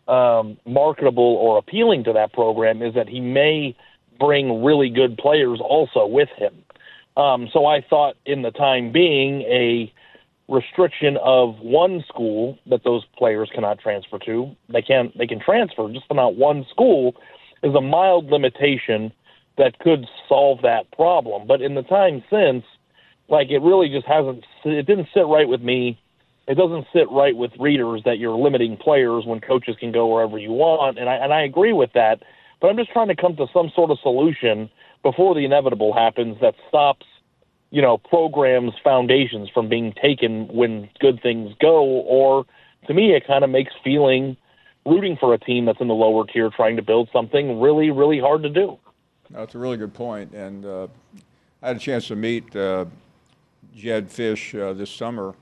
um, 0.07 0.57
marketable 0.65 1.23
or 1.23 1.57
appealing 1.57 2.03
to 2.05 2.13
that 2.13 2.33
program 2.33 2.81
is 2.81 2.93
that 2.95 3.07
he 3.07 3.19
may 3.19 3.75
bring 4.19 4.63
really 4.63 4.89
good 4.89 5.17
players 5.17 5.59
also 5.61 6.05
with 6.05 6.29
him. 6.37 6.53
Um, 7.17 7.49
so 7.51 7.65
I 7.65 7.81
thought, 7.81 8.15
in 8.25 8.41
the 8.41 8.51
time 8.51 8.91
being, 8.91 9.41
a 9.41 9.91
restriction 10.51 11.17
of 11.23 11.57
one 11.59 12.03
school 12.07 12.59
that 12.67 12.83
those 12.83 13.03
players 13.17 13.49
cannot 13.53 13.79
transfer 13.79 14.19
to. 14.19 14.55
They 14.69 14.81
can 14.81 15.11
they 15.17 15.25
can 15.25 15.39
transfer, 15.39 15.89
just 15.91 16.05
not 16.11 16.35
one 16.35 16.65
school 16.69 17.15
is 17.63 17.73
a 17.73 17.81
mild 17.81 18.25
limitation 18.27 19.11
that 19.57 19.79
could 19.79 20.05
solve 20.27 20.61
that 20.63 20.91
problem. 20.91 21.47
But 21.47 21.61
in 21.61 21.75
the 21.75 21.83
time 21.83 22.23
since, 22.29 22.63
like 23.29 23.49
it 23.49 23.59
really 23.59 23.89
just 23.89 24.05
hasn't 24.05 24.45
it 24.65 24.85
didn't 24.85 25.07
sit 25.13 25.25
right 25.25 25.47
with 25.47 25.61
me. 25.61 25.99
It 26.47 26.55
doesn't 26.55 26.87
sit 26.91 27.09
right 27.09 27.35
with 27.35 27.51
readers 27.59 28.01
that 28.03 28.17
you're 28.17 28.37
limiting 28.37 28.75
players 28.75 29.25
when 29.25 29.39
coaches 29.39 29.75
can 29.79 29.91
go 29.91 30.07
wherever 30.07 30.37
you 30.37 30.51
want, 30.51 30.99
and 30.99 31.09
I 31.09 31.15
and 31.15 31.33
I 31.33 31.43
agree 31.43 31.73
with 31.73 31.93
that. 31.93 32.23
But 32.59 32.69
I'm 32.69 32.77
just 32.77 32.91
trying 32.91 33.07
to 33.07 33.15
come 33.15 33.35
to 33.37 33.47
some 33.53 33.71
sort 33.73 33.89
of 33.89 33.99
solution 34.03 34.69
before 35.03 35.35
the 35.35 35.45
inevitable 35.45 35.93
happens 35.93 36.37
that 36.41 36.55
stops 36.67 37.05
you 37.71 37.81
know, 37.81 37.97
programs' 37.97 38.73
foundations 38.83 39.49
from 39.49 39.69
being 39.69 39.93
taken 39.93 40.47
when 40.49 40.89
good 40.99 41.21
things 41.21 41.55
go, 41.59 41.83
or 41.83 42.45
to 42.87 42.93
me, 42.93 43.15
it 43.15 43.25
kind 43.25 43.43
of 43.43 43.49
makes 43.49 43.71
feeling 43.83 44.35
rooting 44.85 45.15
for 45.17 45.33
a 45.33 45.37
team 45.37 45.65
that's 45.65 45.79
in 45.79 45.87
the 45.87 45.93
lower 45.93 46.25
tier 46.25 46.49
trying 46.49 46.75
to 46.75 46.81
build 46.81 47.09
something 47.13 47.61
really, 47.61 47.89
really 47.89 48.19
hard 48.19 48.43
to 48.43 48.49
do. 48.49 48.77
That's 49.29 49.55
a 49.55 49.57
really 49.57 49.77
good 49.77 49.93
point. 49.93 50.33
And 50.33 50.65
uh, 50.65 50.87
I 51.61 51.69
had 51.69 51.77
a 51.77 51.79
chance 51.79 52.07
to 52.09 52.15
meet 52.15 52.53
uh, 52.55 52.85
Jedd 53.75 54.09
Fisch 54.09 54.59
uh, 54.59 54.73
this 54.73 54.89
summer 54.89 55.33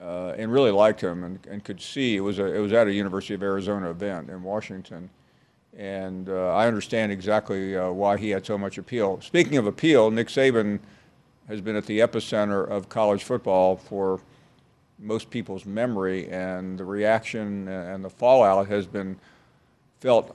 uh, 0.00 0.34
and 0.36 0.52
really 0.52 0.70
liked 0.70 1.00
him 1.00 1.24
and, 1.24 1.44
and 1.50 1.64
could 1.64 1.80
see 1.80 2.16
it 2.16 2.20
was, 2.20 2.38
a, 2.38 2.44
it 2.54 2.60
was 2.60 2.72
at 2.72 2.86
a 2.86 2.92
University 2.92 3.34
of 3.34 3.42
Arizona 3.42 3.90
event 3.90 4.30
in 4.30 4.42
Washington. 4.44 5.10
And 5.76 6.28
uh, 6.28 6.54
I 6.54 6.66
understand 6.66 7.12
exactly 7.12 7.76
uh, 7.76 7.90
why 7.90 8.16
he 8.16 8.30
had 8.30 8.46
so 8.46 8.56
much 8.56 8.78
appeal. 8.78 9.20
Speaking 9.20 9.58
of 9.58 9.66
appeal, 9.66 10.10
Nick 10.10 10.28
Saban 10.28 10.78
has 11.48 11.60
been 11.60 11.76
at 11.76 11.86
the 11.86 12.00
epicenter 12.00 12.66
of 12.66 12.88
college 12.88 13.24
football 13.24 13.76
for 13.76 14.20
most 14.98 15.28
people's 15.28 15.66
memory, 15.66 16.28
and 16.30 16.78
the 16.78 16.84
reaction 16.84 17.68
and 17.68 18.02
the 18.02 18.10
fallout 18.10 18.66
has 18.68 18.86
been 18.86 19.18
felt 20.00 20.34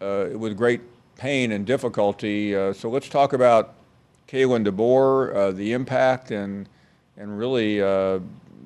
uh, 0.00 0.26
with 0.34 0.56
great 0.56 0.80
pain 1.16 1.52
and 1.52 1.66
difficulty. 1.66 2.54
Uh, 2.54 2.72
so 2.72 2.90
let's 2.90 3.08
talk 3.08 3.32
about 3.32 3.74
Kalen 4.28 4.66
DeBoer, 4.66 5.34
uh, 5.34 5.50
the 5.52 5.72
impact, 5.72 6.30
and 6.30 6.68
and 7.16 7.38
really 7.38 7.80
uh, 7.80 8.18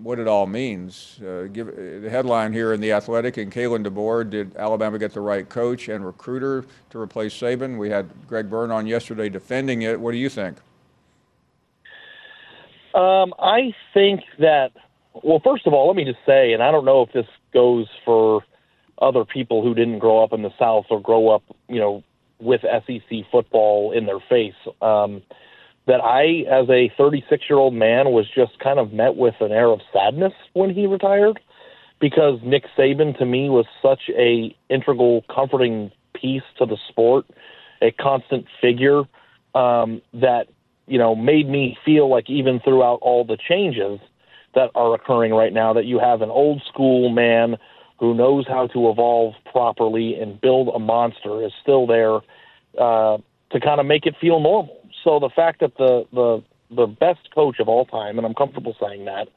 what 0.02 0.18
it 0.18 0.28
all 0.28 0.46
means. 0.46 1.20
Uh, 1.22 1.44
give 1.52 1.74
the 1.74 2.08
headline 2.10 2.52
here 2.52 2.72
in 2.72 2.80
the 2.80 2.92
Athletic: 2.92 3.36
and 3.36 3.52
Kalen 3.52 3.86
DeBoer, 3.86 4.28
did 4.28 4.56
Alabama 4.56 4.98
get 4.98 5.12
the 5.12 5.20
right 5.20 5.48
coach 5.48 5.88
and 5.88 6.04
recruiter 6.04 6.64
to 6.90 7.00
replace 7.00 7.34
Saban? 7.34 7.78
We 7.78 7.90
had 7.90 8.08
Greg 8.26 8.50
Byrne 8.50 8.70
on 8.70 8.86
yesterday 8.86 9.28
defending 9.28 9.82
it. 9.82 10.00
What 10.00 10.12
do 10.12 10.18
you 10.18 10.28
think? 10.28 10.58
Um, 12.94 13.34
I 13.38 13.74
think 13.92 14.22
that, 14.38 14.70
well, 15.12 15.40
first 15.44 15.66
of 15.66 15.74
all, 15.74 15.86
let 15.86 15.96
me 15.96 16.04
just 16.04 16.24
say, 16.24 16.54
and 16.54 16.62
I 16.62 16.70
don't 16.70 16.86
know 16.86 17.02
if 17.02 17.12
this 17.12 17.26
goes 17.52 17.86
for 18.04 18.42
other 19.02 19.24
people 19.26 19.62
who 19.62 19.74
didn't 19.74 19.98
grow 19.98 20.24
up 20.24 20.32
in 20.32 20.42
the 20.42 20.52
South 20.58 20.86
or 20.88 21.00
grow 21.00 21.28
up, 21.28 21.42
you 21.68 21.78
know, 21.78 22.02
with 22.40 22.62
SEC 22.62 23.24
football 23.30 23.92
in 23.92 24.06
their 24.06 24.20
face. 24.28 24.54
Um, 24.80 25.22
that 25.86 26.00
I, 26.02 26.44
as 26.50 26.68
a 26.68 26.92
36 26.96 27.44
year 27.48 27.58
old 27.58 27.74
man, 27.74 28.10
was 28.10 28.26
just 28.34 28.58
kind 28.58 28.78
of 28.78 28.92
met 28.92 29.16
with 29.16 29.34
an 29.40 29.52
air 29.52 29.68
of 29.68 29.80
sadness 29.92 30.32
when 30.52 30.70
he 30.70 30.86
retired, 30.86 31.40
because 32.00 32.40
Nick 32.42 32.64
Saban 32.76 33.16
to 33.18 33.24
me 33.24 33.48
was 33.48 33.66
such 33.80 34.10
a 34.10 34.54
integral, 34.68 35.24
comforting 35.32 35.92
piece 36.14 36.42
to 36.58 36.66
the 36.66 36.76
sport, 36.88 37.26
a 37.80 37.90
constant 37.92 38.46
figure 38.60 39.02
um, 39.54 40.02
that 40.12 40.48
you 40.86 40.98
know, 40.98 41.14
made 41.14 41.48
me 41.48 41.76
feel 41.84 42.08
like 42.08 42.30
even 42.30 42.60
throughout 42.60 42.98
all 43.02 43.24
the 43.24 43.36
changes 43.36 43.98
that 44.54 44.70
are 44.74 44.94
occurring 44.94 45.32
right 45.32 45.52
now, 45.52 45.72
that 45.72 45.84
you 45.84 45.98
have 45.98 46.22
an 46.22 46.30
old 46.30 46.62
school 46.68 47.10
man 47.10 47.56
who 47.98 48.14
knows 48.14 48.46
how 48.46 48.66
to 48.68 48.90
evolve 48.90 49.34
properly 49.50 50.14
and 50.20 50.40
build 50.40 50.68
a 50.68 50.78
monster 50.78 51.44
is 51.44 51.52
still 51.60 51.86
there 51.86 52.16
uh, 52.78 53.18
to 53.50 53.60
kind 53.60 53.80
of 53.80 53.86
make 53.86 54.06
it 54.06 54.14
feel 54.20 54.40
normal. 54.40 54.85
So 55.06 55.20
the 55.20 55.30
fact 55.30 55.60
that 55.60 55.76
the 55.78 56.04
the 56.12 56.42
the 56.68 56.86
best 56.88 57.32
coach 57.32 57.60
of 57.60 57.68
all 57.68 57.84
time, 57.84 58.18
and 58.18 58.26
I'm 58.26 58.34
comfortable 58.34 58.74
saying 58.80 59.04
that, 59.04 59.28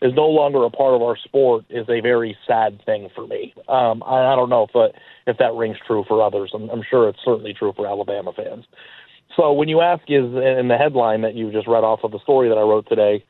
is 0.00 0.14
no 0.14 0.26
longer 0.26 0.64
a 0.64 0.70
part 0.70 0.94
of 0.94 1.02
our 1.02 1.18
sport 1.18 1.66
is 1.68 1.86
a 1.90 2.00
very 2.00 2.34
sad 2.46 2.80
thing 2.86 3.10
for 3.14 3.26
me. 3.26 3.52
Um, 3.68 4.02
I, 4.06 4.32
I 4.32 4.36
don't 4.36 4.48
know 4.48 4.66
if 4.68 4.74
uh, 4.74 4.88
if 5.26 5.36
that 5.36 5.52
rings 5.52 5.76
true 5.86 6.02
for 6.08 6.22
others. 6.22 6.52
I'm, 6.54 6.70
I'm 6.70 6.82
sure 6.88 7.10
it's 7.10 7.18
certainly 7.22 7.52
true 7.52 7.74
for 7.76 7.86
Alabama 7.86 8.32
fans. 8.34 8.64
So 9.36 9.52
when 9.52 9.68
you 9.68 9.82
ask, 9.82 10.02
is 10.08 10.24
in 10.24 10.68
the 10.68 10.78
headline 10.78 11.20
that 11.20 11.34
you 11.34 11.52
just 11.52 11.68
read 11.68 11.84
off 11.84 12.00
of 12.04 12.12
the 12.12 12.20
story 12.20 12.48
that 12.48 12.56
I 12.56 12.62
wrote 12.62 12.88
today, 12.88 13.22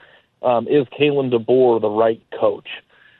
um, 0.42 0.68
is 0.68 0.86
Kalen 0.98 1.34
DeBoer 1.34 1.80
the 1.80 1.90
right 1.90 2.22
coach? 2.38 2.68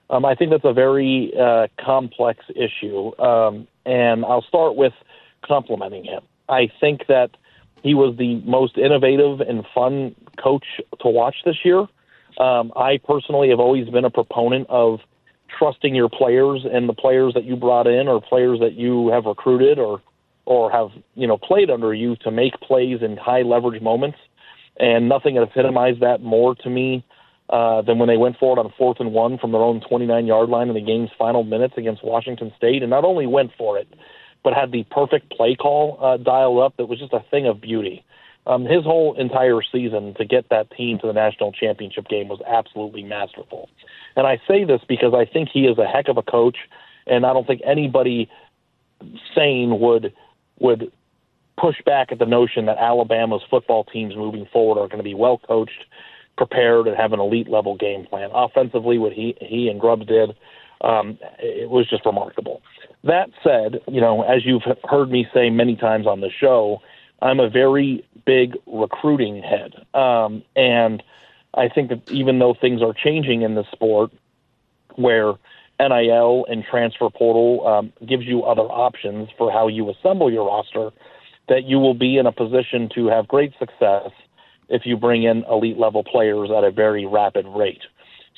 Um, 0.09 0.25
I 0.25 0.37
think 0.37 0.53
that's 0.53 0.65
a 0.65 0.73
very 0.73 1.33
uh, 1.39 1.67
complex 1.85 2.45
issue, 2.55 3.19
um, 3.19 3.67
and 3.85 4.25
I'll 4.25 4.47
start 4.47 4.77
with 4.77 4.95
complimenting 5.45 6.05
him. 6.05 6.23
I 6.49 6.71
think 6.81 7.09
that 7.09 7.31
he 7.83 7.95
was 7.95 8.17
the 8.17 8.41
most 8.41 8.77
innovative 8.77 9.41
and 9.41 9.65
fun 9.75 10.15
coach 10.43 10.65
to 11.01 11.09
watch 11.09 11.37
this 11.45 11.57
year. 11.65 11.87
Um, 12.39 12.73
I 12.77 12.99
personally 13.05 13.51
have 13.51 13.61
always 13.61 13.89
been 13.89 14.05
a 14.05 14.11
proponent 14.11 14.69
of 14.69 15.01
trusting 15.59 15.95
your 15.95 16.09
players 16.09 16.65
and 16.71 16.89
the 16.89 16.95
players 16.95 17.35
that 17.35 17.45
you 17.45 17.57
brought 17.57 17.87
in 17.87 18.07
or 18.07 18.21
players 18.21 18.61
that 18.61 18.75
you 18.75 19.09
have 19.09 19.25
recruited 19.25 19.79
or 19.79 20.01
or 20.45 20.71
have 20.71 20.89
you 21.15 21.27
know 21.27 21.37
played 21.37 21.71
under 21.71 21.93
you 21.93 22.17
to 22.17 22.31
make 22.31 22.55
plays 22.61 23.03
in 23.03 23.17
high 23.17 23.43
leverage 23.43 23.83
moments, 23.83 24.19
and 24.79 25.09
nothing 25.09 25.37
epitomized 25.37 26.01
that 26.01 26.23
more 26.23 26.55
to 26.55 26.71
me 26.71 27.05
uh, 27.51 27.83
than 27.83 27.99
when 27.99 28.09
they 28.09 28.17
went 28.17 28.37
for 28.39 28.57
it 28.57 28.61
on 28.61 28.73
fourth 28.79 28.99
and 29.01 29.13
one 29.13 29.39
from 29.39 29.53
their 29.53 29.61
own 29.61 29.81
29 29.89 30.27
yard 30.27 30.49
line 30.49 30.69
in 30.69 30.75
the 30.75 30.81
game's 30.81 31.11
final 31.19 31.45
minutes 31.45 31.75
against 31.77 32.05
Washington 32.05 32.53
State, 32.57 32.83
and 32.83 32.91
not 32.91 33.05
only 33.05 33.27
went 33.27 33.51
for 33.59 33.79
it, 33.79 33.89
but 34.43 34.55
had 34.55 34.73
the 34.73 34.85
perfect 34.91 35.31
play 35.31 35.55
call 35.55 35.99
uh, 36.01 36.17
dialed 36.17 36.61
up 36.61 36.77
that 36.77 36.87
was 36.87 36.99
just 36.99 37.13
a 37.13 37.25
thing 37.31 37.47
of 37.47 37.61
beauty. 37.61 38.05
Um, 38.47 38.65
his 38.65 38.83
whole 38.83 39.15
entire 39.19 39.61
season 39.71 40.15
to 40.15 40.25
get 40.25 40.49
that 40.49 40.71
team 40.71 40.99
to 41.01 41.07
the 41.07 41.13
national 41.13 41.53
championship 41.53 42.09
game 42.09 42.29
was 42.29 42.41
absolutely 42.47 43.03
masterful. 43.03 43.69
And 44.17 44.27
I 44.27 44.41
say 44.49 44.65
this 44.65 44.81
because 44.89 45.13
I 45.15 45.31
think 45.31 45.51
he 45.53 45.67
is 45.67 45.77
a 45.79 45.87
heck 45.87 46.09
of 46.09 46.17
a 46.17 46.23
coach, 46.23 46.57
and 47.07 47.27
I 47.27 47.35
don't 47.35 47.47
think 47.47 47.61
anybody 47.65 48.31
sane 49.35 49.79
would 49.81 50.15
would 50.61 50.91
push 51.61 51.77
back 51.85 52.11
at 52.11 52.19
the 52.19 52.27
notion 52.27 52.67
that 52.67 52.79
Alabama's 52.79 53.43
football 53.51 53.85
teams 53.85 54.17
moving 54.17 54.47
forward 54.53 54.81
are 54.81 54.89
going 54.89 54.99
to 54.99 55.05
be 55.05 55.15
well 55.15 55.39
coached, 55.39 55.85
prepared, 56.37 56.87
and 56.87 56.97
have 56.97 57.13
an 57.13 57.21
elite 57.21 57.49
level 57.49 57.77
game 57.77 58.07
plan. 58.07 58.31
Offensively, 58.33 58.99
what 58.99 59.13
he 59.13 59.37
he 59.41 59.69
and 59.69 59.79
Grubbs 59.79 60.07
did, 60.07 60.31
um, 60.81 61.19
it 61.39 61.69
was 61.69 61.89
just 61.89 62.07
remarkable. 62.07 62.63
That 63.05 63.31
said, 63.43 63.81
you 63.87 64.01
know, 64.01 64.23
as 64.23 64.45
you've 64.45 64.63
heard 64.85 65.11
me 65.11 65.27
say 65.33 65.51
many 65.51 65.77
times 65.77 66.07
on 66.07 66.21
the 66.21 66.31
show, 66.31 66.83
I'm 67.23 67.41
a 67.41 67.49
very 67.49 68.05
big 68.27 68.57
recruiting 68.67 69.43
head, 69.43 69.75
um, 69.95 70.43
and 70.55 71.03
I 71.55 71.69
think 71.69 71.89
that 71.89 72.03
even 72.09 72.39
though 72.39 72.55
things 72.55 72.83
are 72.83 72.93
changing 72.93 73.43
in 73.43 73.55
the 73.55 73.65
sport, 73.73 74.11
where 74.97 75.35
NIL 75.81 76.45
and 76.49 76.65
transfer 76.65 77.09
portal 77.09 77.67
um, 77.67 77.93
gives 78.07 78.25
you 78.25 78.43
other 78.43 78.63
options 78.63 79.29
for 79.39 79.51
how 79.51 79.69
you 79.69 79.89
assemble 79.91 80.31
your 80.31 80.47
roster, 80.47 80.91
that 81.49 81.65
you 81.65 81.79
will 81.79 81.95
be 81.95 82.19
in 82.19 82.27
a 82.27 82.33
position 82.33 82.89
to 82.95 83.07
have 83.07 83.29
great 83.29 83.53
success 83.59 84.11
if 84.69 84.83
you 84.85 84.97
bring 84.97 85.23
in 85.23 85.45
elite 85.51 85.79
level 85.79 86.05
players 86.05 86.51
at 86.57 86.65
a 86.65 86.71
very 86.71 87.07
rapid 87.07 87.47
rate. 87.47 87.83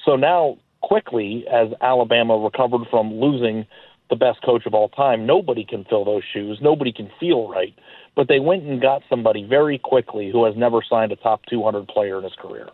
So 0.04 0.16
now, 0.16 0.58
quickly, 0.80 1.44
as 1.50 1.68
Alabama 1.80 2.38
recovered 2.38 2.86
from 2.90 3.14
losing 3.14 3.66
the 4.10 4.16
best 4.16 4.42
coach 4.42 4.66
of 4.66 4.74
all 4.74 4.88
time, 4.88 5.24
nobody 5.24 5.64
can 5.64 5.84
fill 5.84 6.04
those 6.04 6.22
shoes. 6.32 6.58
Nobody 6.60 6.92
can 6.92 7.10
feel 7.18 7.48
right. 7.48 7.74
But 8.16 8.28
they 8.28 8.40
went 8.40 8.64
and 8.64 8.80
got 8.80 9.02
somebody 9.08 9.44
very 9.44 9.78
quickly 9.78 10.30
who 10.30 10.44
has 10.44 10.54
never 10.56 10.82
signed 10.88 11.12
a 11.12 11.16
top 11.16 11.46
200 11.46 11.88
player 11.88 12.18
in 12.18 12.24
his 12.24 12.34
career. 12.34 12.68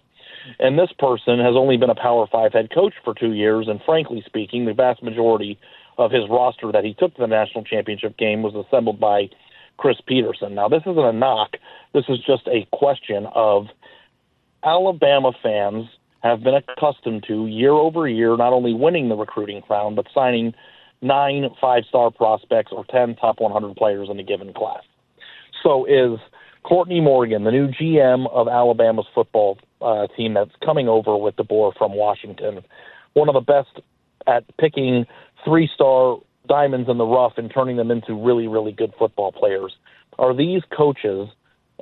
And 0.58 0.78
this 0.78 0.90
person 0.98 1.38
has 1.38 1.54
only 1.54 1.76
been 1.76 1.90
a 1.90 1.94
Power 1.94 2.26
Five 2.30 2.52
head 2.52 2.70
coach 2.72 2.94
for 3.04 3.14
two 3.14 3.32
years, 3.32 3.66
and 3.68 3.80
frankly 3.84 4.22
speaking, 4.26 4.64
the 4.64 4.74
vast 4.74 5.02
majority 5.02 5.58
of 5.98 6.10
his 6.10 6.22
roster 6.28 6.72
that 6.72 6.84
he 6.84 6.94
took 6.94 7.14
to 7.14 7.20
the 7.20 7.26
national 7.26 7.64
championship 7.64 8.16
game 8.16 8.42
was 8.42 8.54
assembled 8.54 9.00
by 9.00 9.28
Chris 9.76 9.96
Petersen. 10.06 10.54
Now, 10.54 10.68
this 10.68 10.82
isn't 10.82 10.98
a 10.98 11.12
knock. 11.12 11.56
This 11.92 12.04
is 12.08 12.18
just 12.18 12.46
a 12.48 12.66
question 12.72 13.26
of 13.34 13.66
Alabama 14.64 15.32
fans 15.42 15.86
have 16.22 16.42
been 16.42 16.54
accustomed 16.54 17.24
to 17.28 17.46
year 17.46 17.72
over 17.72 18.08
year 18.08 18.36
not 18.36 18.52
only 18.52 18.74
winning 18.74 19.08
the 19.08 19.16
recruiting 19.16 19.62
crown, 19.62 19.94
but 19.94 20.06
signing 20.14 20.54
nine 21.02 21.48
five 21.60 21.84
star 21.88 22.10
prospects 22.10 22.72
or 22.72 22.84
10 22.84 23.16
top 23.16 23.40
100 23.40 23.76
players 23.76 24.08
in 24.10 24.18
a 24.18 24.22
given 24.22 24.52
class. 24.52 24.82
So 25.62 25.84
is 25.84 26.18
Courtney 26.62 27.00
Morgan, 27.00 27.44
the 27.44 27.50
new 27.50 27.68
GM 27.68 28.30
of 28.30 28.48
Alabama's 28.48 29.06
football 29.14 29.58
uh, 29.80 30.06
team 30.16 30.34
that's 30.34 30.50
coming 30.64 30.88
over 30.88 31.16
with 31.16 31.36
DeBoer 31.36 31.76
from 31.76 31.94
Washington, 31.94 32.62
one 33.14 33.28
of 33.28 33.34
the 33.34 33.40
best 33.40 33.80
at 34.26 34.44
picking 34.58 35.06
three 35.44 35.70
star 35.72 36.18
diamonds 36.48 36.88
in 36.88 36.98
the 36.98 37.04
rough 37.04 37.34
and 37.36 37.52
turning 37.52 37.76
them 37.76 37.90
into 37.90 38.14
really, 38.14 38.48
really 38.48 38.72
good 38.72 38.92
football 38.98 39.32
players. 39.32 39.74
Are 40.18 40.34
these 40.34 40.62
coaches, 40.76 41.28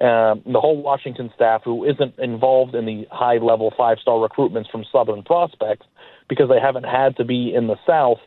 uh, 0.00 0.34
the 0.44 0.60
whole 0.60 0.80
Washington 0.82 1.30
staff, 1.34 1.62
who 1.64 1.84
isn't 1.84 2.18
involved 2.18 2.74
in 2.74 2.86
the 2.86 3.06
high 3.10 3.38
level 3.38 3.72
five 3.76 3.98
star 3.98 4.16
recruitments 4.26 4.70
from 4.70 4.84
Southern 4.90 5.22
prospects 5.22 5.86
because 6.28 6.48
they 6.48 6.60
haven't 6.60 6.84
had 6.84 7.16
to 7.16 7.24
be 7.24 7.54
in 7.54 7.68
the 7.68 7.76
South, 7.86 8.18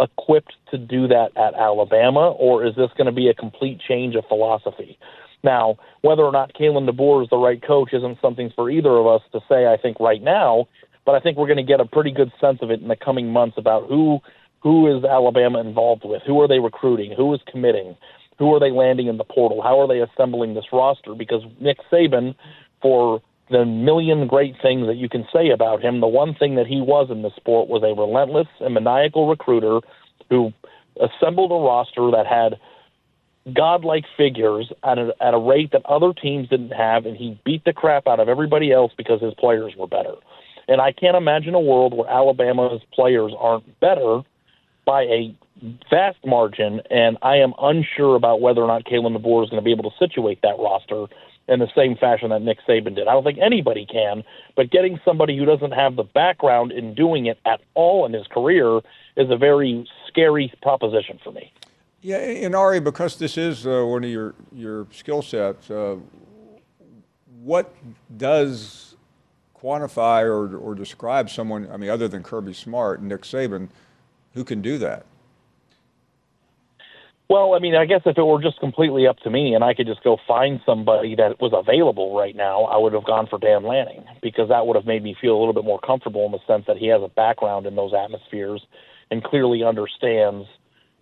equipped 0.00 0.54
to 0.70 0.78
do 0.78 1.08
that 1.08 1.30
at 1.36 1.54
Alabama, 1.54 2.30
or 2.32 2.64
is 2.64 2.74
this 2.74 2.90
going 2.96 3.06
to 3.06 3.12
be 3.12 3.28
a 3.28 3.34
complete 3.34 3.80
change 3.86 4.14
of 4.14 4.24
philosophy? 4.26 4.98
Now, 5.42 5.76
whether 6.02 6.22
or 6.22 6.32
not 6.32 6.52
Kalen 6.54 6.88
DeBoer 6.88 7.22
is 7.22 7.30
the 7.30 7.38
right 7.38 7.62
coach 7.62 7.90
isn't 7.92 8.18
something 8.20 8.50
for 8.54 8.70
either 8.70 8.90
of 8.90 9.06
us 9.06 9.22
to 9.32 9.40
say, 9.48 9.66
I 9.66 9.76
think, 9.76 9.98
right 10.00 10.22
now, 10.22 10.68
but 11.06 11.14
I 11.14 11.20
think 11.20 11.38
we're 11.38 11.46
going 11.46 11.56
to 11.56 11.62
get 11.62 11.80
a 11.80 11.86
pretty 11.86 12.10
good 12.10 12.30
sense 12.40 12.58
of 12.62 12.70
it 12.70 12.80
in 12.80 12.88
the 12.88 12.96
coming 12.96 13.32
months 13.32 13.56
about 13.58 13.88
who 13.88 14.20
who 14.62 14.94
is 14.94 15.02
Alabama 15.04 15.58
involved 15.58 16.02
with, 16.04 16.20
who 16.26 16.38
are 16.42 16.46
they 16.46 16.58
recruiting, 16.58 17.14
who 17.16 17.32
is 17.32 17.40
committing, 17.50 17.96
who 18.38 18.54
are 18.54 18.60
they 18.60 18.70
landing 18.70 19.06
in 19.06 19.16
the 19.16 19.24
portal, 19.24 19.62
how 19.62 19.80
are 19.80 19.88
they 19.88 20.00
assembling 20.00 20.52
this 20.52 20.66
roster? 20.70 21.14
Because 21.14 21.42
Nick 21.60 21.78
Saban, 21.90 22.34
for 22.82 23.22
the 23.50 23.64
million 23.64 24.26
great 24.26 24.54
things 24.62 24.86
that 24.86 24.96
you 24.96 25.08
can 25.08 25.26
say 25.32 25.50
about 25.50 25.82
him, 25.82 26.00
the 26.00 26.06
one 26.06 26.34
thing 26.34 26.54
that 26.54 26.66
he 26.66 26.80
was 26.80 27.10
in 27.10 27.22
the 27.22 27.30
sport 27.36 27.68
was 27.68 27.82
a 27.82 27.98
relentless 28.00 28.48
and 28.60 28.74
maniacal 28.74 29.28
recruiter 29.28 29.80
who 30.28 30.52
assembled 31.00 31.50
a 31.50 31.54
roster 31.54 32.10
that 32.12 32.26
had 32.26 32.58
godlike 33.54 34.04
figures 34.16 34.70
at 34.84 34.98
a, 34.98 35.14
at 35.20 35.34
a 35.34 35.38
rate 35.38 35.72
that 35.72 35.84
other 35.86 36.12
teams 36.12 36.48
didn't 36.48 36.70
have, 36.70 37.06
and 37.06 37.16
he 37.16 37.40
beat 37.44 37.64
the 37.64 37.72
crap 37.72 38.06
out 38.06 38.20
of 38.20 38.28
everybody 38.28 38.70
else 38.72 38.92
because 38.96 39.20
his 39.20 39.34
players 39.34 39.74
were 39.76 39.86
better. 39.86 40.14
And 40.68 40.80
I 40.80 40.92
can't 40.92 41.16
imagine 41.16 41.54
a 41.54 41.60
world 41.60 41.94
where 41.94 42.08
Alabama's 42.08 42.82
players 42.92 43.32
aren't 43.36 43.80
better 43.80 44.20
by 44.86 45.02
a 45.02 45.34
vast 45.90 46.18
margin, 46.24 46.80
and 46.90 47.18
I 47.22 47.36
am 47.36 47.54
unsure 47.60 48.14
about 48.14 48.40
whether 48.40 48.60
or 48.60 48.68
not 48.68 48.84
Kalen 48.84 49.16
DeBoer 49.16 49.44
is 49.44 49.50
going 49.50 49.60
to 49.60 49.64
be 49.64 49.72
able 49.72 49.90
to 49.90 49.96
situate 49.98 50.40
that 50.42 50.58
roster 50.58 51.06
in 51.50 51.58
the 51.58 51.68
same 51.76 51.96
fashion 51.96 52.30
that 52.30 52.42
Nick 52.42 52.58
Saban 52.66 52.94
did. 52.94 53.08
I 53.08 53.12
don't 53.12 53.24
think 53.24 53.38
anybody 53.38 53.84
can, 53.84 54.22
but 54.56 54.70
getting 54.70 55.00
somebody 55.04 55.36
who 55.36 55.44
doesn't 55.44 55.72
have 55.72 55.96
the 55.96 56.04
background 56.04 56.70
in 56.70 56.94
doing 56.94 57.26
it 57.26 57.38
at 57.44 57.60
all 57.74 58.06
in 58.06 58.12
his 58.12 58.26
career 58.28 58.78
is 59.16 59.30
a 59.30 59.36
very 59.36 59.86
scary 60.06 60.52
proposition 60.62 61.18
for 61.22 61.32
me. 61.32 61.52
Yeah, 62.02 62.18
and 62.18 62.54
Ari, 62.54 62.80
because 62.80 63.16
this 63.16 63.36
is 63.36 63.66
uh, 63.66 63.84
one 63.84 64.04
of 64.04 64.10
your 64.10 64.34
your 64.52 64.86
skill 64.90 65.20
sets, 65.20 65.70
uh, 65.70 65.96
what 67.42 67.74
does 68.16 68.96
quantify 69.60 70.22
or, 70.22 70.56
or 70.56 70.74
describe 70.74 71.28
someone? 71.28 71.68
I 71.70 71.76
mean, 71.76 71.90
other 71.90 72.08
than 72.08 72.22
Kirby 72.22 72.54
Smart 72.54 73.02
Nick 73.02 73.22
Saban, 73.22 73.68
who 74.32 74.44
can 74.44 74.62
do 74.62 74.78
that? 74.78 75.04
Well, 77.30 77.54
I 77.54 77.60
mean, 77.60 77.76
I 77.76 77.86
guess 77.86 78.00
if 78.06 78.18
it 78.18 78.24
were 78.24 78.42
just 78.42 78.58
completely 78.58 79.06
up 79.06 79.18
to 79.20 79.30
me 79.30 79.54
and 79.54 79.62
I 79.62 79.72
could 79.72 79.86
just 79.86 80.02
go 80.02 80.18
find 80.26 80.60
somebody 80.66 81.14
that 81.14 81.40
was 81.40 81.52
available 81.54 82.18
right 82.18 82.34
now, 82.34 82.64
I 82.64 82.76
would 82.76 82.92
have 82.92 83.04
gone 83.04 83.28
for 83.28 83.38
Dan 83.38 83.62
Lanning 83.62 84.04
because 84.20 84.48
that 84.48 84.66
would 84.66 84.74
have 84.74 84.84
made 84.84 85.04
me 85.04 85.16
feel 85.18 85.36
a 85.36 85.38
little 85.38 85.54
bit 85.54 85.64
more 85.64 85.78
comfortable 85.78 86.26
in 86.26 86.32
the 86.32 86.40
sense 86.44 86.64
that 86.66 86.76
he 86.76 86.88
has 86.88 87.00
a 87.04 87.08
background 87.08 87.66
in 87.66 87.76
those 87.76 87.92
atmospheres 87.94 88.66
and 89.12 89.22
clearly 89.22 89.62
understands 89.62 90.48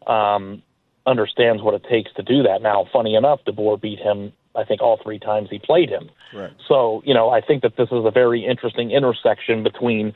um, 0.06 0.62
understands 1.06 1.62
what 1.62 1.72
it 1.72 1.86
takes 1.88 2.12
to 2.16 2.22
do 2.22 2.42
that. 2.42 2.60
Now, 2.60 2.84
funny 2.92 3.14
enough, 3.14 3.40
DeBoer 3.46 3.80
beat 3.80 3.98
him. 3.98 4.34
I 4.54 4.64
think 4.64 4.82
all 4.82 5.00
three 5.02 5.18
times 5.18 5.48
he 5.50 5.58
played 5.58 5.88
him. 5.88 6.10
Right. 6.34 6.52
So, 6.68 7.02
you 7.06 7.14
know, 7.14 7.30
I 7.30 7.40
think 7.40 7.62
that 7.62 7.78
this 7.78 7.88
is 7.90 8.04
a 8.04 8.10
very 8.10 8.44
interesting 8.44 8.90
intersection 8.90 9.62
between 9.62 10.14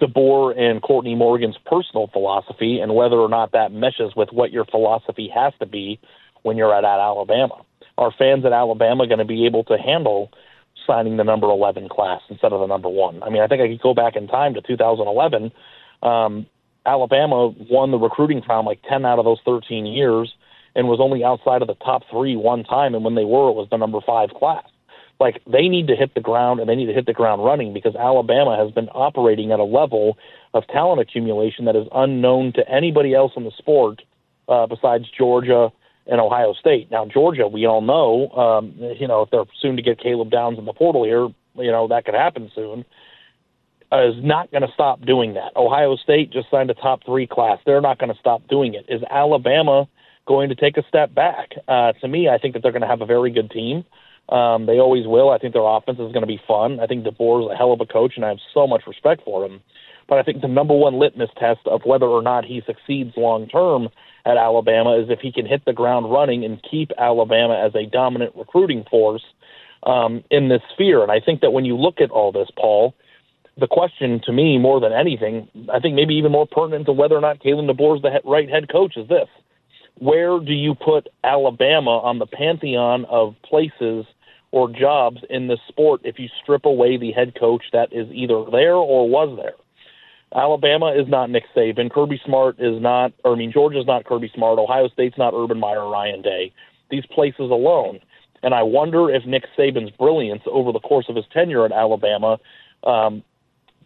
DeBoer 0.00 0.58
and 0.58 0.82
Courtney 0.82 1.14
Morgan's 1.14 1.56
personal 1.66 2.08
philosophy 2.12 2.80
and 2.80 2.94
whether 2.94 3.16
or 3.16 3.28
not 3.28 3.52
that 3.52 3.72
meshes 3.72 4.12
with 4.16 4.30
what 4.32 4.50
your 4.50 4.64
philosophy 4.64 5.30
has 5.34 5.52
to 5.60 5.66
be 5.66 6.00
when 6.42 6.56
you're 6.56 6.74
at, 6.74 6.84
at 6.84 7.00
Alabama. 7.00 7.62
Are 7.98 8.12
fans 8.16 8.44
at 8.44 8.52
Alabama 8.52 9.06
going 9.06 9.18
to 9.18 9.24
be 9.24 9.46
able 9.46 9.64
to 9.64 9.76
handle 9.76 10.30
signing 10.86 11.16
the 11.16 11.24
number 11.24 11.48
11 11.48 11.88
class 11.88 12.22
instead 12.30 12.52
of 12.52 12.60
the 12.60 12.66
number 12.66 12.88
one? 12.88 13.22
I 13.22 13.30
mean, 13.30 13.42
I 13.42 13.46
think 13.46 13.60
I 13.60 13.68
could 13.68 13.82
go 13.82 13.94
back 13.94 14.16
in 14.16 14.26
time 14.26 14.54
to 14.54 14.62
2011. 14.62 15.52
Um, 16.02 16.46
Alabama 16.86 17.48
won 17.48 17.90
the 17.90 17.98
recruiting 17.98 18.40
crown 18.40 18.64
like 18.64 18.80
10 18.88 19.04
out 19.04 19.18
of 19.18 19.24
those 19.24 19.40
13 19.44 19.86
years 19.86 20.32
and 20.74 20.88
was 20.88 21.00
only 21.00 21.24
outside 21.24 21.62
of 21.62 21.68
the 21.68 21.74
top 21.74 22.02
three 22.10 22.36
one 22.36 22.64
time. 22.64 22.94
And 22.94 23.04
when 23.04 23.14
they 23.14 23.24
were, 23.24 23.50
it 23.50 23.56
was 23.56 23.68
the 23.70 23.76
number 23.76 24.00
five 24.00 24.30
class. 24.30 24.64
Like 25.20 25.42
they 25.46 25.68
need 25.68 25.86
to 25.88 25.94
hit 25.94 26.14
the 26.14 26.20
ground 26.20 26.60
and 26.60 26.68
they 26.68 26.74
need 26.74 26.86
to 26.86 26.94
hit 26.94 27.06
the 27.06 27.12
ground 27.12 27.44
running 27.44 27.74
because 27.74 27.94
Alabama 27.94 28.56
has 28.56 28.72
been 28.72 28.88
operating 28.88 29.52
at 29.52 29.60
a 29.60 29.64
level 29.64 30.16
of 30.54 30.66
talent 30.68 31.00
accumulation 31.00 31.66
that 31.66 31.76
is 31.76 31.86
unknown 31.92 32.54
to 32.54 32.66
anybody 32.68 33.14
else 33.14 33.32
in 33.36 33.44
the 33.44 33.52
sport 33.58 34.02
uh, 34.48 34.66
besides 34.66 35.04
Georgia 35.16 35.70
and 36.06 36.20
Ohio 36.20 36.54
State. 36.54 36.90
Now, 36.90 37.04
Georgia, 37.04 37.46
we 37.46 37.66
all 37.66 37.82
know, 37.82 38.30
um, 38.30 38.74
you 38.98 39.06
know, 39.06 39.22
if 39.22 39.30
they're 39.30 39.44
soon 39.60 39.76
to 39.76 39.82
get 39.82 40.00
Caleb 40.00 40.30
Downs 40.30 40.58
in 40.58 40.64
the 40.64 40.72
portal 40.72 41.04
here, 41.04 41.28
you 41.62 41.70
know, 41.70 41.86
that 41.88 42.04
could 42.06 42.14
happen 42.14 42.50
soon 42.54 42.84
Uh, 43.92 44.08
is 44.08 44.22
not 44.22 44.50
going 44.52 44.62
to 44.62 44.72
stop 44.72 45.00
doing 45.04 45.34
that. 45.34 45.50
Ohio 45.56 45.96
State 45.96 46.30
just 46.30 46.48
signed 46.50 46.70
a 46.70 46.74
top 46.74 47.04
three 47.04 47.26
class. 47.26 47.58
They're 47.66 47.80
not 47.80 47.98
going 47.98 48.12
to 48.12 48.18
stop 48.18 48.40
doing 48.48 48.74
it. 48.74 48.86
Is 48.88 49.02
Alabama 49.10 49.88
going 50.26 50.48
to 50.48 50.54
take 50.54 50.76
a 50.76 50.84
step 50.88 51.12
back? 51.12 51.48
Uh, 51.66 51.92
to 52.00 52.06
me, 52.08 52.28
I 52.28 52.38
think 52.38 52.54
that 52.54 52.62
they're 52.62 52.72
going 52.72 52.82
to 52.82 52.88
have 52.88 53.02
a 53.02 53.06
very 53.06 53.32
good 53.32 53.50
team. 53.50 53.84
Um, 54.30 54.66
they 54.66 54.78
always 54.78 55.06
will. 55.06 55.30
I 55.30 55.38
think 55.38 55.54
their 55.54 55.66
offense 55.66 55.98
is 55.98 56.12
going 56.12 56.20
to 56.20 56.26
be 56.26 56.40
fun. 56.46 56.78
I 56.78 56.86
think 56.86 57.04
DeBoer 57.04 57.46
is 57.46 57.52
a 57.52 57.56
hell 57.56 57.72
of 57.72 57.80
a 57.80 57.86
coach, 57.86 58.12
and 58.14 58.24
I 58.24 58.28
have 58.28 58.38
so 58.54 58.66
much 58.66 58.82
respect 58.86 59.22
for 59.24 59.44
him. 59.44 59.60
But 60.08 60.18
I 60.18 60.22
think 60.22 60.40
the 60.40 60.48
number 60.48 60.74
one 60.74 60.98
litmus 60.98 61.30
test 61.38 61.60
of 61.66 61.82
whether 61.84 62.06
or 62.06 62.22
not 62.22 62.44
he 62.44 62.62
succeeds 62.66 63.12
long 63.16 63.48
term 63.48 63.88
at 64.24 64.36
Alabama 64.36 64.98
is 64.98 65.08
if 65.08 65.20
he 65.20 65.32
can 65.32 65.46
hit 65.46 65.64
the 65.64 65.72
ground 65.72 66.10
running 66.10 66.44
and 66.44 66.62
keep 66.68 66.90
Alabama 66.98 67.54
as 67.54 67.74
a 67.74 67.86
dominant 67.86 68.34
recruiting 68.36 68.84
force 68.90 69.22
um, 69.84 70.22
in 70.30 70.48
this 70.48 70.62
sphere. 70.74 71.02
And 71.02 71.10
I 71.10 71.20
think 71.20 71.40
that 71.40 71.52
when 71.52 71.64
you 71.64 71.76
look 71.76 72.00
at 72.00 72.10
all 72.10 72.32
this, 72.32 72.48
Paul, 72.56 72.94
the 73.58 73.66
question 73.66 74.20
to 74.26 74.32
me 74.32 74.58
more 74.58 74.80
than 74.80 74.92
anything, 74.92 75.48
I 75.72 75.80
think 75.80 75.94
maybe 75.94 76.14
even 76.14 76.32
more 76.32 76.46
pertinent 76.46 76.86
to 76.86 76.92
whether 76.92 77.16
or 77.16 77.20
not 77.20 77.40
Kalen 77.40 77.70
DeBoer 77.70 77.96
is 77.96 78.02
the 78.02 78.10
he- 78.10 78.30
right 78.30 78.48
head 78.48 78.68
coach 78.70 78.96
is 78.96 79.08
this: 79.08 79.28
Where 79.96 80.38
do 80.38 80.52
you 80.52 80.74
put 80.74 81.08
Alabama 81.24 81.98
on 81.98 82.18
the 82.18 82.26
pantheon 82.26 83.04
of 83.06 83.34
places 83.44 84.06
or 84.52 84.68
jobs 84.68 85.18
in 85.30 85.48
this 85.48 85.60
sport 85.68 86.00
if 86.04 86.18
you 86.18 86.28
strip 86.42 86.64
away 86.64 86.96
the 86.96 87.12
head 87.12 87.34
coach 87.38 87.64
that 87.72 87.92
is 87.92 88.08
either 88.12 88.44
there 88.50 88.74
or 88.74 89.08
was 89.08 89.36
there? 89.36 89.54
Alabama 90.34 90.92
is 90.92 91.08
not 91.08 91.28
Nick 91.30 91.44
Saban. 91.56 91.90
Kirby 91.90 92.20
Smart 92.24 92.60
is 92.60 92.80
not, 92.80 93.12
or 93.24 93.34
I 93.34 93.36
mean, 93.36 93.52
Georgia's 93.52 93.86
not 93.86 94.04
Kirby 94.04 94.30
Smart. 94.34 94.58
Ohio 94.58 94.88
State's 94.88 95.18
not 95.18 95.34
Urban 95.34 95.58
Meyer 95.58 95.80
or 95.80 95.90
Ryan 95.90 96.22
Day. 96.22 96.52
These 96.90 97.06
places 97.06 97.50
alone. 97.50 97.98
And 98.42 98.54
I 98.54 98.62
wonder 98.62 99.10
if 99.10 99.26
Nick 99.26 99.44
Saban's 99.58 99.90
brilliance 99.90 100.42
over 100.46 100.72
the 100.72 100.80
course 100.80 101.06
of 101.08 101.16
his 101.16 101.24
tenure 101.32 101.64
at 101.64 101.72
Alabama 101.72 102.38
um, 102.84 103.22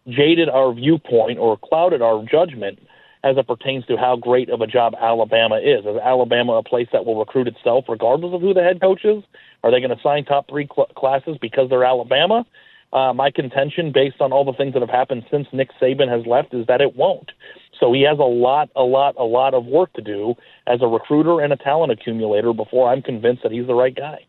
jaded 0.09 0.49
our 0.49 0.73
viewpoint 0.73 1.39
or 1.39 1.57
clouded 1.57 2.03
our 2.03 2.25
judgment 2.31 2.79
as 3.25 3.39
it 3.39 3.47
pertains 3.47 3.87
to 3.87 3.97
how 3.97 4.17
great 4.17 4.51
of 4.51 4.61
a 4.61 4.67
job 4.67 4.95
Alabama 5.01 5.57
is. 5.57 5.87
Is 5.87 5.97
Alabama 5.97 6.53
a 6.53 6.63
place 6.63 6.89
that 6.93 7.07
will 7.07 7.19
recruit 7.19 7.49
itself 7.49 7.87
regardless 7.89 8.35
of 8.35 8.43
who 8.43 8.53
the 8.53 8.63
head 8.63 8.83
coach 8.83 9.05
is? 9.05 9.25
Are 9.65 9.71
they 9.71 9.81
going 9.81 9.97
to 9.97 10.03
sign 10.03 10.27
top 10.27 10.47
three 10.47 10.69
cl- 10.73 10.91
classes 10.95 11.39
because 11.41 11.71
they're 11.71 11.87
Alabama? 11.87 12.45
Uh, 12.93 13.15
my 13.15 13.31
contention, 13.31 13.93
based 13.93 14.21
on 14.21 14.31
all 14.31 14.45
the 14.45 14.53
things 14.53 14.75
that 14.75 14.83
have 14.83 14.91
happened 14.91 15.25
since 15.31 15.49
Nick 15.53 15.71
Saban 15.81 16.09
has 16.09 16.27
left, 16.27 16.53
is 16.53 16.67
that 16.67 16.83
it 16.83 16.95
won't. 16.95 17.33
So 17.81 17.93
he 17.93 18.03
has 18.03 18.19
a 18.19 18.23
lot, 18.23 18.69
a 18.77 18.83
lot, 18.83 19.17
a 19.19 19.25
lot 19.25 19.55
of 19.55 19.65
work 19.65 19.93
to 19.95 20.03
do 20.03 20.35
as 20.67 20.81
a 20.83 20.87
recruiter 20.87 21.41
and 21.41 21.53
a 21.53 21.57
talent 21.57 21.93
accumulator 21.93 22.53
before 22.53 22.93
I'm 22.93 23.03
convinced 23.03 23.43
that 23.43 23.51
he's 23.53 23.67
the 23.67 23.75
right 23.75 23.95
guy. 23.95 24.27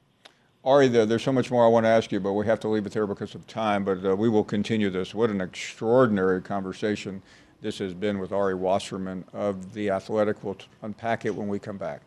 Ari, 0.64 0.88
there, 0.88 1.06
there's 1.06 1.22
so 1.22 1.34
much 1.34 1.52
more 1.52 1.64
I 1.64 1.68
want 1.68 1.84
to 1.84 1.90
ask 1.90 2.12
you, 2.12 2.20
but 2.20 2.34
we 2.34 2.48
have 2.48 2.60
to 2.62 2.70
leave 2.70 2.88
it 2.88 2.94
there 2.94 3.06
because 3.06 3.36
of 3.36 3.46
time. 3.46 3.84
But 3.84 4.04
uh, 4.04 4.16
we 4.16 4.30
will 4.30 4.44
continue 4.44 4.90
this. 4.90 5.14
What 5.14 5.30
an 5.30 5.42
extraordinary 5.42 6.42
conversation 6.42 7.22
this 7.66 7.80
has 7.80 7.96
been 7.96 8.20
with 8.20 8.32
Ari 8.32 8.54
Wasserman 8.54 9.26
of 9.34 9.74
The 9.74 9.90
Athletic. 9.90 10.44
We'll 10.44 10.56
unpack 10.84 11.26
it 11.26 11.34
when 11.34 11.48
we 11.48 11.58
come 11.58 11.80
back. 11.80 12.02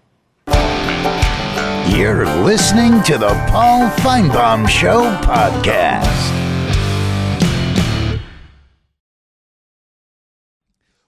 You're 1.96 2.26
listening 2.44 3.02
to 3.02 3.18
the 3.18 3.30
Paul 3.50 3.90
Finebaum 3.96 4.68
Show 4.68 5.02
podcast. 5.22 6.14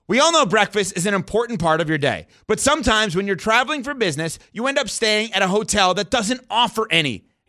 We 0.09 0.19
all 0.19 0.33
know 0.33 0.45
breakfast 0.45 0.97
is 0.97 1.07
an 1.07 1.15
important 1.15 1.61
part 1.61 1.81
of 1.81 1.89
your 1.89 1.99
day, 1.99 2.27
but 2.49 2.59
sometimes 2.59 3.15
when 3.15 3.29
you're 3.29 3.37
traveling 3.37 3.85
for 3.85 3.95
business, 3.95 4.41
you 4.53 4.67
end 4.67 4.81
up 4.81 4.89
staying 4.89 5.33
at 5.33 5.43
a 5.43 5.47
hotel 5.47 5.95
that 5.95 6.11
doesn't 6.11 6.45
offer 6.51 6.89
any. 6.91 7.30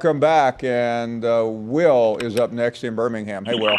Come 0.00 0.18
back, 0.18 0.64
and 0.64 1.24
uh, 1.24 1.44
Will 1.46 2.18
is 2.20 2.36
up 2.36 2.50
next 2.50 2.82
in 2.82 2.96
Birmingham. 2.96 3.44
Hey, 3.44 3.54
Will. 3.54 3.76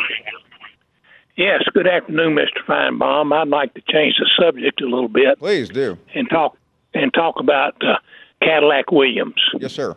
Yes, 1.35 1.61
good 1.73 1.87
afternoon, 1.87 2.37
Mr. 2.37 2.65
Finebaum. 2.65 3.33
I'd 3.33 3.49
like 3.49 3.73
to 3.73 3.81
change 3.81 4.15
the 4.17 4.29
subject 4.39 4.81
a 4.81 4.85
little 4.85 5.09
bit. 5.09 5.37
Please 5.39 5.67
do. 5.67 5.97
And 6.13 6.29
talk 6.29 6.57
and 6.93 7.13
talk 7.13 7.35
about 7.41 7.75
uh, 7.83 7.97
Cadillac 8.41 8.93
Williams. 8.93 9.35
Yes, 9.59 9.73
sir. 9.73 9.93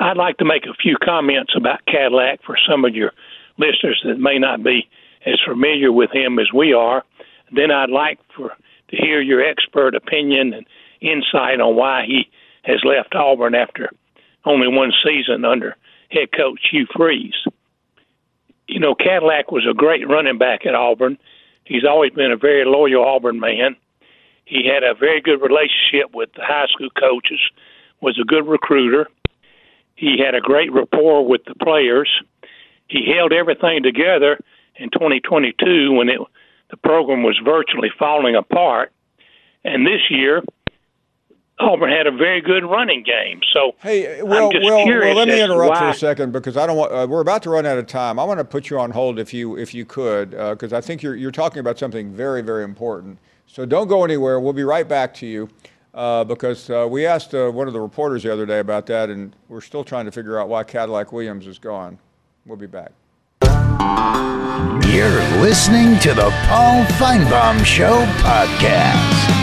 I'd 0.00 0.16
like 0.16 0.38
to 0.38 0.46
make 0.46 0.64
a 0.64 0.72
few 0.72 0.96
comments 1.04 1.52
about 1.54 1.84
Cadillac 1.84 2.40
for 2.46 2.56
some 2.66 2.86
of 2.86 2.94
your 2.94 3.12
listeners 3.58 4.02
that 4.06 4.18
may 4.18 4.38
not 4.38 4.62
be 4.62 4.88
as 5.26 5.38
familiar 5.46 5.92
with 5.92 6.10
him 6.10 6.38
as 6.38 6.46
we 6.54 6.72
are. 6.72 7.04
Then 7.54 7.70
I'd 7.70 7.90
like 7.90 8.18
for 8.34 8.48
to 8.88 8.96
hear 8.96 9.20
your 9.20 9.46
expert 9.46 9.94
opinion 9.94 10.54
and 10.54 10.66
insight 11.02 11.60
on 11.60 11.76
why 11.76 12.04
he 12.06 12.30
has 12.62 12.80
left 12.82 13.14
Auburn 13.14 13.54
after 13.54 13.90
only 14.48 14.68
one 14.68 14.92
season 15.04 15.44
under 15.44 15.76
head 16.10 16.32
coach 16.36 16.60
Hugh 16.70 16.86
Freeze. 16.96 17.44
You 18.66 18.80
know, 18.80 18.94
Cadillac 18.94 19.52
was 19.52 19.66
a 19.68 19.74
great 19.74 20.08
running 20.08 20.38
back 20.38 20.66
at 20.66 20.74
Auburn. 20.74 21.18
He's 21.64 21.84
always 21.84 22.12
been 22.12 22.32
a 22.32 22.36
very 22.36 22.64
loyal 22.64 23.04
Auburn 23.04 23.40
man. 23.40 23.76
He 24.44 24.66
had 24.66 24.82
a 24.82 24.94
very 24.94 25.20
good 25.20 25.42
relationship 25.42 26.14
with 26.14 26.30
the 26.34 26.42
high 26.42 26.66
school 26.72 26.88
coaches, 26.90 27.40
was 28.00 28.18
a 28.20 28.24
good 28.24 28.46
recruiter. 28.46 29.08
He 29.94 30.16
had 30.24 30.34
a 30.34 30.40
great 30.40 30.72
rapport 30.72 31.26
with 31.26 31.42
the 31.44 31.54
players. 31.54 32.10
He 32.88 33.12
held 33.14 33.32
everything 33.32 33.82
together 33.82 34.38
in 34.76 34.90
2022 34.90 35.92
when 35.92 36.08
it, 36.08 36.20
the 36.70 36.76
program 36.78 37.22
was 37.22 37.38
virtually 37.44 37.90
falling 37.98 38.36
apart. 38.36 38.92
And 39.64 39.86
this 39.86 40.00
year, 40.08 40.42
Auburn 41.60 41.90
had 41.90 42.06
a 42.06 42.12
very 42.12 42.40
good 42.40 42.64
running 42.64 43.02
game. 43.02 43.40
So, 43.52 43.74
hey, 43.82 44.22
well, 44.22 44.50
well, 44.52 44.86
well, 44.86 45.14
let 45.14 45.28
me 45.28 45.42
interrupt 45.42 45.70
why. 45.70 45.78
for 45.80 45.88
a 45.88 45.94
second 45.94 46.32
because 46.32 46.56
I 46.56 46.66
don't 46.66 46.76
want. 46.76 46.92
Uh, 46.92 47.06
we're 47.08 47.20
about 47.20 47.42
to 47.44 47.50
run 47.50 47.66
out 47.66 47.78
of 47.78 47.86
time. 47.86 48.18
I 48.18 48.24
want 48.24 48.38
to 48.38 48.44
put 48.44 48.70
you 48.70 48.78
on 48.78 48.90
hold 48.90 49.18
if 49.18 49.34
you 49.34 49.56
if 49.56 49.74
you 49.74 49.84
could 49.84 50.30
because 50.30 50.72
uh, 50.72 50.78
I 50.78 50.80
think 50.80 51.02
you're 51.02 51.16
you're 51.16 51.32
talking 51.32 51.58
about 51.58 51.78
something 51.78 52.12
very 52.12 52.42
very 52.42 52.64
important. 52.64 53.18
So 53.46 53.64
don't 53.64 53.88
go 53.88 54.04
anywhere. 54.04 54.38
We'll 54.38 54.52
be 54.52 54.64
right 54.64 54.86
back 54.86 55.14
to 55.14 55.26
you 55.26 55.48
uh, 55.94 56.22
because 56.24 56.70
uh, 56.70 56.86
we 56.88 57.06
asked 57.06 57.34
uh, 57.34 57.50
one 57.50 57.66
of 57.66 57.72
the 57.72 57.80
reporters 57.80 58.22
the 58.22 58.32
other 58.32 58.46
day 58.46 58.60
about 58.60 58.86
that, 58.86 59.10
and 59.10 59.34
we're 59.48 59.60
still 59.60 59.84
trying 59.84 60.04
to 60.04 60.12
figure 60.12 60.38
out 60.38 60.48
why 60.48 60.62
Cadillac 60.62 61.12
Williams 61.12 61.46
is 61.46 61.58
gone. 61.58 61.98
We'll 62.46 62.56
be 62.56 62.66
back. 62.66 62.92
You're 64.90 65.20
listening 65.40 65.98
to 66.00 66.14
the 66.14 66.30
Paul 66.46 66.84
Finebaum 66.84 67.64
Show 67.64 68.04
podcast. 68.22 69.37